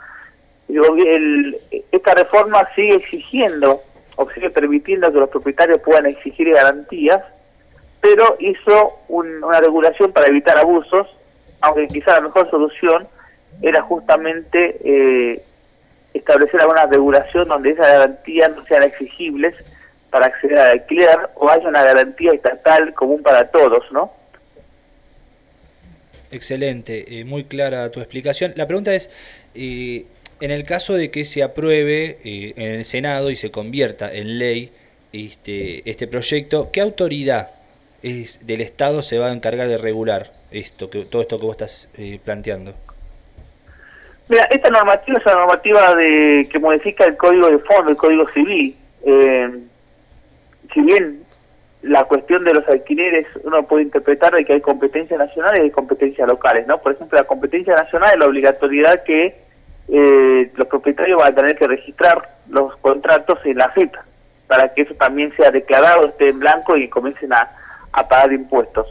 el, 0.69 1.57
esta 1.93 2.15
reforma 2.15 2.69
sigue 2.75 2.97
exigiendo 2.97 3.83
o 4.17 4.29
sigue 4.31 4.51
permitiendo 4.51 5.13
que 5.13 5.21
los 5.21 5.31
propietarios 5.31 5.81
puedan 5.81 6.07
exigir 6.07 6.53
garantías, 6.53 7.23
pero 8.01 8.37
hizo 8.39 8.99
una 9.09 9.61
regulación 9.61 10.13
para 10.13 10.29
evitar 10.29 10.59
abusos, 10.59 11.07
aunque 11.61 11.89
quizá 11.89 12.15
la 12.15 12.23
mejor 12.23 12.51
solución 12.51 13.09
era 13.63 13.83
justamente 13.83 14.79
eh, 14.85 15.43
establecer 16.15 16.61
alguna 16.61 16.87
regulación 16.87 17.49
donde 17.49 17.71
esas 17.71 17.87
garantías 17.87 18.55
no 18.55 18.65
sean 18.67 18.83
exigibles 18.83 19.55
para 20.11 20.27
acceder 20.27 20.59
al 20.59 20.71
alquiler 20.71 21.31
o 21.35 21.49
haya 21.49 21.69
una 21.69 21.85
garantía 21.85 22.33
estatal 22.33 22.95
común 22.95 23.23
para 23.23 23.49
todos, 23.51 23.85
¿no? 23.93 24.13
Excelente, 26.31 27.21
eh, 27.21 27.25
muy 27.25 27.45
clara 27.45 27.91
tu 27.91 28.01
explicación. 28.01 28.53
La 28.57 28.67
pregunta 28.67 28.95
es, 28.95 29.11
eh, 29.55 30.05
en 30.41 30.51
el 30.51 30.65
caso 30.65 30.95
de 30.95 31.11
que 31.11 31.25
se 31.25 31.43
apruebe 31.43 32.19
eh, 32.25 32.55
en 32.57 32.75
el 32.75 32.85
Senado 32.85 33.31
y 33.31 33.37
se 33.37 33.51
convierta 33.51 34.13
en 34.13 34.39
ley 34.39 34.73
este, 35.13 35.89
este 35.89 36.07
proyecto, 36.07 36.71
¿qué 36.73 36.81
autoridad 36.81 37.51
es, 38.03 38.47
del 38.47 38.61
Estado 38.61 39.03
se 39.03 39.19
va 39.19 39.29
a 39.29 39.33
encargar 39.33 39.69
de 39.69 39.79
regular 39.79 40.27
esto, 40.51 40.91
que, 40.91 41.05
todo 41.05 41.23
esto 41.23 41.39
que 41.39 41.47
vos 41.47 41.53
estás 41.53 41.91
eh, 41.99 42.19
planteando? 42.25 42.75
Mira, 44.29 44.45
esta 44.51 44.69
normativa 44.71 45.19
es 45.19 45.27
una 45.27 45.35
normativa 45.35 45.95
de, 45.95 46.49
que 46.53 46.59
modifica 46.59 47.05
el 47.07 47.17
código 47.17 47.49
de 47.49 47.59
fondo, 47.61 47.91
el 47.91 47.97
código 47.97 48.29
civil. 48.29 48.77
Eh, 49.07 49.51
si 50.73 50.81
bien 50.81 51.25
la 51.83 52.05
cuestión 52.05 52.45
de 52.45 52.55
los 52.55 52.69
alquileres 52.69 53.27
uno 53.45 53.63
puede 53.65 53.85
interpretar 53.85 54.35
de 54.35 54.45
que 54.45 54.55
hay 54.55 54.61
competencias 54.61 55.19
nacionales 55.19 55.61
y 55.61 55.63
hay 55.65 55.71
competencias 55.71 56.29
locales, 56.29 56.67
¿no? 56.67 56.79
Por 56.79 56.93
ejemplo, 56.93 57.19
la 57.19 57.27
competencia 57.27 57.75
nacional 57.75 58.11
es 58.13 58.19
la 58.19 58.27
obligatoriedad 58.27 59.03
que 59.05 59.37
eh, 59.89 60.51
los 60.55 60.69
propietarios 60.69 61.19
van 61.19 61.33
a 61.33 61.35
tener 61.35 61.57
que 61.57 61.67
registrar 61.67 62.37
los 62.49 62.77
contratos 62.79 63.39
en 63.45 63.59
la 63.59 63.71
FIP 63.71 63.95
para 64.47 64.73
que 64.75 64.83
eso 64.83 64.95
también 64.95 65.33
sea 65.37 65.51
declarado, 65.51 66.07
esté 66.07 66.31
en 66.31 66.41
blanco 66.41 66.77
y 66.77 66.89
comiencen 66.89 67.33
a, 67.33 67.51
a 67.93 68.09
pagar 68.09 68.33
impuestos. 68.33 68.87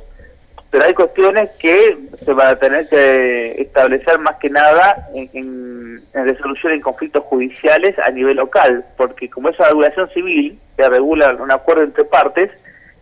Pero 0.70 0.84
hay 0.84 0.93
cuestiones 0.93 1.49
que 1.59 1.97
se 2.24 2.34
van 2.34 2.47
a 2.47 2.59
tener 2.59 2.89
que 2.89 3.61
establecer 3.61 4.20
más 4.20 4.36
que 4.38 4.49
nada 4.49 4.97
en, 5.13 6.01
resolución 6.13 6.74
en 6.74 6.82
conflictos 6.82 7.24
judiciales 7.24 7.97
a 7.99 8.11
nivel 8.11 8.38
local, 8.38 8.86
porque 8.97 9.30
como 9.30 9.49
es 9.49 9.59
una 9.59 9.70
regulación 9.70 10.09
civil 10.09 10.59
que 10.76 10.89
regula 10.89 11.36
un 11.39 11.51
acuerdo 11.51 11.84
entre 11.84 12.03
partes, 12.03 12.51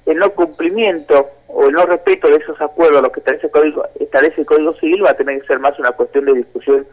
el 0.05 0.17
no 0.17 0.29
cumplimiento 0.31 1.31
o 1.47 1.67
el 1.67 1.73
no 1.73 1.85
respeto 1.85 2.27
de 2.27 2.35
esos 2.35 2.59
acuerdos, 2.61 3.01
lo 3.01 3.11
que 3.11 3.19
establece 3.19 3.47
el 3.47 3.51
Código, 3.51 3.85
establece 3.99 4.41
el 4.41 4.45
Código 4.45 4.73
Civil, 4.75 5.03
va 5.03 5.11
a 5.11 5.17
tener 5.17 5.41
que 5.41 5.47
ser 5.47 5.59
más 5.59 5.77
una 5.79 5.91
cuestión 5.91 6.25
de 6.25 6.33
discusión 6.33 6.85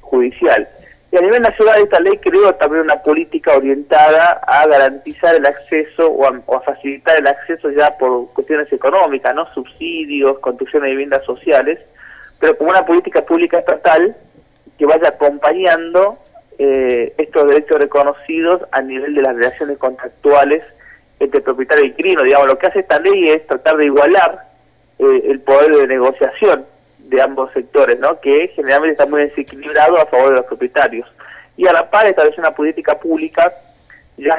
judicial. 0.00 0.68
Y 1.12 1.16
a 1.16 1.20
nivel 1.20 1.42
nacional 1.42 1.80
esta 1.82 1.98
ley 1.98 2.18
creo 2.18 2.54
también 2.54 2.82
una 2.82 2.96
política 2.96 3.56
orientada 3.56 4.40
a 4.46 4.66
garantizar 4.68 5.34
el 5.34 5.44
acceso 5.44 6.08
o 6.08 6.54
a, 6.54 6.60
facilitar 6.60 7.18
el 7.18 7.26
acceso 7.26 7.68
ya 7.70 7.96
por 7.98 8.32
cuestiones 8.32 8.72
económicas, 8.72 9.34
no 9.34 9.52
subsidios, 9.52 10.38
construcción 10.38 10.84
de 10.84 10.90
viviendas 10.90 11.24
sociales, 11.24 11.94
pero 12.38 12.56
como 12.56 12.70
una 12.70 12.86
política 12.86 13.22
pública 13.22 13.58
estatal 13.58 14.16
que 14.78 14.86
vaya 14.86 15.08
acompañando 15.08 16.16
eh, 16.58 17.12
estos 17.18 17.48
derechos 17.48 17.78
reconocidos 17.78 18.62
a 18.70 18.80
nivel 18.80 19.14
de 19.14 19.22
las 19.22 19.34
relaciones 19.34 19.78
contractuales 19.78 20.62
entre 21.18 21.40
propietario 21.40 21.86
y 21.86 21.88
inquilino. 21.88 22.22
Digamos, 22.22 22.46
lo 22.46 22.58
que 22.58 22.68
hace 22.68 22.80
esta 22.80 23.00
ley 23.00 23.30
es 23.30 23.46
tratar 23.48 23.76
de 23.78 23.86
igualar 23.86 24.44
eh, 25.00 25.22
el 25.24 25.40
poder 25.40 25.74
de 25.74 25.86
negociación 25.88 26.66
de 27.10 27.20
ambos 27.20 27.52
sectores, 27.52 27.98
¿no? 27.98 28.18
que 28.20 28.48
generalmente 28.54 28.92
está 28.92 29.06
muy 29.06 29.22
desequilibrado 29.22 29.98
a 29.98 30.06
favor 30.06 30.30
de 30.30 30.36
los 30.36 30.46
propietarios. 30.46 31.12
Y 31.56 31.66
a 31.66 31.72
la 31.72 31.90
par 31.90 32.06
establece 32.06 32.40
una 32.40 32.54
política 32.54 32.98
pública, 32.98 33.52
ya 34.16 34.38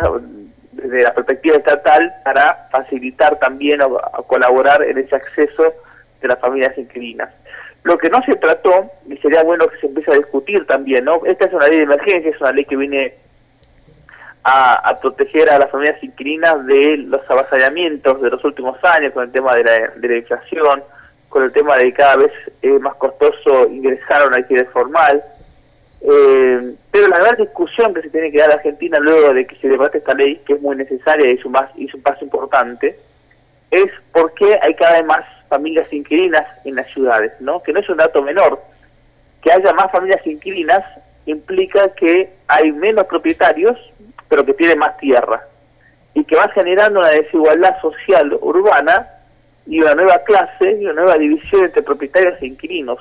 desde 0.72 1.04
la 1.04 1.14
perspectiva 1.14 1.58
estatal, 1.58 2.14
para 2.24 2.70
facilitar 2.72 3.38
también 3.40 3.82
o 3.82 4.00
colaborar 4.26 4.82
en 4.84 4.98
ese 4.98 5.16
acceso 5.16 5.74
de 6.22 6.28
las 6.28 6.40
familias 6.40 6.78
inquilinas. 6.78 7.30
Lo 7.84 7.98
que 7.98 8.10
no 8.10 8.22
se 8.24 8.36
trató, 8.36 8.90
y 9.08 9.18
sería 9.18 9.44
bueno 9.44 9.68
que 9.68 9.78
se 9.80 9.88
empiece 9.88 10.12
a 10.12 10.18
discutir 10.18 10.66
también, 10.66 11.04
¿no? 11.04 11.22
Esta 11.26 11.46
es 11.46 11.54
una 11.54 11.68
ley 11.68 11.80
de 11.80 11.84
emergencia, 11.84 12.32
es 12.32 12.40
una 12.40 12.54
ley 12.54 12.66
que 12.66 12.78
viene 12.78 13.16
a, 14.44 14.98
proteger 15.02 15.50
a 15.50 15.60
las 15.60 15.70
familias 15.70 16.02
inquilinas 16.04 16.66
de 16.66 16.98
los 16.98 17.22
avasallamientos 17.30 18.22
de 18.22 18.30
los 18.30 18.44
últimos 18.46 18.78
años 18.84 19.14
con 19.14 19.24
el 19.24 19.32
tema 19.32 19.56
de 19.56 19.64
la, 19.64 19.88
de 19.96 20.08
la 20.08 20.18
inflación, 20.18 20.84
con 21.32 21.44
el 21.44 21.52
tema 21.54 21.78
de 21.78 21.86
que 21.86 21.94
cada 21.94 22.18
vez 22.18 22.32
es 22.62 22.82
más 22.82 22.96
costoso 22.96 23.68
ingresar 23.70 24.22
a 24.22 24.28
una 24.28 24.38
alquiler 24.38 24.68
formal. 24.68 25.24
Eh, 26.02 26.76
pero 26.92 27.08
la 27.08 27.20
gran 27.20 27.38
discusión 27.38 27.94
que 27.94 28.02
se 28.02 28.10
tiene 28.10 28.32
que 28.32 28.40
dar 28.40 28.52
en 28.52 28.58
Argentina 28.58 29.00
luego 29.00 29.34
de 29.34 29.48
que 29.48 29.56
se 29.56 29.70
debate 29.70 30.00
esta 30.00 30.14
ley, 30.14 30.42
que 30.46 30.54
es 30.54 30.62
muy 30.62 30.76
necesaria 30.76 31.32
y 31.32 31.36
es 31.36 31.46
un, 31.46 31.56
es 31.80 31.94
un 31.94 32.02
paso 32.02 32.26
importante, 32.26 33.00
es 33.72 33.86
por 34.12 34.34
qué 34.34 34.60
hay 34.62 34.76
cada 34.76 34.98
vez 35.00 35.06
más 35.06 35.24
familias 35.48 35.92
inquilinas 35.94 36.46
en 36.66 36.76
las 36.76 36.88
ciudades, 36.92 37.32
¿no? 37.40 37.64
que 37.64 37.72
no 37.72 37.80
es 37.80 37.90
un 37.90 37.98
dato 37.98 38.22
menor. 38.22 38.62
Que 39.42 39.54
haya 39.54 39.74
más 39.74 39.90
familias 39.90 40.26
inquilinas 40.28 40.84
implica 41.26 41.94
que 41.96 42.30
hay 42.48 42.74
menos 42.74 43.06
propietarios, 43.06 43.78
pero 44.28 44.46
que 44.46 44.54
tienen 44.54 44.80
más 44.80 44.98
tierra, 44.98 45.48
y 46.14 46.26
que 46.26 46.36
va 46.36 46.50
generando 46.50 47.00
una 47.00 47.10
desigualdad 47.10 47.80
social 47.80 48.38
urbana 48.42 49.08
y 49.66 49.80
una 49.80 49.96
nueva 49.96 50.20
clase 50.20 50.78
y 50.80 50.86
una 50.86 51.02
nueva 51.02 51.18
división 51.18 51.66
entre 51.66 51.84
propietarios 51.84 52.42
e 52.42 52.48
inquilinos. 52.48 53.00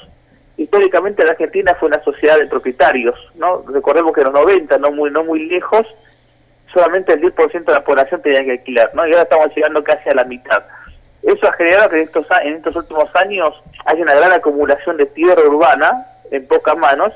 Históricamente 0.56 1.24
la 1.24 1.32
Argentina 1.32 1.74
fue 1.78 1.88
una 1.88 2.02
sociedad 2.04 2.38
de 2.38 2.46
propietarios, 2.46 3.16
¿no? 3.36 3.64
Recordemos 3.66 4.12
que 4.12 4.20
en 4.20 4.32
los 4.32 4.34
90, 4.34 4.78
no 4.78 4.90
muy, 4.90 5.10
no 5.10 5.24
muy 5.24 5.48
lejos, 5.48 5.86
solamente 6.72 7.14
el 7.14 7.22
10% 7.22 7.64
de 7.64 7.72
la 7.72 7.84
población 7.84 8.20
tenía 8.22 8.44
que 8.44 8.52
alquilar, 8.52 8.90
¿no? 8.94 9.06
Y 9.06 9.10
ahora 9.10 9.22
estamos 9.22 9.54
llegando 9.54 9.82
casi 9.82 10.08
a 10.10 10.14
la 10.14 10.24
mitad. 10.24 10.62
Eso 11.22 11.48
ha 11.48 11.52
generado 11.52 11.90
que 11.90 11.96
en 11.96 12.02
estos, 12.02 12.26
en 12.42 12.54
estos 12.54 12.76
últimos 12.76 13.04
años 13.14 13.50
haya 13.86 14.02
una 14.02 14.14
gran 14.14 14.32
acumulación 14.32 14.96
de 14.96 15.06
tierra 15.06 15.42
urbana 15.42 16.06
en 16.30 16.46
pocas 16.46 16.76
manos 16.76 17.12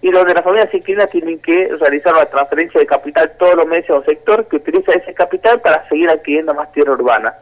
y 0.00 0.10
donde 0.10 0.34
las 0.34 0.44
familias 0.44 0.72
inquilinas 0.74 1.08
tienen 1.10 1.38
que 1.40 1.70
realizar 1.80 2.12
una 2.14 2.26
transferencia 2.26 2.80
de 2.80 2.86
capital 2.86 3.32
todos 3.38 3.54
los 3.54 3.66
meses 3.66 3.90
a 3.90 3.94
un 3.94 4.04
sector 4.04 4.46
que 4.48 4.56
utiliza 4.56 4.92
ese 4.92 5.14
capital 5.14 5.60
para 5.60 5.88
seguir 5.88 6.10
adquiriendo 6.10 6.52
más 6.52 6.70
tierra 6.72 6.92
urbana. 6.92 7.34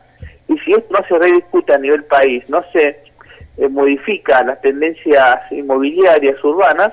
Y 0.53 0.59
si 0.59 0.72
esto 0.72 0.86
no 0.90 1.07
se 1.07 1.14
rediscute 1.18 1.72
a 1.72 1.78
nivel 1.78 2.05
país, 2.05 2.44
no 2.48 2.62
se 2.72 3.00
eh, 3.57 3.68
modifica 3.68 4.42
las 4.42 4.61
tendencias 4.61 5.40
inmobiliarias 5.50 6.42
urbanas, 6.44 6.92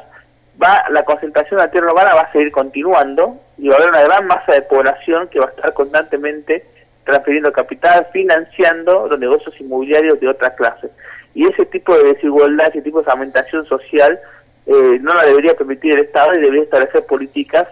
va 0.62 0.86
la 0.90 1.04
concentración 1.04 1.58
de 1.58 1.66
la 1.66 1.72
tierra 1.72 1.92
urbana 1.92 2.16
va 2.16 2.22
a 2.22 2.32
seguir 2.32 2.52
continuando 2.52 3.38
y 3.58 3.68
va 3.68 3.76
a 3.76 3.78
haber 3.78 3.90
una 3.90 4.04
gran 4.04 4.28
masa 4.28 4.54
de 4.54 4.62
población 4.62 5.28
que 5.30 5.40
va 5.40 5.48
a 5.48 5.50
estar 5.50 5.74
constantemente 5.74 6.66
transfiriendo 7.04 7.52
capital, 7.52 8.08
financiando 8.14 9.08
los 9.08 9.20
negocios 9.20 9.54
inmobiliarios 9.60 10.20
de 10.20 10.28
otras 10.28 10.54
clases. 10.54 10.92
Y 11.34 11.44
ese 11.48 11.66
tipo 11.66 11.96
de 11.96 12.14
desigualdad, 12.14 12.68
ese 12.70 12.82
tipo 12.82 13.00
de 13.00 13.06
fragmentación 13.06 13.66
social, 13.66 14.20
eh, 14.68 15.00
no 15.02 15.14
la 15.14 15.26
debería 15.26 15.54
permitir 15.56 15.96
el 15.96 16.06
Estado 16.06 16.34
y 16.34 16.42
debería 16.42 16.64
establecer 16.64 17.06
políticas 17.06 17.68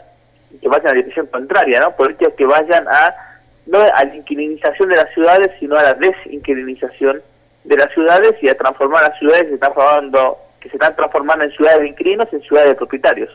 que 0.60 0.68
vayan 0.68 0.88
a 0.88 0.90
la 0.90 0.96
dirección 0.96 1.28
contraria, 1.28 1.80
¿no? 1.80 1.96
Políticas 1.96 2.34
que 2.36 2.46
vayan 2.46 2.88
a 2.88 3.27
no 3.68 3.80
a 3.80 4.04
la 4.04 4.16
inquilinización 4.16 4.90
de 4.90 4.96
las 4.96 5.14
ciudades, 5.14 5.52
sino 5.60 5.76
a 5.76 5.84
la 5.84 5.94
desinquilinización 5.94 7.22
de 7.64 7.78
las 7.78 7.94
ciudades 7.94 8.34
y 8.42 8.48
a 8.48 8.58
transformar 8.58 9.04
las 9.04 9.20
ciudades 9.20 9.44
que 9.44 9.50
se 9.50 9.56
están 9.56 9.74
transformando, 9.74 10.38
que 10.60 10.70
se 10.70 10.76
están 10.76 10.96
transformando 10.96 11.46
en 11.46 11.52
ciudades 11.52 11.82
de 11.82 11.88
inquilinos 11.90 12.28
en 12.32 12.42
ciudades 12.42 12.70
de 12.70 12.76
propietarios. 12.76 13.30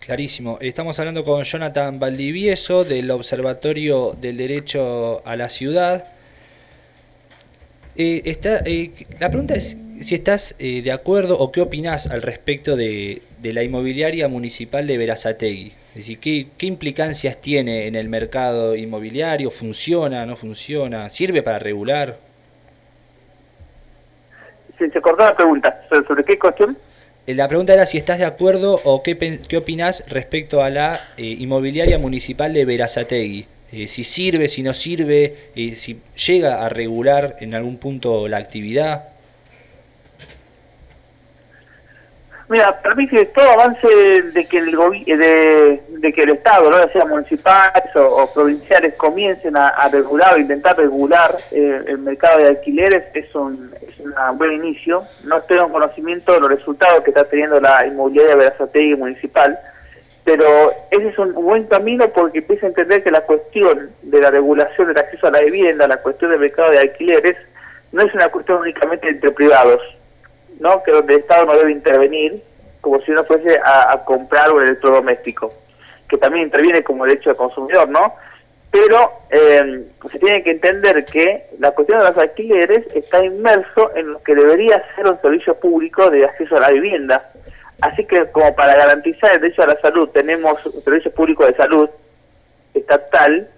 Clarísimo. 0.00 0.58
Estamos 0.60 0.98
hablando 0.98 1.24
con 1.24 1.42
Jonathan 1.44 1.98
Valdivieso 1.98 2.84
del 2.84 3.10
Observatorio 3.10 4.12
del 4.20 4.36
Derecho 4.36 5.22
a 5.26 5.34
la 5.34 5.48
Ciudad. 5.48 6.08
Eh, 7.96 8.20
está, 8.26 8.58
eh, 8.66 8.92
la 9.18 9.30
pregunta 9.30 9.54
es 9.54 9.78
si 10.00 10.14
estás 10.14 10.56
eh, 10.58 10.82
de 10.82 10.92
acuerdo 10.92 11.38
o 11.38 11.50
qué 11.50 11.62
opinás 11.62 12.10
al 12.10 12.20
respecto 12.20 12.76
de, 12.76 13.22
de 13.40 13.52
la 13.54 13.62
inmobiliaria 13.62 14.28
municipal 14.28 14.86
de 14.86 14.98
Verazategui. 14.98 15.72
Es 15.94 16.00
decir, 16.00 16.18
¿qué, 16.18 16.48
¿qué, 16.58 16.66
implicancias 16.66 17.40
tiene 17.40 17.86
en 17.86 17.94
el 17.94 18.08
mercado 18.08 18.74
inmobiliario? 18.74 19.50
¿Funciona? 19.50 20.26
¿No 20.26 20.36
funciona? 20.36 21.08
¿Sirve 21.08 21.42
para 21.42 21.60
regular? 21.60 22.18
Se, 24.76 24.90
se 24.90 25.00
cortó 25.00 25.24
la 25.24 25.36
pregunta. 25.36 25.86
¿Sobre 25.88 26.24
qué 26.24 26.36
cuestión? 26.36 26.76
Eh, 27.26 27.34
la 27.34 27.46
pregunta 27.46 27.72
era 27.72 27.86
si 27.86 27.96
estás 27.96 28.18
de 28.18 28.24
acuerdo 28.24 28.80
o 28.82 29.04
qué, 29.04 29.16
qué 29.48 29.56
opinás 29.56 30.04
respecto 30.08 30.62
a 30.62 30.70
la 30.70 31.00
eh, 31.16 31.36
inmobiliaria 31.38 31.98
municipal 31.98 32.52
de 32.52 32.64
Verazategui. 32.64 33.46
Eh, 33.72 33.88
si 33.88 34.04
sirve, 34.04 34.48
si 34.48 34.62
no 34.62 34.72
sirve, 34.72 35.50
eh, 35.56 35.74
si 35.74 36.00
llega 36.26 36.64
a 36.64 36.68
regular 36.68 37.36
en 37.40 37.54
algún 37.54 37.78
punto 37.78 38.28
la 38.28 38.36
actividad. 38.36 39.13
Mira, 42.48 42.78
para 42.82 42.94
mí 42.94 43.08
que 43.08 43.24
todo 43.26 43.48
avance 43.48 43.88
de 43.88 44.46
que 44.46 44.58
el 44.58 44.72
de, 44.72 45.82
de, 45.88 46.12
que 46.12 46.22
el 46.22 46.30
Estado, 46.30 46.70
no 46.70 46.76
sea 46.92 47.06
municipales 47.06 47.84
o, 47.96 48.30
provinciales, 48.34 48.94
comiencen 48.94 49.56
a, 49.56 49.68
a, 49.68 49.88
regular 49.88 50.34
o 50.34 50.38
intentar 50.38 50.76
regular 50.76 51.38
eh, 51.50 51.80
el 51.86 51.98
mercado 51.98 52.40
de 52.40 52.48
alquileres 52.48 53.04
es 53.14 53.34
un, 53.34 53.72
es 53.80 53.98
un 53.98 54.12
buen 54.36 54.52
inicio. 54.52 55.04
No 55.24 55.40
tengo 55.42 55.72
conocimiento 55.72 56.34
de 56.34 56.40
los 56.40 56.50
resultados 56.50 57.02
que 57.02 57.10
está 57.10 57.24
teniendo 57.24 57.58
la 57.60 57.86
inmobiliaria 57.86 58.36
Verazategui 58.36 58.94
municipal, 58.94 59.58
pero 60.24 60.46
ese 60.90 61.08
es 61.08 61.18
un 61.18 61.32
buen 61.32 61.64
camino 61.64 62.08
porque 62.08 62.38
empieza 62.38 62.66
a 62.66 62.70
entender 62.70 63.02
que 63.02 63.10
la 63.10 63.22
cuestión 63.22 63.90
de 64.02 64.20
la 64.20 64.30
regulación 64.30 64.88
del 64.88 64.98
acceso 64.98 65.28
a 65.28 65.30
la 65.30 65.40
vivienda, 65.40 65.88
la 65.88 65.96
cuestión 65.96 66.30
del 66.30 66.40
mercado 66.40 66.72
de 66.72 66.78
alquileres, 66.80 67.38
no 67.92 68.02
es 68.02 68.12
una 68.14 68.28
cuestión 68.28 68.58
únicamente 68.58 69.08
entre 69.08 69.30
privados, 69.30 69.80
¿no? 70.60 70.82
que 70.82 70.90
el 70.90 71.10
Estado 71.10 71.46
no 71.46 71.56
debe 71.56 71.72
intervenir 71.72 72.42
como 72.84 73.00
si 73.00 73.12
uno 73.12 73.24
fuese 73.24 73.58
a, 73.64 74.04
comprar 74.04 74.52
un 74.52 74.62
electrodoméstico, 74.62 75.54
que 76.06 76.18
también 76.18 76.44
interviene 76.44 76.84
como 76.84 77.06
derecho 77.06 77.30
del 77.30 77.38
consumidor, 77.38 77.88
¿no? 77.88 78.14
Pero 78.70 79.10
eh, 79.30 79.84
se 80.10 80.18
tiene 80.18 80.42
que 80.42 80.50
entender 80.50 81.02
que 81.06 81.46
la 81.60 81.70
cuestión 81.70 82.00
de 82.00 82.04
los 82.04 82.18
alquileres 82.18 82.86
está 82.94 83.24
inmerso 83.24 83.90
en 83.96 84.12
lo 84.12 84.22
que 84.22 84.34
debería 84.34 84.84
ser 84.94 85.06
un 85.06 85.18
servicio 85.22 85.54
público 85.54 86.10
de 86.10 86.26
acceso 86.26 86.58
a 86.58 86.60
la 86.60 86.72
vivienda. 86.72 87.30
Así 87.80 88.04
que 88.04 88.26
como 88.32 88.54
para 88.54 88.76
garantizar 88.76 89.32
el 89.32 89.40
derecho 89.40 89.62
a 89.62 89.68
la 89.68 89.80
salud 89.80 90.10
tenemos 90.10 90.64
un 90.66 90.82
servicio 90.82 91.10
público 91.12 91.46
de 91.46 91.54
salud 91.54 91.88
estatal 92.74 93.48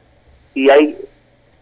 y 0.54 0.70
hay 0.70 0.96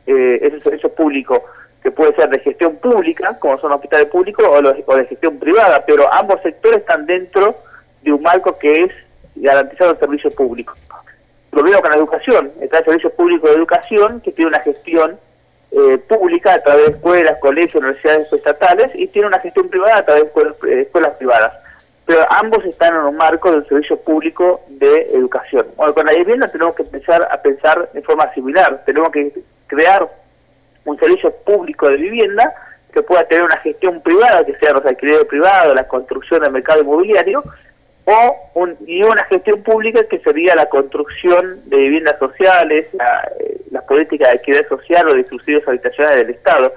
eh, 0.07 0.39
ese 0.43 0.61
servicio 0.61 0.93
público 0.95 1.45
que 1.85 1.91
puede 1.91 2.17
ser 2.17 2.31
de 2.31 2.41
gestión 2.41 2.77
pública, 2.77 3.39
como 3.39 3.61
son 3.61 3.71
hospitales 3.73 4.07
públicos, 4.07 4.47
o, 4.49 4.63
los, 4.63 4.75
o 4.87 4.97
de 4.97 5.05
gestión 5.05 5.39
privada, 5.39 5.85
pero 5.87 6.11
ambos 6.11 6.41
sectores 6.43 6.79
están 6.79 7.05
dentro 7.05 7.57
de 8.01 8.11
un 8.11 8.23
marco 8.23 8.59
que 8.59 8.73
es 8.73 8.91
garantizar 9.37 9.91
el 9.91 9.99
servicio 9.99 10.31
público. 10.31 10.73
Lo 11.53 11.63
mismo 11.63 11.83
con 11.83 11.91
la 11.91 11.99
educación, 11.99 12.53
está 12.63 12.79
el 12.79 12.87
servicio 12.87 13.11
público 13.11 13.49
de 13.49 13.57
educación, 13.57 14.23
que 14.23 14.33
tiene 14.33 14.49
una 14.49 14.61
gestión 14.61 15.19
eh, 15.73 15.99
pública 15.99 16.55
a 16.55 16.63
través 16.63 16.87
de 16.87 16.93
escuelas, 16.93 17.39
colegios, 17.39 17.75
universidades 17.75 18.33
estatales 18.33 18.91
y 18.95 19.07
tiene 19.09 19.29
una 19.29 19.41
gestión 19.41 19.69
privada 19.69 19.99
a 19.99 20.05
través 20.07 20.23
de 20.23 20.29
escuelas, 20.29 20.57
eh, 20.67 20.81
escuelas 20.81 21.11
privadas. 21.17 21.53
Pero 22.07 22.21
ambos 22.31 22.65
están 22.65 22.95
en 22.95 23.03
un 23.03 23.17
marco 23.17 23.51
del 23.51 23.67
servicio 23.69 23.99
público 23.99 24.63
de 24.69 25.11
educación. 25.13 25.67
Bueno, 25.77 25.93
con 25.93 26.07
la 26.07 26.13
vivienda 26.13 26.49
tenemos 26.49 26.75
que 26.77 26.83
empezar 26.83 27.29
a 27.31 27.43
pensar 27.43 27.91
de 27.93 28.03
forma 28.03 28.33
similar. 28.33 28.83
Tenemos 28.87 29.11
que 29.11 29.33
crear 29.67 30.09
un 30.85 30.99
servicio 30.99 31.35
público 31.45 31.89
de 31.89 31.97
vivienda 31.97 32.55
que 32.93 33.03
pueda 33.03 33.25
tener 33.25 33.45
una 33.45 33.59
gestión 33.59 34.01
privada, 34.01 34.45
que 34.45 34.57
sea 34.57 34.73
los 34.73 34.87
alquileres 34.87 35.25
privados, 35.25 35.75
la 35.75 35.89
construcción 35.89 36.43
del 36.43 36.53
mercado 36.53 36.81
inmobiliario, 36.81 37.43
o 38.05 38.51
un, 38.55 38.77
y 38.87 39.03
una 39.03 39.25
gestión 39.25 39.63
pública 39.63 40.05
que 40.09 40.19
sería 40.21 40.55
la 40.55 40.67
construcción 40.67 41.69
de 41.69 41.77
viviendas 41.77 42.19
sociales, 42.19 42.87
eh, 42.93 43.61
las 43.71 43.83
políticas 43.85 44.29
de 44.29 44.39
alquiler 44.39 44.69
social 44.69 45.09
o 45.09 45.15
de 45.15 45.25
subsidios 45.25 45.67
habitacionales 45.67 46.19
del 46.19 46.31
Estado. 46.31 46.73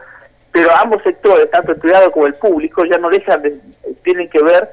Pero 0.51 0.69
ambos 0.75 1.03
sectores, 1.03 1.51
tanto 1.51 1.73
el 1.73 1.79
privado 1.79 2.11
como 2.11 2.27
el 2.27 2.33
público, 2.35 2.85
ya 2.85 2.97
no 2.97 3.09
dejan 3.09 3.41
de, 3.41 3.59
tienen 4.03 4.29
que 4.29 4.41
ver 4.41 4.69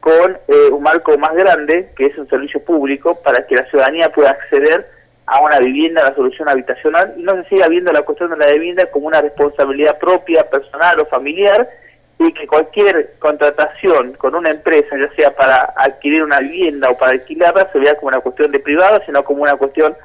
con 0.00 0.36
eh, 0.48 0.70
un 0.72 0.82
marco 0.82 1.16
más 1.18 1.34
grande, 1.34 1.90
que 1.94 2.06
es 2.06 2.18
un 2.18 2.28
servicio 2.28 2.64
público, 2.64 3.20
para 3.22 3.46
que 3.46 3.54
la 3.54 3.66
ciudadanía 3.66 4.10
pueda 4.10 4.30
acceder 4.30 4.88
a 5.26 5.40
una 5.40 5.58
vivienda, 5.58 6.02
a 6.02 6.10
la 6.10 6.14
solución 6.14 6.48
habitacional, 6.48 7.14
y 7.16 7.22
no 7.22 7.32
se 7.42 7.48
siga 7.48 7.68
viendo 7.68 7.92
la 7.92 8.02
cuestión 8.02 8.30
de 8.30 8.36
la 8.36 8.52
vivienda 8.52 8.86
como 8.86 9.06
una 9.06 9.20
responsabilidad 9.20 9.98
propia, 9.98 10.48
personal 10.48 11.00
o 11.00 11.06
familiar, 11.06 11.68
y 12.18 12.32
que 12.32 12.46
cualquier 12.46 13.14
contratación 13.18 14.12
con 14.14 14.34
una 14.34 14.50
empresa, 14.50 14.96
ya 14.96 15.12
sea 15.14 15.34
para 15.34 15.74
adquirir 15.76 16.22
una 16.22 16.38
vivienda 16.38 16.90
o 16.90 16.96
para 16.96 17.12
alquilarla, 17.12 17.68
se 17.72 17.78
vea 17.78 17.96
como 17.96 18.08
una 18.08 18.20
cuestión 18.20 18.52
de 18.52 18.60
privado, 18.60 19.00
sino 19.06 19.24
como 19.24 19.42
una 19.42 19.56
cuestión 19.56 19.96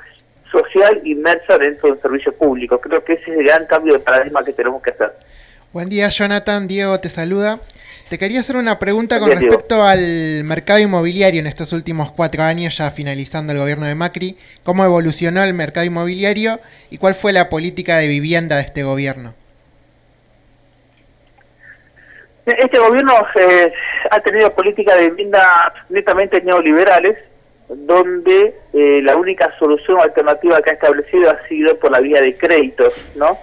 social 0.51 1.01
inmersa 1.03 1.57
dentro 1.57 1.87
de 1.87 1.93
un 1.95 2.01
servicio 2.01 2.33
público. 2.35 2.79
Creo 2.79 3.03
que 3.03 3.13
ese 3.13 3.31
es 3.31 3.37
el 3.37 3.45
gran 3.45 3.65
cambio 3.65 3.93
de 3.93 3.99
paradigma 3.99 4.43
que 4.43 4.53
tenemos 4.53 4.81
que 4.81 4.91
hacer. 4.91 5.13
Buen 5.73 5.89
día, 5.89 6.09
Jonathan. 6.09 6.67
Diego 6.67 6.99
te 6.99 7.09
saluda. 7.09 7.59
Te 8.09 8.17
quería 8.17 8.39
hacer 8.39 8.55
una 8.55 8.79
pregunta 8.79 9.19
con 9.19 9.29
respecto 9.29 9.83
al 9.83 10.41
mercado 10.45 10.79
inmobiliario 10.79 11.41
en 11.41 11.47
estos 11.47 11.73
últimos 11.73 12.09
cuatro 12.11 12.41
años, 12.41 12.77
ya 12.77 12.89
finalizando 12.89 13.51
el 13.51 13.59
gobierno 13.59 13.85
de 13.85 13.95
Macri. 13.95 14.37
¿Cómo 14.63 14.85
evolucionó 14.85 15.43
el 15.43 15.53
mercado 15.53 15.85
inmobiliario 15.85 16.61
y 16.89 16.99
cuál 16.99 17.15
fue 17.15 17.33
la 17.33 17.49
política 17.49 17.97
de 17.97 18.07
vivienda 18.07 18.55
de 18.55 18.61
este 18.61 18.83
gobierno? 18.83 19.33
Este 22.45 22.79
gobierno 22.79 23.13
eh, 23.41 23.73
ha 24.09 24.21
tenido 24.21 24.53
políticas 24.55 24.97
de 24.97 25.09
vivienda 25.09 25.73
netamente 25.89 26.41
neoliberales, 26.41 27.17
donde 27.67 28.55
eh, 28.71 29.01
la 29.03 29.17
única 29.17 29.53
solución 29.59 29.99
alternativa 29.99 30.61
que 30.61 30.69
ha 30.69 30.73
establecido 30.73 31.29
ha 31.29 31.45
sido 31.49 31.77
por 31.77 31.91
la 31.91 31.99
vía 31.99 32.21
de 32.21 32.37
créditos, 32.37 32.93
¿no? 33.15 33.37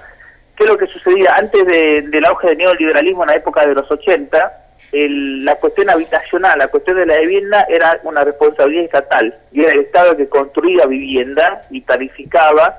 ¿Qué 0.56 0.64
es 0.64 0.70
lo 0.70 0.78
que 0.78 0.86
sucedía 0.86 1.34
antes 1.36 1.66
de, 1.66 2.02
del 2.02 2.24
auge 2.26 2.48
del 2.48 2.58
neoliberalismo 2.58 3.24
en 3.24 3.30
la 3.30 3.36
época 3.36 3.66
de 3.66 3.74
los 3.74 3.90
80? 3.90 4.60
El, 4.92 5.44
la 5.44 5.56
cuestión 5.56 5.90
habitacional, 5.90 6.58
la 6.58 6.68
cuestión 6.68 6.96
de 6.98 7.06
la 7.06 7.18
vivienda 7.18 7.66
era 7.68 7.98
una 8.04 8.22
responsabilidad 8.22 8.84
estatal 8.84 9.34
y 9.50 9.62
era 9.62 9.72
el 9.72 9.80
Estado 9.80 10.16
que 10.16 10.28
construía 10.28 10.86
vivienda 10.86 11.62
y 11.70 11.80
tarificaba 11.80 12.78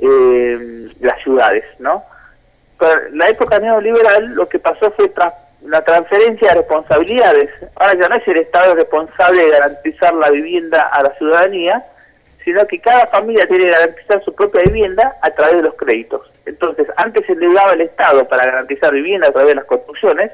eh, 0.00 0.88
las 1.00 1.22
ciudades, 1.22 1.64
¿no? 1.78 2.04
Pero 2.78 3.10
la 3.12 3.28
época 3.28 3.58
neoliberal 3.58 4.32
lo 4.34 4.48
que 4.48 4.58
pasó 4.58 4.90
fue 4.92 5.10
tras 5.10 5.34
una 5.60 5.82
transferencia 5.82 6.48
de 6.48 6.60
responsabilidades. 6.60 7.50
Ahora 7.74 8.00
ya 8.00 8.08
no 8.08 8.16
es 8.16 8.26
el 8.26 8.38
Estado 8.38 8.74
responsable 8.74 9.42
de 9.42 9.50
garantizar 9.50 10.14
la 10.14 10.30
vivienda 10.30 10.88
a 10.92 11.02
la 11.02 11.14
ciudadanía, 11.16 11.84
sino 12.44 12.66
que 12.66 12.80
cada 12.80 13.06
familia 13.08 13.46
tiene 13.46 13.64
que 13.64 13.70
garantizar 13.70 14.24
su 14.24 14.34
propia 14.34 14.62
vivienda 14.64 15.16
a 15.20 15.30
través 15.30 15.56
de 15.56 15.62
los 15.64 15.74
créditos. 15.74 16.30
Entonces, 16.50 16.88
antes 16.96 17.24
se 17.26 17.32
endeudaba 17.32 17.74
el 17.74 17.82
Estado 17.82 18.26
para 18.28 18.44
garantizar 18.44 18.92
vivienda 18.92 19.28
a 19.28 19.32
través 19.32 19.50
de 19.50 19.54
las 19.54 19.64
construcciones, 19.66 20.32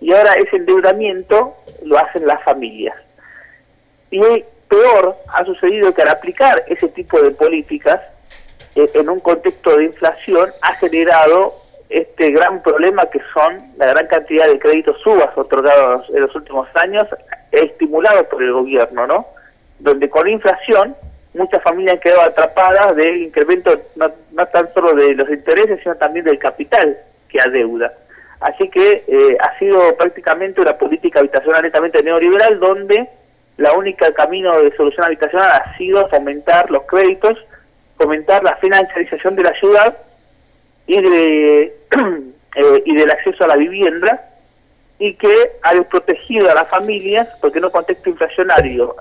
y 0.00 0.12
ahora 0.14 0.32
ese 0.34 0.56
endeudamiento 0.56 1.54
lo 1.84 1.98
hacen 1.98 2.26
las 2.26 2.42
familias. 2.42 2.96
Y 4.10 4.20
peor 4.68 5.16
ha 5.28 5.44
sucedido 5.44 5.92
que 5.92 6.02
al 6.02 6.08
aplicar 6.08 6.64
ese 6.68 6.88
tipo 6.88 7.20
de 7.20 7.32
políticas, 7.32 8.00
eh, 8.76 8.90
en 8.94 9.10
un 9.10 9.20
contexto 9.20 9.76
de 9.76 9.84
inflación, 9.84 10.50
ha 10.62 10.74
generado 10.76 11.54
este 11.90 12.30
gran 12.30 12.62
problema 12.62 13.04
que 13.06 13.20
son 13.34 13.72
la 13.76 13.86
gran 13.88 14.06
cantidad 14.06 14.46
de 14.46 14.58
créditos 14.58 14.98
subas 15.02 15.36
otorgados 15.36 16.06
en 16.14 16.22
los 16.22 16.34
últimos 16.34 16.66
años, 16.76 17.06
estimulados 17.52 18.26
por 18.28 18.42
el 18.42 18.52
gobierno, 18.52 19.06
¿no? 19.06 19.26
Donde 19.78 20.08
con 20.08 20.28
inflación 20.28 20.96
muchas 21.38 21.62
familias 21.62 21.94
han 21.94 22.00
quedado 22.00 22.22
atrapadas 22.22 22.96
del 22.96 23.22
incremento 23.22 23.80
no, 23.96 24.12
no 24.32 24.46
tan 24.46 24.68
de 24.96 25.14
los 25.14 25.30
intereses, 25.30 25.80
sino 25.82 25.94
también 25.96 26.24
del 26.24 26.38
capital 26.38 26.98
que 27.28 27.40
adeuda. 27.40 27.92
Así 28.40 28.68
que 28.68 29.04
eh, 29.06 29.36
ha 29.40 29.58
sido 29.58 29.96
prácticamente 29.96 30.60
una 30.60 30.76
política 30.76 31.20
habitacional 31.20 31.62
netamente 31.62 32.02
neoliberal 32.02 32.60
donde 32.60 33.08
la 33.56 33.72
única 33.72 34.12
camino 34.12 34.52
de 34.60 34.76
solución 34.76 35.06
habitacional 35.06 35.50
ha 35.50 35.76
sido 35.76 36.08
fomentar 36.08 36.70
los 36.70 36.84
créditos, 36.84 37.36
fomentar 37.96 38.44
la 38.44 38.56
financiarización 38.56 39.34
de 39.34 39.42
la 39.42 39.52
ciudad 39.54 39.96
y, 40.86 41.00
de, 41.00 41.62
eh, 42.56 42.82
y 42.84 42.96
del 42.96 43.10
acceso 43.10 43.44
a 43.44 43.48
la 43.48 43.56
vivienda 43.56 44.28
y 44.98 45.14
que 45.14 45.52
ha 45.62 45.74
desprotegido 45.74 46.50
a 46.50 46.54
las 46.54 46.68
familias, 46.68 47.28
porque 47.40 47.58
en 47.58 47.66
un 47.66 47.70
contexto 47.70 48.10
inflacionario, 48.10 48.96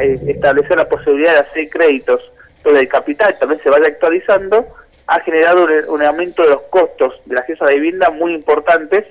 eh, 0.00 0.18
establecer 0.26 0.76
la 0.76 0.88
posibilidad 0.88 1.32
de 1.32 1.38
hacer 1.38 1.70
créditos 1.70 2.20
sobre 2.62 2.80
el 2.80 2.88
capital 2.88 3.36
también 3.38 3.62
se 3.62 3.70
vaya 3.70 3.86
actualizando, 3.86 4.66
ha 5.06 5.20
generado 5.20 5.66
un, 5.88 6.02
aumento 6.02 6.42
de 6.42 6.50
los 6.50 6.62
costos 6.64 7.14
del 7.24 7.38
acceso 7.38 7.64
a 7.64 7.68
la 7.68 7.74
vivienda 7.74 8.10
muy 8.10 8.34
importantes 8.34 9.06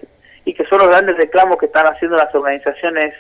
y 0.46 0.54
que 0.54 0.64
son 0.66 0.80
los 0.80 0.90
grandes 0.90 1.18
reclamos 1.18 1.58
que 1.58 1.66
están 1.66 1.88
haciendo 1.88 2.18
las 2.18 2.34
organizaciones 2.36 3.16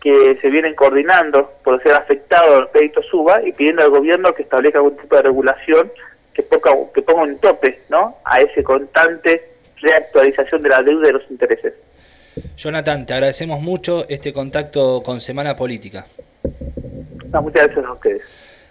que 0.00 0.36
se 0.40 0.48
vienen 0.48 0.74
coordinando 0.74 1.52
por 1.62 1.80
ser 1.82 1.92
afectados 1.92 2.56
al 2.56 2.70
crédito 2.70 3.02
suba 3.02 3.40
y 3.44 3.52
pidiendo 3.52 3.82
al 3.82 3.90
gobierno 3.90 4.34
que 4.34 4.42
establezca 4.42 4.78
algún 4.78 4.96
tipo 4.96 5.14
de 5.14 5.22
regulación 5.22 5.92
que 6.34 6.42
ponga, 6.42 6.72
que 6.92 7.02
ponga 7.02 7.22
un 7.22 7.38
tope 7.38 7.82
¿no? 7.88 8.16
a 8.24 8.38
ese 8.38 8.64
constante 8.64 9.50
reactualización 9.76 10.62
de 10.62 10.68
la 10.68 10.82
deuda 10.82 11.08
y 11.08 11.12
los 11.12 11.30
intereses. 11.30 11.74
Jonathan, 12.56 13.06
te 13.06 13.14
agradecemos 13.14 13.60
mucho 13.60 14.08
este 14.08 14.32
contacto 14.32 15.02
con 15.02 15.20
Semana 15.20 15.56
Política. 15.56 16.06
muchas 17.32 17.66
gracias 17.66 17.84
a 17.84 17.92
ustedes. 17.92 18.22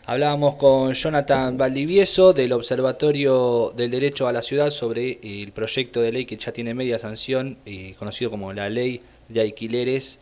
Hablábamos 0.06 0.56
con 0.56 0.94
Jonathan 0.94 1.58
Valdivieso 1.58 2.32
del 2.32 2.54
Observatorio 2.54 3.74
del 3.76 3.92
Derecho 3.92 4.28
a 4.28 4.32
la 4.32 4.42
Ciudad 4.42 4.70
sobre 4.70 5.20
el 5.22 5.52
proyecto 5.52 6.02
de 6.02 6.12
ley 6.14 6.26
que 6.26 6.38
ya 6.38 6.54
tiene 6.54 6.74
media 6.74 6.98
sanción, 6.98 7.58
eh, 7.66 7.94
conocido 8.00 8.32
como 8.32 8.54
la 8.54 8.70
Ley 8.70 9.02
de 9.28 9.42
Alquileres, 9.42 10.20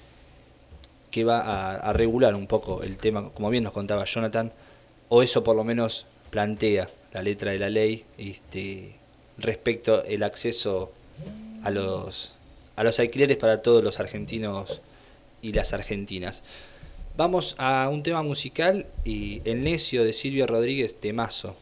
que 1.12 1.24
va 1.24 1.40
a, 1.40 1.76
a 1.76 1.94
regular 1.94 2.34
un 2.34 2.48
poco 2.48 2.82
el 2.82 2.98
tema, 2.98 3.30
como 3.30 3.50
bien 3.52 3.64
nos 3.64 3.74
contaba 3.74 4.06
Jonathan, 4.06 4.52
o 5.10 5.22
eso 5.22 5.44
por 5.44 5.56
lo 5.56 5.64
menos 5.64 6.08
plantea 6.32 6.90
la 7.14 7.22
letra 7.22 7.52
de 7.52 7.60
la 7.60 7.70
ley 7.70 8.04
este, 8.18 8.96
respecto 9.38 10.04
el 10.04 10.24
acceso 10.24 10.92
a 11.64 11.72
los, 11.72 12.36
a 12.76 12.84
los 12.84 13.00
alquileres 13.00 13.38
para 13.38 13.62
todos 13.62 13.84
los 13.84 14.00
argentinos 14.00 14.82
y 15.42 15.54
las 15.54 15.74
argentinas. 15.74 16.44
Vamos 17.18 17.56
a 17.58 17.88
un 17.90 18.04
tema 18.04 18.24
musical 18.24 18.88
y 19.06 19.42
El 19.46 19.64
necio 19.64 20.04
de 20.04 20.12
Silvio 20.12 20.48
Rodríguez 20.48 21.00
Temazo. 21.00 21.56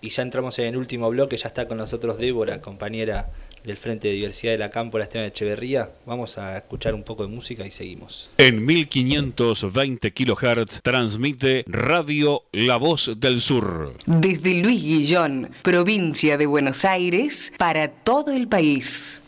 Y 0.00 0.10
ya 0.10 0.22
entramos 0.22 0.58
en 0.60 0.66
el 0.66 0.76
último 0.76 1.10
bloque, 1.10 1.36
ya 1.36 1.48
está 1.48 1.66
con 1.66 1.76
nosotros 1.76 2.18
Débora, 2.18 2.62
compañera 2.62 3.28
del 3.64 3.76
Frente 3.76 4.08
de 4.08 4.14
Diversidad 4.14 4.52
de 4.52 4.58
la 4.58 4.70
Cámpora, 4.70 5.04
Esteban 5.04 5.26
Echeverría. 5.26 5.90
Vamos 6.06 6.38
a 6.38 6.56
escuchar 6.56 6.94
un 6.94 7.02
poco 7.02 7.24
de 7.24 7.28
música 7.28 7.66
y 7.66 7.70
seguimos. 7.70 8.30
En 8.38 8.64
1520 8.64 10.12
kHz 10.12 10.80
transmite 10.82 11.64
Radio 11.66 12.44
La 12.52 12.76
Voz 12.76 13.10
del 13.18 13.40
Sur. 13.40 13.94
Desde 14.06 14.54
Luis 14.54 14.82
Guillón, 14.82 15.50
provincia 15.62 16.38
de 16.38 16.46
Buenos 16.46 16.84
Aires, 16.84 17.52
para 17.58 17.88
todo 17.88 18.32
el 18.32 18.48
país. 18.48 19.20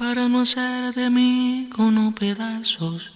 Para 0.00 0.28
no 0.28 0.40
hacer 0.40 0.94
de 0.94 1.10
mí 1.10 1.68
con 1.76 2.14
pedazos, 2.14 3.12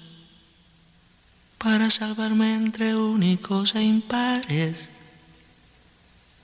para 1.56 1.88
salvarme 1.88 2.54
entre 2.54 2.94
únicos 2.94 3.74
e 3.74 3.82
impares, 3.82 4.90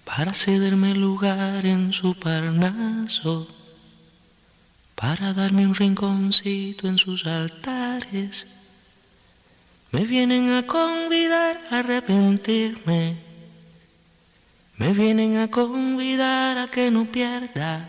para 0.04 0.32
cederme 0.32 0.94
lugar 0.94 1.66
en 1.66 1.92
su 1.92 2.14
parnaso 2.14 3.46
para 5.00 5.32
darme 5.32 5.66
un 5.66 5.74
rinconcito 5.74 6.86
en 6.86 6.98
sus 6.98 7.26
altares. 7.26 8.46
Me 9.92 10.04
vienen 10.04 10.52
a 10.52 10.66
convidar 10.66 11.58
a 11.70 11.78
arrepentirme. 11.78 13.16
Me 14.76 14.92
vienen 14.92 15.38
a 15.38 15.48
convidar 15.48 16.58
a 16.58 16.68
que 16.68 16.90
no 16.90 17.06
pierda. 17.06 17.88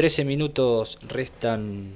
13 0.00 0.24
minutos 0.24 0.98
restan 1.02 1.94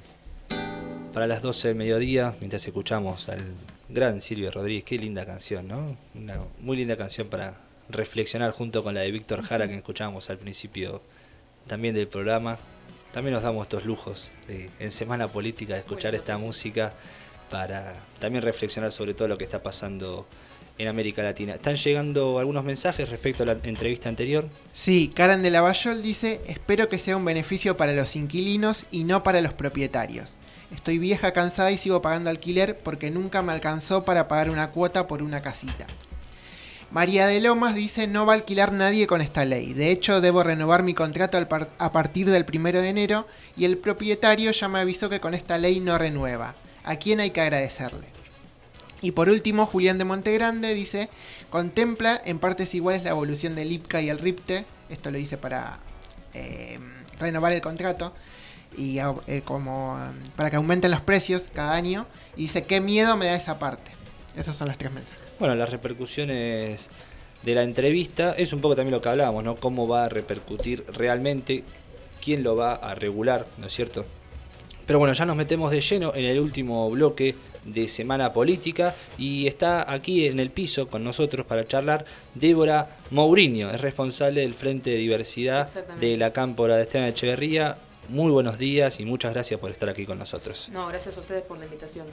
para 1.14 1.26
las 1.26 1.40
12 1.40 1.68
del 1.68 1.76
mediodía 1.78 2.36
mientras 2.38 2.66
escuchamos 2.66 3.30
al 3.30 3.42
gran 3.88 4.20
Silvio 4.20 4.50
Rodríguez. 4.50 4.84
Qué 4.84 4.98
linda 4.98 5.24
canción, 5.24 5.66
¿no? 5.68 5.96
Una 6.14 6.36
muy 6.60 6.76
linda 6.76 6.98
canción 6.98 7.28
para 7.28 7.54
reflexionar 7.88 8.50
junto 8.50 8.84
con 8.84 8.92
la 8.92 9.00
de 9.00 9.10
Víctor 9.10 9.42
Jara 9.42 9.68
que 9.68 9.76
escuchábamos 9.76 10.28
al 10.28 10.36
principio 10.36 11.00
también 11.66 11.94
del 11.94 12.06
programa. 12.06 12.58
También 13.10 13.32
nos 13.32 13.42
damos 13.42 13.62
estos 13.62 13.86
lujos 13.86 14.32
de, 14.48 14.68
en 14.80 14.90
Semana 14.90 15.28
Política 15.28 15.72
de 15.72 15.80
escuchar 15.80 16.14
esta 16.14 16.36
música 16.36 16.92
para 17.48 17.94
también 18.18 18.44
reflexionar 18.44 18.92
sobre 18.92 19.14
todo 19.14 19.28
lo 19.28 19.38
que 19.38 19.44
está 19.44 19.62
pasando 19.62 20.26
en 20.78 20.88
América 20.88 21.22
Latina. 21.22 21.54
Están 21.54 21.76
llegando 21.76 22.38
algunos 22.38 22.64
mensajes 22.64 23.08
respecto 23.08 23.42
a 23.42 23.46
la 23.46 23.56
entrevista 23.62 24.08
anterior. 24.08 24.48
Sí, 24.72 25.10
Karen 25.14 25.42
de 25.42 25.50
Lavallol 25.50 26.02
dice, 26.02 26.40
espero 26.46 26.88
que 26.88 26.98
sea 26.98 27.16
un 27.16 27.24
beneficio 27.24 27.76
para 27.76 27.92
los 27.92 28.16
inquilinos 28.16 28.84
y 28.90 29.04
no 29.04 29.22
para 29.22 29.40
los 29.40 29.52
propietarios. 29.52 30.34
Estoy 30.74 30.98
vieja, 30.98 31.32
cansada 31.32 31.70
y 31.70 31.78
sigo 31.78 32.02
pagando 32.02 32.30
alquiler 32.30 32.78
porque 32.78 33.10
nunca 33.10 33.42
me 33.42 33.52
alcanzó 33.52 34.04
para 34.04 34.28
pagar 34.28 34.50
una 34.50 34.70
cuota 34.70 35.06
por 35.06 35.22
una 35.22 35.40
casita. 35.40 35.86
María 36.90 37.26
de 37.26 37.40
Lomas 37.40 37.74
dice, 37.74 38.06
no 38.06 38.24
va 38.24 38.34
a 38.34 38.36
alquilar 38.36 38.72
nadie 38.72 39.06
con 39.06 39.20
esta 39.20 39.44
ley. 39.44 39.72
De 39.72 39.90
hecho, 39.90 40.20
debo 40.20 40.42
renovar 40.42 40.82
mi 40.82 40.94
contrato 40.94 41.38
a 41.78 41.92
partir 41.92 42.30
del 42.30 42.44
primero 42.44 42.80
de 42.80 42.88
enero 42.88 43.26
y 43.56 43.64
el 43.64 43.78
propietario 43.78 44.52
ya 44.52 44.68
me 44.68 44.78
avisó 44.78 45.08
que 45.08 45.20
con 45.20 45.34
esta 45.34 45.58
ley 45.58 45.80
no 45.80 45.98
renueva. 45.98 46.54
¿A 46.84 46.96
quién 46.96 47.18
hay 47.18 47.30
que 47.30 47.40
agradecerle? 47.40 48.13
Y 49.02 49.12
por 49.12 49.28
último, 49.28 49.66
Julián 49.66 49.98
de 49.98 50.04
Montegrande 50.04 50.74
dice, 50.74 51.08
contempla 51.50 52.20
en 52.24 52.38
partes 52.38 52.74
iguales 52.74 53.04
la 53.04 53.10
evolución 53.10 53.54
del 53.54 53.72
IPCA 53.72 54.00
y 54.00 54.08
el 54.08 54.18
RIPTE, 54.18 54.64
esto 54.88 55.10
lo 55.10 55.18
dice 55.18 55.36
para 55.36 55.78
eh, 56.32 56.78
renovar 57.18 57.52
el 57.52 57.60
contrato, 57.60 58.12
y 58.76 58.98
eh, 58.98 59.42
como 59.44 59.98
para 60.36 60.50
que 60.50 60.56
aumenten 60.56 60.90
los 60.90 61.00
precios 61.00 61.44
cada 61.52 61.74
año, 61.74 62.06
y 62.36 62.42
dice, 62.42 62.64
qué 62.64 62.80
miedo 62.80 63.16
me 63.16 63.26
da 63.26 63.36
esa 63.36 63.58
parte. 63.58 63.90
Esos 64.36 64.56
son 64.56 64.68
los 64.68 64.78
tres 64.78 64.92
mensajes. 64.92 65.20
Bueno, 65.38 65.54
las 65.54 65.70
repercusiones 65.70 66.88
de 67.42 67.54
la 67.54 67.62
entrevista 67.62 68.32
es 68.32 68.52
un 68.52 68.60
poco 68.60 68.74
también 68.74 68.92
lo 68.92 69.02
que 69.02 69.08
hablábamos, 69.08 69.44
¿no? 69.44 69.56
Cómo 69.56 69.86
va 69.86 70.04
a 70.04 70.08
repercutir 70.08 70.84
realmente, 70.92 71.64
quién 72.22 72.42
lo 72.42 72.56
va 72.56 72.74
a 72.74 72.94
regular, 72.94 73.46
¿no 73.58 73.66
es 73.66 73.72
cierto? 73.72 74.06
Pero 74.86 74.98
bueno, 74.98 75.14
ya 75.14 75.24
nos 75.24 75.36
metemos 75.36 75.70
de 75.70 75.80
lleno 75.80 76.14
en 76.14 76.24
el 76.24 76.38
último 76.38 76.90
bloque 76.90 77.34
de 77.64 77.88
Semana 77.88 78.32
Política 78.32 78.94
y 79.18 79.46
está 79.46 79.90
aquí 79.92 80.26
en 80.26 80.40
el 80.40 80.50
piso 80.50 80.88
con 80.88 81.04
nosotros 81.04 81.46
para 81.46 81.66
charlar 81.66 82.04
Débora 82.34 82.96
Mourinho, 83.10 83.70
es 83.70 83.80
responsable 83.80 84.42
del 84.42 84.54
Frente 84.54 84.90
de 84.90 84.96
Diversidad 84.96 85.68
de 86.00 86.16
la 86.16 86.32
Cámpora 86.32 86.76
de 86.76 86.82
Esteban 86.82 87.08
Echeverría. 87.08 87.76
Muy 88.08 88.30
buenos 88.30 88.58
días 88.58 89.00
y 89.00 89.04
muchas 89.06 89.32
gracias 89.32 89.58
por 89.58 89.70
estar 89.70 89.88
aquí 89.88 90.04
con 90.04 90.18
nosotros. 90.18 90.68
No, 90.72 90.86
gracias 90.88 91.16
a 91.16 91.20
ustedes 91.20 91.42
por 91.42 91.58
la 91.58 91.64
invitación. 91.64 92.06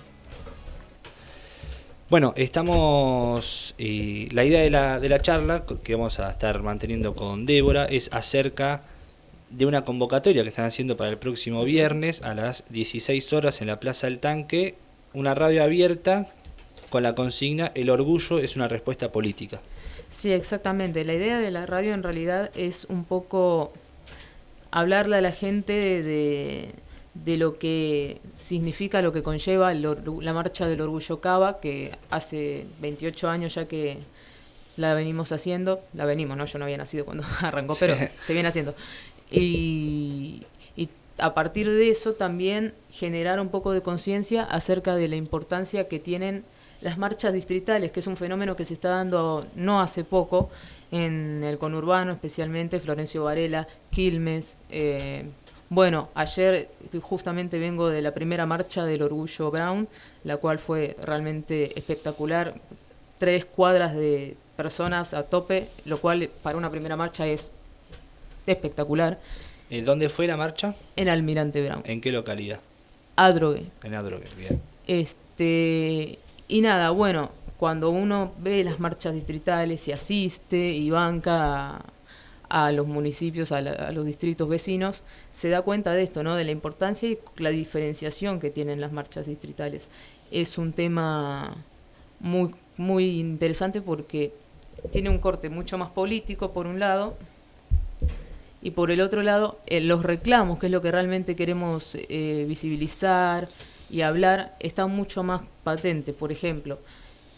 Bueno, 2.10 2.34
estamos. 2.36 3.74
eh, 3.78 4.28
la 4.32 4.44
idea 4.44 4.62
de 4.62 4.70
la, 4.70 5.00
de 5.00 5.08
la 5.08 5.22
charla 5.22 5.66
que 5.84 5.96
vamos 5.96 6.20
a 6.20 6.30
estar 6.30 6.62
manteniendo 6.62 7.16
con 7.16 7.46
Débora 7.46 7.86
es 7.86 8.10
acerca 8.12 8.84
de 9.50 9.66
una 9.66 9.84
convocatoria 9.84 10.44
que 10.44 10.50
están 10.50 10.66
haciendo 10.66 10.98
para 10.98 11.10
el 11.10 11.18
próximo 11.18 11.64
viernes 11.64 12.22
a 12.22 12.34
las 12.34 12.66
16 12.70 13.34
horas 13.34 13.62
en 13.62 13.68
la 13.68 13.80
Plaza 13.80 14.08
del 14.08 14.20
Tanque, 14.20 14.76
una 15.14 15.34
radio 15.36 15.64
abierta 15.64 16.28
con 16.90 17.04
la 17.04 17.16
consigna 17.16 17.72
El 17.76 17.90
orgullo 17.90 18.40
es 18.40 18.56
una 18.56 18.68
respuesta 18.68 19.12
política. 19.12 19.62
Sí, 20.10 20.32
exactamente. 20.32 21.06
La 21.06 21.14
idea 21.14 21.40
de 21.40 21.52
la 21.52 21.66
radio 21.66 21.94
en 21.94 22.04
realidad 22.04 22.52
es 22.56 22.86
un 22.90 23.06
poco 23.06 23.72
hablarle 24.72 25.16
a 25.18 25.22
la 25.22 25.32
gente 25.32 25.72
de, 25.74 26.72
de 27.14 27.38
lo 27.38 27.58
que 27.58 28.20
significa, 28.36 29.02
lo 29.02 29.14
que 29.14 29.24
conlleva 29.24 29.74
la 29.74 30.34
marcha 30.34 30.68
del 30.68 30.82
orgullo 30.82 31.22
Cava, 31.22 31.60
que 31.62 31.96
hace 32.10 32.66
28 32.82 33.30
años 33.30 33.56
ya 33.56 33.68
que 33.68 34.00
la 34.78 34.94
venimos 34.94 35.32
haciendo, 35.32 35.82
la 35.94 36.06
venimos, 36.06 36.36
¿no? 36.38 36.46
Yo 36.46 36.60
no 36.60 36.66
había 36.66 36.78
nacido 36.78 37.06
cuando 37.06 37.24
arrancó, 37.42 37.76
pero 37.80 37.96
Sí. 37.96 38.06
se 38.24 38.34
viene 38.34 38.50
haciendo. 38.50 38.76
Y 39.30 40.44
a 41.22 41.34
partir 41.34 41.70
de 41.70 41.90
eso 41.90 42.14
también 42.14 42.74
generar 42.90 43.40
un 43.40 43.50
poco 43.50 43.72
de 43.72 43.82
conciencia 43.82 44.44
acerca 44.44 44.96
de 44.96 45.08
la 45.08 45.16
importancia 45.16 45.88
que 45.88 46.00
tienen 46.00 46.44
las 46.82 46.98
marchas 46.98 47.32
distritales, 47.32 47.92
que 47.92 48.00
es 48.00 48.08
un 48.08 48.18
fenómeno 48.18 48.56
que 48.56 48.66
se 48.66 48.74
está 48.74 48.90
dando 48.90 49.46
no 49.56 49.82
hace 49.82 50.04
poco 50.04 50.50
en 50.92 51.44
el 51.44 51.58
conurbano, 51.58 52.12
especialmente 52.12 52.80
Florencio 52.80 53.24
Varela, 53.24 53.68
Quilmes. 53.92 54.58
eh, 54.70 55.26
bueno, 55.70 56.10
ayer 56.16 56.68
justamente 57.02 57.58
vengo 57.58 57.88
de 57.88 58.02
la 58.02 58.14
primera 58.14 58.46
marcha 58.46 58.84
del 58.84 59.04
Orgullo 59.04 59.52
Brown, 59.52 59.88
la 60.26 60.36
cual 60.36 60.60
fue 60.60 60.98
realmente 61.02 61.80
espectacular. 61.80 62.56
Tres 63.20 63.46
cuadras 63.46 63.96
de 63.96 64.36
personas 64.58 65.14
a 65.14 65.24
tope, 65.24 65.70
lo 65.86 66.02
cual 66.02 66.30
para 66.44 66.58
una 66.58 66.70
primera 66.70 66.98
marcha 66.98 67.26
es 67.26 67.52
espectacular. 68.46 69.20
¿En 69.72 69.86
dónde 69.86 70.10
fue 70.10 70.28
la 70.28 70.36
marcha? 70.36 70.76
En 70.98 71.08
Almirante 71.08 71.64
Brown. 71.66 71.82
¿En 71.86 72.02
qué 72.02 72.12
localidad? 72.12 72.60
Adrogué. 73.16 73.64
En 73.84 73.96
Adrogué, 73.96 74.28
bien. 74.38 74.62
Este, 74.86 76.20
y 76.50 76.60
nada, 76.62 76.90
bueno, 76.90 77.32
cuando 77.58 77.90
uno 77.90 78.34
ve 78.40 78.66
las 78.66 78.82
marchas 78.82 79.14
distritales 79.14 79.88
y 79.88 79.94
asiste 79.94 80.58
y 80.74 80.90
banca 80.90 81.78
a, 81.78 81.86
a 82.50 82.72
los 82.74 82.86
municipios, 82.86 83.54
a, 83.54 83.62
la- 83.62 83.72
a 83.72 83.92
los 83.94 84.06
distritos 84.06 84.50
vecinos, 84.50 85.04
se 85.32 85.48
da 85.48 85.62
cuenta 85.62 85.94
de 85.94 86.04
esto, 86.04 86.22
¿no? 86.22 86.36
De 86.36 86.44
la 86.44 86.52
importancia 86.52 87.10
y 87.10 87.18
la 87.38 87.50
diferenciación 87.52 88.42
que 88.42 88.50
tienen 88.50 88.82
las 88.82 88.92
marchas 88.92 89.26
distritales. 89.28 89.90
Es 90.32 90.58
un 90.58 90.74
tema 90.74 91.56
muy, 92.20 92.52
muy 92.76 93.22
interesante 93.22 93.82
porque 93.82 94.34
tiene 94.92 95.10
un 95.10 95.20
corte 95.20 95.48
mucho 95.48 95.78
más 95.78 95.92
político, 95.92 96.52
por 96.52 96.68
un 96.68 96.78
lado, 96.80 97.16
y 98.62 98.72
por 98.72 98.92
el 98.92 99.02
otro 99.02 99.24
lado, 99.24 99.60
eh, 99.66 99.82
los 99.82 100.04
reclamos, 100.04 100.60
que 100.60 100.68
es 100.68 100.72
lo 100.72 100.82
que 100.82 100.92
realmente 100.92 101.36
queremos 101.36 101.96
eh, 101.96 102.46
visibilizar 102.48 103.50
y 103.90 104.02
hablar, 104.02 104.56
están 104.60 104.92
mucho 104.92 105.24
más 105.24 105.42
patentes. 105.64 106.14
Por 106.14 106.32
ejemplo, 106.32 106.80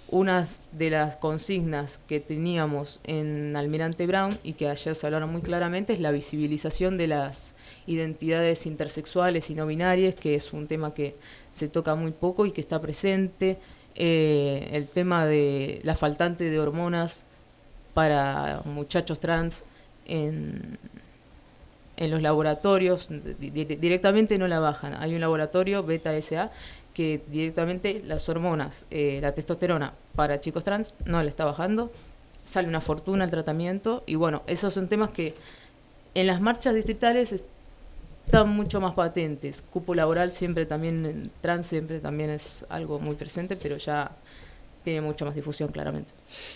una 0.10 0.48
de 0.74 0.90
las 0.90 1.16
consignas 1.16 2.00
que 2.08 2.20
teníamos 2.20 3.00
en 3.06 3.56
Almirante 3.56 4.06
Brown 4.06 4.38
y 4.44 4.54
que 4.54 4.68
ayer 4.68 4.96
se 4.96 5.08
hablaron 5.08 5.32
muy 5.32 5.42
claramente 5.42 5.94
es 5.94 6.00
la 6.00 6.12
visibilización 6.12 6.98
de 6.98 7.08
las 7.08 7.54
identidades 7.88 8.66
intersexuales 8.66 9.50
y 9.50 9.56
no 9.56 9.66
binarias, 9.66 10.16
que 10.16 10.36
es 10.36 10.52
un 10.54 10.68
tema 10.68 10.94
que 10.94 11.16
se 11.52 11.70
toca 11.70 11.96
muy 11.96 12.12
poco 12.12 12.46
y 12.46 12.52
que 12.52 12.62
está 12.62 12.82
presente. 12.82 13.58
Eh, 13.96 14.70
el 14.74 14.88
tema 14.88 15.26
de 15.26 15.80
la 15.84 15.96
faltante 15.96 16.50
de 16.50 16.60
hormonas 16.60 17.24
para 17.94 18.62
muchachos 18.66 19.20
trans 19.20 19.64
en, 20.06 20.78
en 21.98 22.12
los 22.12 22.22
laboratorios, 22.22 23.08
di- 23.10 23.50
di- 23.52 23.66
directamente 23.66 24.38
no 24.38 24.48
la 24.48 24.60
bajan. 24.60 24.96
Hay 24.96 25.14
un 25.16 25.22
laboratorio, 25.22 25.84
Beta 25.84 26.16
SA, 26.22 26.52
que 26.94 27.22
directamente 27.28 28.02
las 28.06 28.28
hormonas, 28.30 28.86
eh, 28.92 29.20
la 29.22 29.34
testosterona 29.34 29.94
para 30.16 30.40
chicos 30.40 30.64
trans 30.64 30.94
no 31.06 31.22
la 31.22 31.30
está 31.30 31.46
bajando, 31.46 31.92
sale 32.46 32.68
una 32.68 32.82
fortuna 32.82 33.24
el 33.26 33.32
tratamiento 33.32 34.04
y 34.06 34.16
bueno, 34.16 34.44
esos 34.48 34.74
son 34.74 34.88
temas 34.88 35.10
que 35.12 35.34
en 36.14 36.28
las 36.28 36.42
marchas 36.42 36.76
distritales 36.76 37.34
están 38.26 38.50
mucho 38.50 38.80
más 38.80 38.94
patentes. 38.94 39.64
Cupo 39.72 39.96
laboral 39.96 40.34
siempre 40.34 40.66
también, 40.66 41.32
trans 41.42 41.68
siempre 41.68 42.00
también 42.00 42.30
es 42.30 42.66
algo 42.70 43.00
muy 43.00 43.16
presente, 43.16 43.56
pero 43.56 43.78
ya 43.78 44.12
tiene 44.84 45.02
mucha 45.02 45.26
más 45.26 45.34
difusión 45.36 45.72
claramente. 45.72 46.12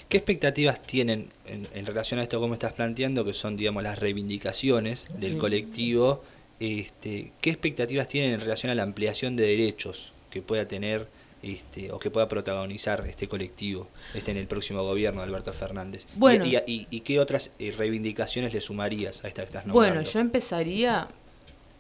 ¿Qué 0.10 0.18
expectativas 0.18 0.82
tienen 0.82 1.30
en, 1.46 1.68
en 1.74 1.86
relación 1.86 2.20
a 2.20 2.24
esto, 2.24 2.40
como 2.40 2.54
estás 2.54 2.74
planteando, 2.74 3.24
que 3.26 3.34
son, 3.34 3.58
digamos, 3.58 3.84
las 3.84 4.00
reivindicaciones 4.00 5.08
del 5.20 5.34
Sí. 5.34 5.38
colectivo? 5.38 6.24
Este, 6.60 7.32
¿Qué 7.42 7.50
expectativas 7.52 8.08
tienen 8.08 8.34
en 8.34 8.40
relación 8.42 8.72
a 8.72 8.76
la 8.76 8.84
ampliación 8.84 9.36
de 9.36 9.44
derechos 9.48 10.12
que 10.32 10.42
pueda 10.42 10.68
tener 10.68 11.08
este, 11.44 11.92
o 11.92 12.00
que 12.00 12.10
pueda 12.10 12.28
protagonizar 12.28 13.06
este 13.08 13.28
colectivo 13.28 13.88
este, 14.16 14.32
en 14.32 14.38
el 14.38 14.48
próximo 14.48 14.82
gobierno 14.84 15.22
de 15.22 15.28
Alberto 15.28 15.54
Fernández? 15.54 16.08
Bueno. 16.16 16.46
¿Y, 16.46 16.56
y, 16.66 16.88
y 16.90 17.02
qué 17.02 17.20
otras 17.20 17.52
eh, 17.60 17.74
reivindicaciones 17.78 18.54
le 18.54 18.62
sumarías 18.62 19.24
a 19.24 19.28
esta 19.28 19.44
que 19.44 19.48
estás 19.48 19.68
Bueno, 19.68 20.02
yo 20.02 20.20
empezaría 20.20 21.08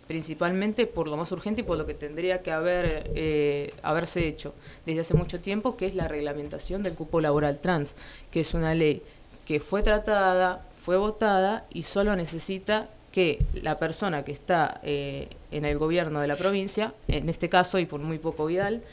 principalmente 0.07 0.87
por 0.87 1.07
lo 1.07 1.17
más 1.17 1.31
urgente 1.31 1.61
y 1.61 1.63
por 1.63 1.77
lo 1.77 1.85
que 1.85 1.93
tendría 1.93 2.41
que 2.41 2.51
haber 2.51 3.11
eh, 3.15 3.73
haberse 3.83 4.27
hecho 4.27 4.53
desde 4.85 5.01
hace 5.01 5.13
mucho 5.13 5.39
tiempo, 5.39 5.75
que 5.75 5.85
es 5.85 5.95
la 5.95 6.07
reglamentación 6.07 6.83
del 6.83 6.93
cupo 6.93 7.21
laboral 7.21 7.59
trans, 7.59 7.95
que 8.31 8.39
es 8.39 8.53
una 8.53 8.73
ley 8.73 9.01
que 9.45 9.59
fue 9.59 9.83
tratada, 9.83 10.65
fue 10.75 10.97
votada 10.97 11.65
y 11.69 11.83
solo 11.83 12.15
necesita 12.15 12.87
que 13.11 13.43
la 13.53 13.79
persona 13.79 14.23
que 14.23 14.31
está 14.31 14.79
eh, 14.83 15.27
en 15.51 15.65
el 15.65 15.77
gobierno 15.77 16.21
de 16.21 16.27
la 16.27 16.35
provincia, 16.35 16.93
en 17.07 17.29
este 17.29 17.49
caso 17.49 17.79
y 17.79 17.85
por 17.85 17.99
muy 17.99 18.19
poco 18.19 18.45
Vidal, 18.45 18.83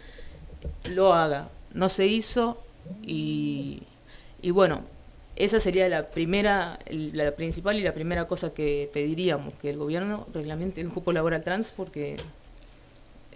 lo 0.85 1.13
haga. 1.13 1.49
No 1.73 1.89
se 1.89 2.07
hizo 2.07 2.59
y, 3.03 3.83
y 4.41 4.51
bueno, 4.51 4.83
esa 5.37 5.59
sería 5.61 5.89
la 5.89 6.09
primera, 6.11 6.79
la 6.91 7.33
principal 7.33 7.79
y 7.79 7.83
la 7.83 7.93
primera 7.93 8.27
cosa 8.27 8.55
que 8.55 8.89
pediríamos, 8.93 9.55
que 9.55 9.71
el 9.71 9.79
gobierno 9.79 10.27
reglamente 10.33 10.81
el 10.81 10.91
cupo 10.91 11.13
laboral 11.13 11.43
trans 11.43 11.73
porque 11.77 12.17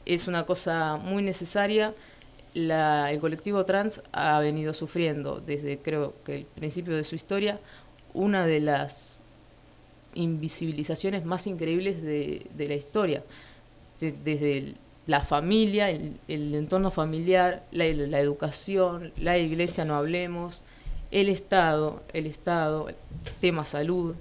es 0.07 0.29
una 0.29 0.45
cosa 0.47 0.97
muy 0.97 1.23
necesaria. 1.23 1.95
La, 2.55 3.11
el 3.13 3.21
colectivo 3.21 3.65
trans 3.65 4.01
ha 4.13 4.41
venido 4.41 4.73
sufriendo 4.73 5.41
desde 5.41 5.79
creo 5.79 6.15
que 6.25 6.37
el 6.37 6.45
principio 6.45 6.97
de 6.97 7.05
su 7.05 7.15
historia 7.15 7.61
una 8.15 8.47
de 8.47 8.61
las 8.61 9.21
invisibilizaciones 10.15 11.25
más 11.25 11.47
increíbles 11.47 12.03
de, 12.03 12.47
la 12.57 12.75
historia. 12.75 13.23
De- 14.01 14.13
desde 14.25 14.75
la 15.07 15.21
familia, 15.21 15.91
el, 15.91 16.17
el 16.27 16.55
entorno 16.55 16.91
familiar, 16.91 17.65
la 17.71 17.87
educación, 17.87 19.13
la 19.17 19.39
iglesia, 19.39 19.85
no 19.85 19.95
hablemos, 19.97 20.63
el 21.11 21.29
Estado, 21.29 22.03
el 22.13 22.27
Estado, 22.27 22.89
tema 23.41 23.65
salud, 23.65 24.15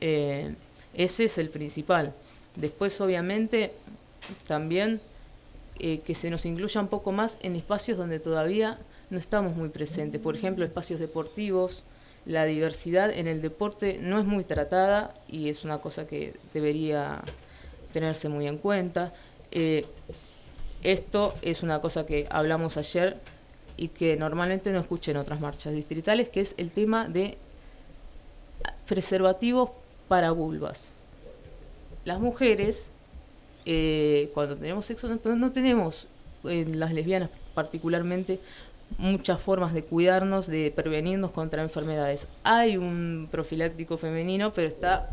eh, 0.00 0.54
ese 0.94 1.24
es 1.24 1.38
el 1.38 1.48
principal. 1.48 2.12
Después, 2.56 3.00
obviamente, 3.00 3.72
también 4.46 5.00
eh, 5.80 6.00
que 6.00 6.14
se 6.14 6.30
nos 6.30 6.46
incluya 6.46 6.80
un 6.80 6.88
poco 6.88 7.10
más 7.10 7.36
en 7.42 7.56
espacios 7.56 7.98
donde 7.98 8.20
todavía 8.20 8.78
no 9.10 9.18
estamos 9.18 9.56
muy 9.56 9.70
presentes. 9.70 10.20
Por 10.20 10.36
ejemplo, 10.36 10.64
espacios 10.64 11.00
deportivos, 11.00 11.82
la 12.26 12.44
diversidad 12.44 13.10
en 13.10 13.26
el 13.26 13.42
deporte 13.42 13.98
no 14.00 14.18
es 14.18 14.24
muy 14.24 14.44
tratada 14.44 15.14
y 15.28 15.48
es 15.48 15.64
una 15.64 15.78
cosa 15.78 16.06
que 16.06 16.34
debería 16.52 17.22
tenerse 17.92 18.28
muy 18.28 18.46
en 18.46 18.58
cuenta. 18.58 19.12
Eh, 19.50 19.84
esto 20.82 21.34
es 21.42 21.62
una 21.62 21.80
cosa 21.80 22.06
que 22.06 22.26
hablamos 22.30 22.76
ayer 22.76 23.16
y 23.76 23.88
que 23.88 24.16
normalmente 24.16 24.70
no 24.72 24.80
escuché 24.80 25.10
en 25.10 25.16
otras 25.18 25.40
marchas 25.40 25.72
distritales, 25.72 26.28
que 26.28 26.40
es 26.40 26.54
el 26.58 26.70
tema 26.70 27.08
de 27.08 27.36
preservativos 28.86 29.70
para 30.08 30.30
vulvas. 30.30 30.92
Las 32.04 32.20
mujeres, 32.20 32.90
eh, 33.64 34.30
cuando 34.34 34.56
tenemos 34.56 34.86
sexo, 34.86 35.08
no, 35.08 35.52
tenemos, 35.52 36.08
en 36.44 36.78
las 36.78 36.92
lesbianas 36.92 37.30
particularmente, 37.54 38.40
muchas 38.98 39.40
formas 39.40 39.72
de 39.72 39.84
cuidarnos, 39.84 40.46
de 40.46 40.72
prevenirnos 40.74 41.30
contra 41.30 41.62
enfermedades. 41.62 42.28
Hay 42.42 42.76
un 42.76 43.28
profiláctico 43.30 43.96
femenino, 43.96 44.52
pero 44.52 44.68
está 44.68 45.08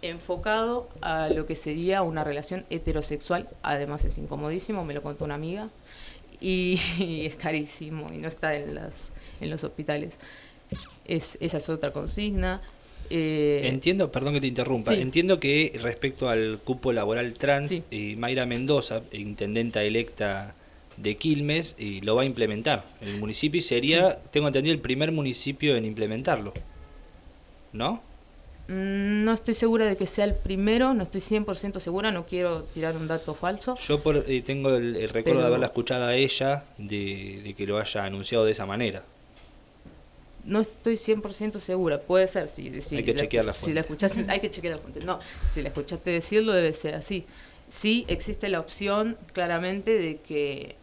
enfocado 0.00 0.88
a 1.00 1.28
lo 1.28 1.46
que 1.46 1.56
sería 1.56 2.02
una 2.02 2.24
relación 2.24 2.64
heterosexual. 2.70 3.48
Además 3.62 4.04
es 4.04 4.16
incomodísimo, 4.16 4.84
me 4.84 4.94
lo 4.94 5.02
contó 5.02 5.24
una 5.24 5.34
amiga, 5.34 5.68
y, 6.40 6.78
y 6.98 7.26
es 7.26 7.36
carísimo 7.36 8.12
y 8.12 8.18
no 8.18 8.28
está 8.28 8.54
en, 8.56 8.74
las, 8.74 9.12
en 9.40 9.50
los 9.50 9.64
hospitales. 9.64 10.14
Es, 11.06 11.38
esa 11.40 11.56
es 11.58 11.68
otra 11.68 11.92
consigna. 11.92 12.60
Eh, 13.10 13.62
Entiendo, 13.64 14.12
perdón 14.12 14.34
que 14.34 14.40
te 14.42 14.48
interrumpa, 14.48 14.92
Sí. 14.94 15.00
entiendo 15.00 15.40
que 15.40 15.72
respecto 15.82 16.28
al 16.28 16.58
cupo 16.62 16.92
laboral 16.92 17.32
trans, 17.32 17.70
Sí. 17.70 17.82
eh, 17.90 18.16
Mayra 18.18 18.44
Mendoza, 18.44 19.00
intendenta 19.12 19.82
electa 19.82 20.54
de 20.98 21.16
Quilmes, 21.16 21.74
eh, 21.78 22.00
lo 22.02 22.16
va 22.16 22.22
a 22.22 22.24
implementar. 22.26 22.84
El 23.00 23.18
municipio 23.18 23.60
y 23.60 23.62
sería, 23.62 24.20
tengo 24.30 24.48
entendido, 24.48 24.74
el 24.74 24.80
primer 24.80 25.12
municipio 25.12 25.76
en 25.76 25.86
implementarlo. 25.86 26.52
¿No? 27.72 28.02
Mm, 28.68 29.24
no 29.24 29.32
estoy 29.32 29.54
segura 29.54 29.84
de 29.86 29.96
que 29.96 30.06
sea 30.06 30.24
el 30.24 30.34
primero, 30.34 30.94
no 30.94 31.02
estoy 31.02 31.20
100% 31.20 31.80
segura, 31.80 32.10
no 32.12 32.26
quiero 32.26 32.62
tirar 32.64 32.96
un 32.96 33.08
dato 33.08 33.34
falso. 33.34 33.74
Yo 33.76 34.02
por, 34.02 34.16
eh, 34.26 34.42
tengo 34.42 34.70
el, 34.76 34.96
el 34.96 35.08
recuerdo 35.08 35.24
Pero- 35.24 35.40
de 35.40 35.46
haberla 35.46 35.66
escuchado 35.66 36.04
a 36.06 36.14
ella 36.14 36.64
de, 36.78 37.40
de 37.44 37.54
que 37.54 37.66
lo 37.66 37.78
haya 37.78 38.04
anunciado 38.04 38.44
de 38.44 38.52
esa 38.52 38.66
manera. 38.66 39.02
No 40.44 40.60
estoy 40.60 40.94
100% 40.94 41.60
segura, 41.60 42.00
puede 42.00 42.26
ser, 42.28 42.48
si, 42.48 42.80
si 42.80 42.96
Hay 42.96 43.04
que 43.04 43.14
chequear 43.14 43.44
la 43.44 43.52
Si 43.52 43.60
fuente. 43.60 43.74
la 43.74 43.80
escuchaste, 43.82 44.24
hay 44.28 44.40
que 44.40 44.50
chequear 44.50 44.76
la 44.76 44.80
fuente. 44.80 45.00
No, 45.04 45.18
si 45.52 45.60
la 45.60 45.68
escuchaste 45.68 46.10
decirlo 46.10 46.52
debe 46.52 46.72
ser 46.72 46.94
así. 46.94 47.26
Sí 47.68 48.06
existe 48.08 48.48
la 48.48 48.60
opción 48.60 49.18
claramente 49.34 49.98
de 49.98 50.16
que, 50.18 50.76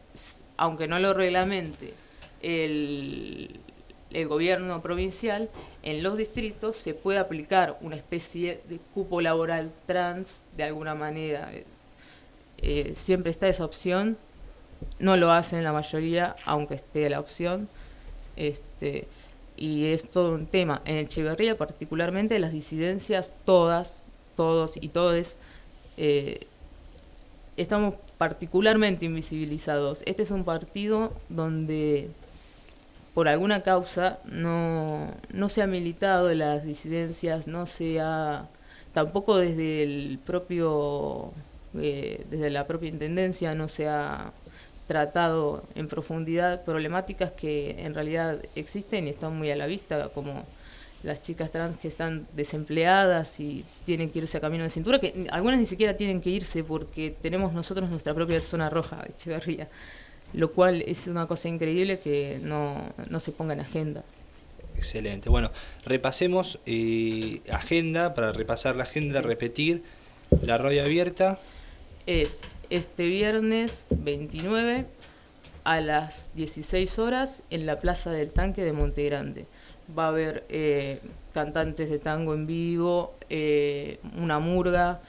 aunque 0.58 0.88
no 0.88 1.00
lo 1.00 1.16
reglamente 1.16 1.94
el, 2.44 3.60
el 4.12 4.28
gobierno 4.28 4.82
provincial, 4.82 5.50
en 5.84 6.04
los 6.04 6.18
distritos 6.18 6.78
se 6.78 6.94
puede 6.94 7.20
aplicar 7.20 7.78
una 7.82 7.96
especie 7.96 8.62
de 8.70 8.80
cupo 8.94 9.22
laboral 9.22 9.72
trans 9.86 10.40
de 10.56 10.64
alguna 10.64 10.96
manera. 10.96 11.52
Eh, 12.58 12.94
siempre 12.96 13.32
está 13.32 13.48
esa 13.48 13.66
opción, 13.66 14.18
no 15.00 15.18
lo 15.18 15.32
hacen 15.32 15.64
la 15.64 15.74
mayoría, 15.74 16.36
aunque 16.46 16.76
esté 16.76 17.10
la 17.10 17.20
opción. 17.20 17.68
Este, 18.36 19.08
y 19.58 19.86
es 19.88 20.08
todo 20.10 20.34
un 20.34 20.48
tema. 20.48 20.82
En 20.86 20.98
Echeverría, 20.98 21.58
particularmente, 21.58 22.40
las 22.40 22.52
disidencias, 22.52 23.34
todas, 23.46 24.04
todos 24.36 24.78
y 24.80 24.90
todes, 24.90 25.38
eh, 25.98 26.48
estamos 27.58 27.96
particularmente 28.18 29.06
invisibilizados. 29.06 30.04
Este 30.06 30.24
es 30.24 30.32
un 30.32 30.44
partido 30.44 31.14
donde, 31.30 32.10
por 33.16 33.28
alguna 33.30 33.64
causa, 33.64 34.20
no, 34.26 35.10
no 35.34 35.50
se 35.50 35.64
ha 35.64 35.68
militado 35.68 36.30
en 36.30 36.40
las 36.40 36.64
disidencias, 36.64 37.48
no 37.48 37.66
se 37.66 38.00
ha 38.02 38.50
tampoco 38.94 39.38
desde 39.38 39.84
el 39.84 40.20
propio, 40.26 41.32
eh, 41.78 42.26
desde 42.30 42.50
la 42.52 42.68
propia 42.68 42.90
intendencia 42.90 43.56
no 43.56 43.68
se 43.70 43.88
ha 43.88 44.32
tratado 44.88 45.64
en 45.76 45.88
profundidad 45.88 46.64
problemáticas 46.64 47.32
que 47.32 47.86
en 47.86 47.94
realidad 47.94 48.40
existen 48.56 49.08
y 49.08 49.12
están 49.12 49.38
muy 49.38 49.50
a 49.50 49.56
la 49.56 49.66
vista, 49.66 50.10
como 50.10 50.46
las 51.04 51.22
chicas 51.22 51.52
trans 51.52 51.78
que 51.78 51.88
están 51.88 52.28
desempleadas 52.36 53.40
y 53.40 53.64
tienen 53.86 54.10
que 54.10 54.20
irse 54.20 54.38
a 54.38 54.42
camino 54.42 54.64
de 54.64 54.70
cintura, 54.70 55.00
que 55.00 55.28
algunas 55.32 55.58
ni 55.58 55.66
siquiera 55.66 55.96
tienen 55.96 56.20
que 56.20 56.32
irse 56.32 56.64
porque 56.64 57.16
tenemos 57.22 57.54
nosotros 57.54 57.90
nuestra 57.90 58.14
propia 58.14 58.42
zona 58.42 58.70
roja 58.70 59.06
Echeverría, 59.08 59.70
lo 60.36 60.52
cual 60.52 60.84
es 60.86 61.08
una 61.08 61.28
cosa 61.28 61.50
increíble 61.50 62.00
que 62.00 62.40
no, 62.42 62.94
no 63.10 63.20
se 63.20 63.32
ponga 63.32 63.54
en 63.54 63.62
agenda. 63.62 64.04
Excelente. 64.78 65.30
Bueno, 65.30 65.52
repasemos 65.86 66.60
eh, 66.66 67.42
agenda, 67.52 68.14
para 68.14 68.34
repasar 68.34 68.76
la 68.76 68.84
agenda, 68.84 69.22
repetir 69.22 69.84
la 70.42 70.58
radio 70.58 70.84
abierta. 70.84 71.40
Es 72.06 72.42
este 72.70 73.06
viernes 73.06 73.86
29 73.90 74.86
a 75.64 75.82
las 75.82 76.30
16 76.36 77.00
horas 77.00 77.44
en 77.50 77.66
la 77.66 77.80
Plaza 77.80 78.12
del 78.12 78.32
Tanque 78.32 78.64
de 78.64 78.74
Monte 78.74 79.04
Grande. 79.06 79.46
Va 79.98 80.06
a 80.06 80.10
haber 80.10 80.46
eh, 80.50 81.00
cantantes 81.34 81.90
de 81.90 82.00
tango 82.00 82.34
en 82.34 82.46
vivo, 82.46 83.16
eh, 83.30 84.00
una 84.18 84.40
murga, 84.40 85.00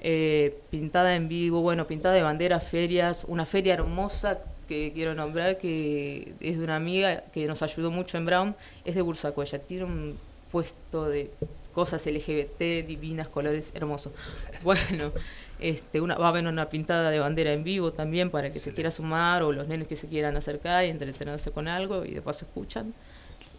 eh, 0.00 0.58
pintada 0.70 1.16
en 1.16 1.28
vivo, 1.28 1.60
bueno, 1.60 1.86
pintada 1.86 2.14
de 2.14 2.22
banderas, 2.22 2.64
ferias, 2.64 3.24
una 3.26 3.46
feria 3.46 3.74
hermosa 3.74 4.38
que 4.68 4.92
quiero 4.94 5.14
nombrar, 5.14 5.58
que 5.58 6.34
es 6.40 6.58
de 6.58 6.64
una 6.64 6.76
amiga 6.76 7.24
que 7.32 7.46
nos 7.46 7.62
ayudó 7.62 7.90
mucho 7.90 8.18
en 8.18 8.26
Brown, 8.26 8.56
es 8.84 8.94
de 8.94 9.02
Bursacuella. 9.02 9.58
Tiene 9.58 9.84
un 9.84 10.18
puesto 10.52 11.08
de 11.08 11.30
cosas 11.74 12.04
LGBT, 12.06 12.86
divinas, 12.86 13.28
colores, 13.28 13.72
hermosos. 13.74 14.12
Bueno, 14.62 15.12
este, 15.60 16.00
una, 16.00 16.16
va 16.16 16.26
a 16.26 16.28
haber 16.30 16.46
una 16.46 16.68
pintada 16.68 17.10
de 17.10 17.18
bandera 17.18 17.52
en 17.52 17.64
vivo 17.64 17.92
también 17.92 18.30
para 18.30 18.50
que 18.50 18.58
se 18.58 18.72
quiera 18.72 18.90
sumar 18.90 19.42
o 19.42 19.52
los 19.52 19.68
nenes 19.68 19.88
que 19.88 19.96
se 19.96 20.08
quieran 20.08 20.36
acercar 20.36 20.84
y 20.84 20.88
entretenerse 20.88 21.50
con 21.50 21.68
algo 21.68 22.04
y 22.04 22.12
de 22.14 22.22
paso 22.22 22.44
escuchan. 22.44 22.94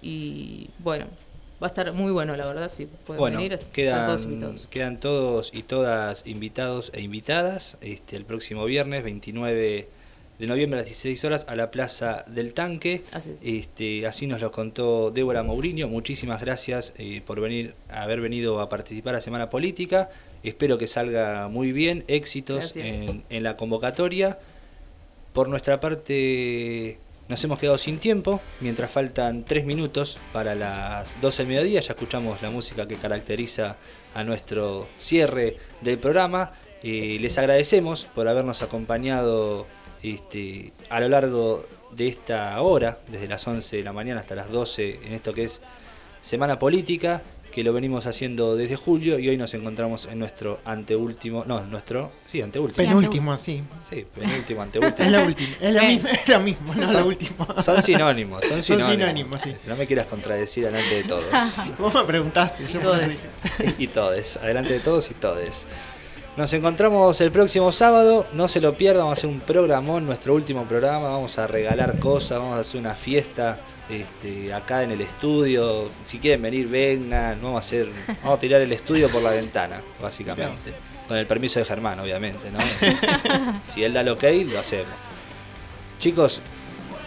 Y 0.01 0.70
bueno, 0.80 1.05
va 1.62 1.68
a 1.68 1.70
estar 1.70 1.91
muy 1.93 2.12
bueno, 2.12 2.36
la 2.36 2.45
verdad, 2.45 2.70
si 2.70 2.86
pueden 2.86 3.20
Bueno, 3.20 3.38
venir, 3.38 3.60
quedan, 3.74 4.05
todos 4.05 4.24
invitados. 4.24 4.68
quedan 4.68 4.99
todos 4.99 5.51
y 5.53 5.64
todas 5.64 6.26
invitados 6.26 6.91
e 6.93 7.01
invitadas 7.01 7.78
este, 7.82 8.16
el 8.16 8.26
próximo 8.26 8.66
viernes 8.66 9.03
29 9.03 9.89
de 10.40 10.48
noviembre 10.48 10.80
a 10.80 10.82
las 10.82 10.88
16 10.88 11.26
horas 11.26 11.46
a 11.48 11.56
la 11.56 11.70
Plaza 11.70 12.24
del 12.28 12.54
Tanque. 12.54 13.04
Así 13.12 13.32
es. 13.32 13.38
Este, 13.44 14.08
así 14.08 14.26
nos 14.26 14.42
lo 14.42 14.52
contó 14.52 15.12
Débora 15.12 15.44
Mourinho. 15.44 15.88
Muchísimas 15.88 16.42
gracias 16.42 16.94
eh, 16.98 17.22
por 17.26 17.42
venir, 17.42 17.76
haber 17.90 18.22
venido 18.22 18.62
a 18.62 18.70
participar 18.70 19.14
a 19.14 19.18
la 19.18 19.22
Semana 19.22 19.50
Política. 19.50 20.10
Espero 20.42 20.78
que 20.78 20.88
salga 20.88 21.50
muy 21.50 21.74
bien, 21.74 22.06
éxitos 22.08 22.76
en 22.76 23.44
la 23.44 23.58
convocatoria. 23.58 24.40
Por 25.34 25.50
nuestra 25.50 25.80
parte 25.80 26.98
nos 27.30 27.44
hemos 27.44 27.60
quedado 27.60 27.78
sin 27.78 28.00
tiempo, 28.00 28.42
mientras 28.60 28.90
faltan 28.90 29.46
tres 29.46 29.64
minutos 29.64 30.18
para 30.34 30.56
las 30.56 31.22
12 31.22 31.44
del 31.44 31.48
mediodía, 31.48 31.80
ya 31.80 31.92
escuchamos 31.92 32.42
la 32.42 32.50
música 32.50 32.88
que 32.88 32.96
caracteriza 32.96 33.76
a 34.16 34.24
nuestro 34.24 34.88
cierre 34.98 35.58
del 35.82 36.00
programa. 36.00 36.54
Eh, 36.82 37.18
les 37.22 37.38
agradecemos 37.38 38.08
por 38.16 38.28
habernos 38.28 38.64
acompañado 38.64 39.68
este, 40.04 40.72
a 40.89 41.00
lo 41.00 41.10
largo 41.10 41.66
de 41.91 42.08
esta 42.08 42.60
hora, 42.62 43.00
desde 43.08 43.28
las 43.28 43.45
11 43.47 43.78
de 43.78 43.84
la 43.84 43.93
mañana 43.93 44.22
hasta 44.22 44.36
las 44.36 44.50
12, 44.50 45.00
en 45.06 45.14
esto 45.14 45.34
que 45.34 45.43
es 45.43 45.62
Semana 46.22 46.60
Política, 46.60 47.22
que 47.52 47.64
lo 47.64 47.74
venimos 47.74 48.06
haciendo 48.06 48.56
desde 48.56 48.76
julio 48.76 49.18
y 49.18 49.28
hoy 49.28 49.36
nos 49.36 49.52
encontramos 49.56 50.06
en 50.06 50.20
nuestro 50.20 50.60
anteúltimo, 50.66 51.45
no, 51.47 51.62
nuestro, 51.64 52.12
sí, 52.32 52.43
anteúltimo. 52.43 52.88
Penúltimo, 52.88 53.38
sí. 53.39 53.64
Sí, 53.89 54.06
penúltimo, 54.14 54.62
anteúltimo. 54.62 55.04
Es 55.08 55.12
la 55.12 55.24
última, 55.24 55.56
es 55.60 55.74
lo 55.74 55.82
mismo, 55.82 56.10
es 56.10 56.41
mismo, 56.41 56.76
no 56.76 56.84
Son- 56.86 57.02
lo 57.02 57.08
último. 57.08 57.47
Son 57.64 57.82
sinónimos, 57.82 58.45
son 58.45 58.62
Son 58.62 58.78
sinónimos. 58.91 59.41
sí. 59.43 59.56
No 59.66 59.76
me 59.76 59.88
quieras 59.88 60.06
contradecir 60.06 60.66
delante 60.66 60.93
de 60.93 61.04
todos. 61.06 61.26
Vos 61.80 61.91
me 61.95 62.04
preguntaste, 62.04 62.68
yo 62.72 62.80
Todes. 62.82 63.26
pregunté. 63.58 63.76
y 63.84 63.88
todes, 63.88 64.38
adelante 64.38 64.74
de 64.74 64.80
todos 64.82 65.10
y 65.10 65.16
todes. 65.16 65.68
Nos 66.40 66.54
encontramos 66.54 67.20
el 67.20 67.34
próximo 67.34 67.74
sábado, 67.74 68.26
no 68.32 68.48
se 68.48 68.62
lo 68.62 68.74
pierdan, 68.74 69.04
vamos 69.04 69.18
a 69.18 69.20
hacer 69.20 69.30
un 69.30 69.42
programón, 69.42 70.06
nuestro 70.06 70.34
último 70.34 70.64
programa, 70.64 71.10
vamos 71.10 71.38
a 71.38 71.48
regalar 71.48 72.00
cosas, 72.00 72.40
vamos 72.40 72.58
a 72.58 72.62
hacer 72.62 72.80
una 72.80 72.96
fiesta 72.96 73.60
este, 73.90 74.54
acá 74.54 74.84
en 74.84 74.92
el 74.92 75.02
estudio. 75.02 75.90
Si 76.06 76.18
quieren 76.18 76.42
venir, 76.42 76.70
vengan, 76.70 77.42
vamos 77.42 77.58
a 77.58 77.60
hacer, 77.60 77.90
vamos 78.24 78.38
a 78.38 78.40
tirar 78.40 78.62
el 78.62 78.72
estudio 78.72 79.10
por 79.10 79.22
la 79.22 79.32
ventana, 79.32 79.82
básicamente. 80.02 80.74
Con 81.10 81.18
el 81.18 81.28
permiso 81.28 81.60
de 81.60 81.66
Germán, 81.66 82.00
obviamente, 82.00 82.50
¿no? 82.52 82.60
si 83.62 83.84
él 83.84 83.92
da 83.92 84.00
el 84.00 84.08
ok, 84.08 84.24
lo 84.46 84.60
hacemos. 84.60 84.88
Chicos, 86.00 86.42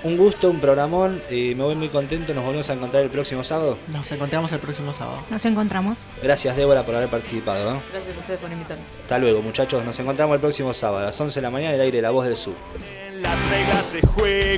un 0.05 0.17
gusto, 0.17 0.51
un 0.51 0.61
programón, 0.61 1.23
eh, 1.31 1.55
me 1.55 1.63
voy 1.63 1.75
muy 1.75 1.89
contento, 1.89 2.35
nos 2.35 2.45
volvemos 2.45 2.69
a 2.71 2.73
encontrar 2.73 3.03
el 3.03 3.11
próximo 3.11 3.45
sábado. 3.45 3.79
Nos 3.89 4.11
encontramos 4.11 4.51
el 4.53 4.59
próximo 4.59 4.93
sábado. 4.93 5.23
Nos 5.31 5.45
encontramos. 5.45 5.99
Gracias 6.23 6.57
Débora 6.57 6.83
por 6.83 6.95
haber 6.95 7.09
participado. 7.09 7.73
¿no? 7.73 7.83
Gracias 7.93 8.17
a 8.17 8.21
ustedes 8.21 8.41
por 8.41 8.51
invitarme. 8.51 8.83
Hasta 9.03 9.19
luego 9.19 9.43
muchachos, 9.43 9.85
nos 9.85 9.99
encontramos 9.99 10.35
el 10.35 10.41
próximo 10.41 10.75
sábado 10.75 11.05
a 11.05 11.07
las 11.07 11.21
11 11.21 11.39
de 11.39 11.43
la 11.43 11.51
mañana 11.51 11.75
en 11.75 11.77
el 11.77 11.81
aire 11.83 11.99
de 11.99 12.03
La 12.03 12.11
Voz 12.11 12.27
del 12.27 12.37
Sur. 12.37 12.55
Las 13.21 13.51
reglas 13.51 13.93
de 13.93 14.01
juego. 14.03 14.43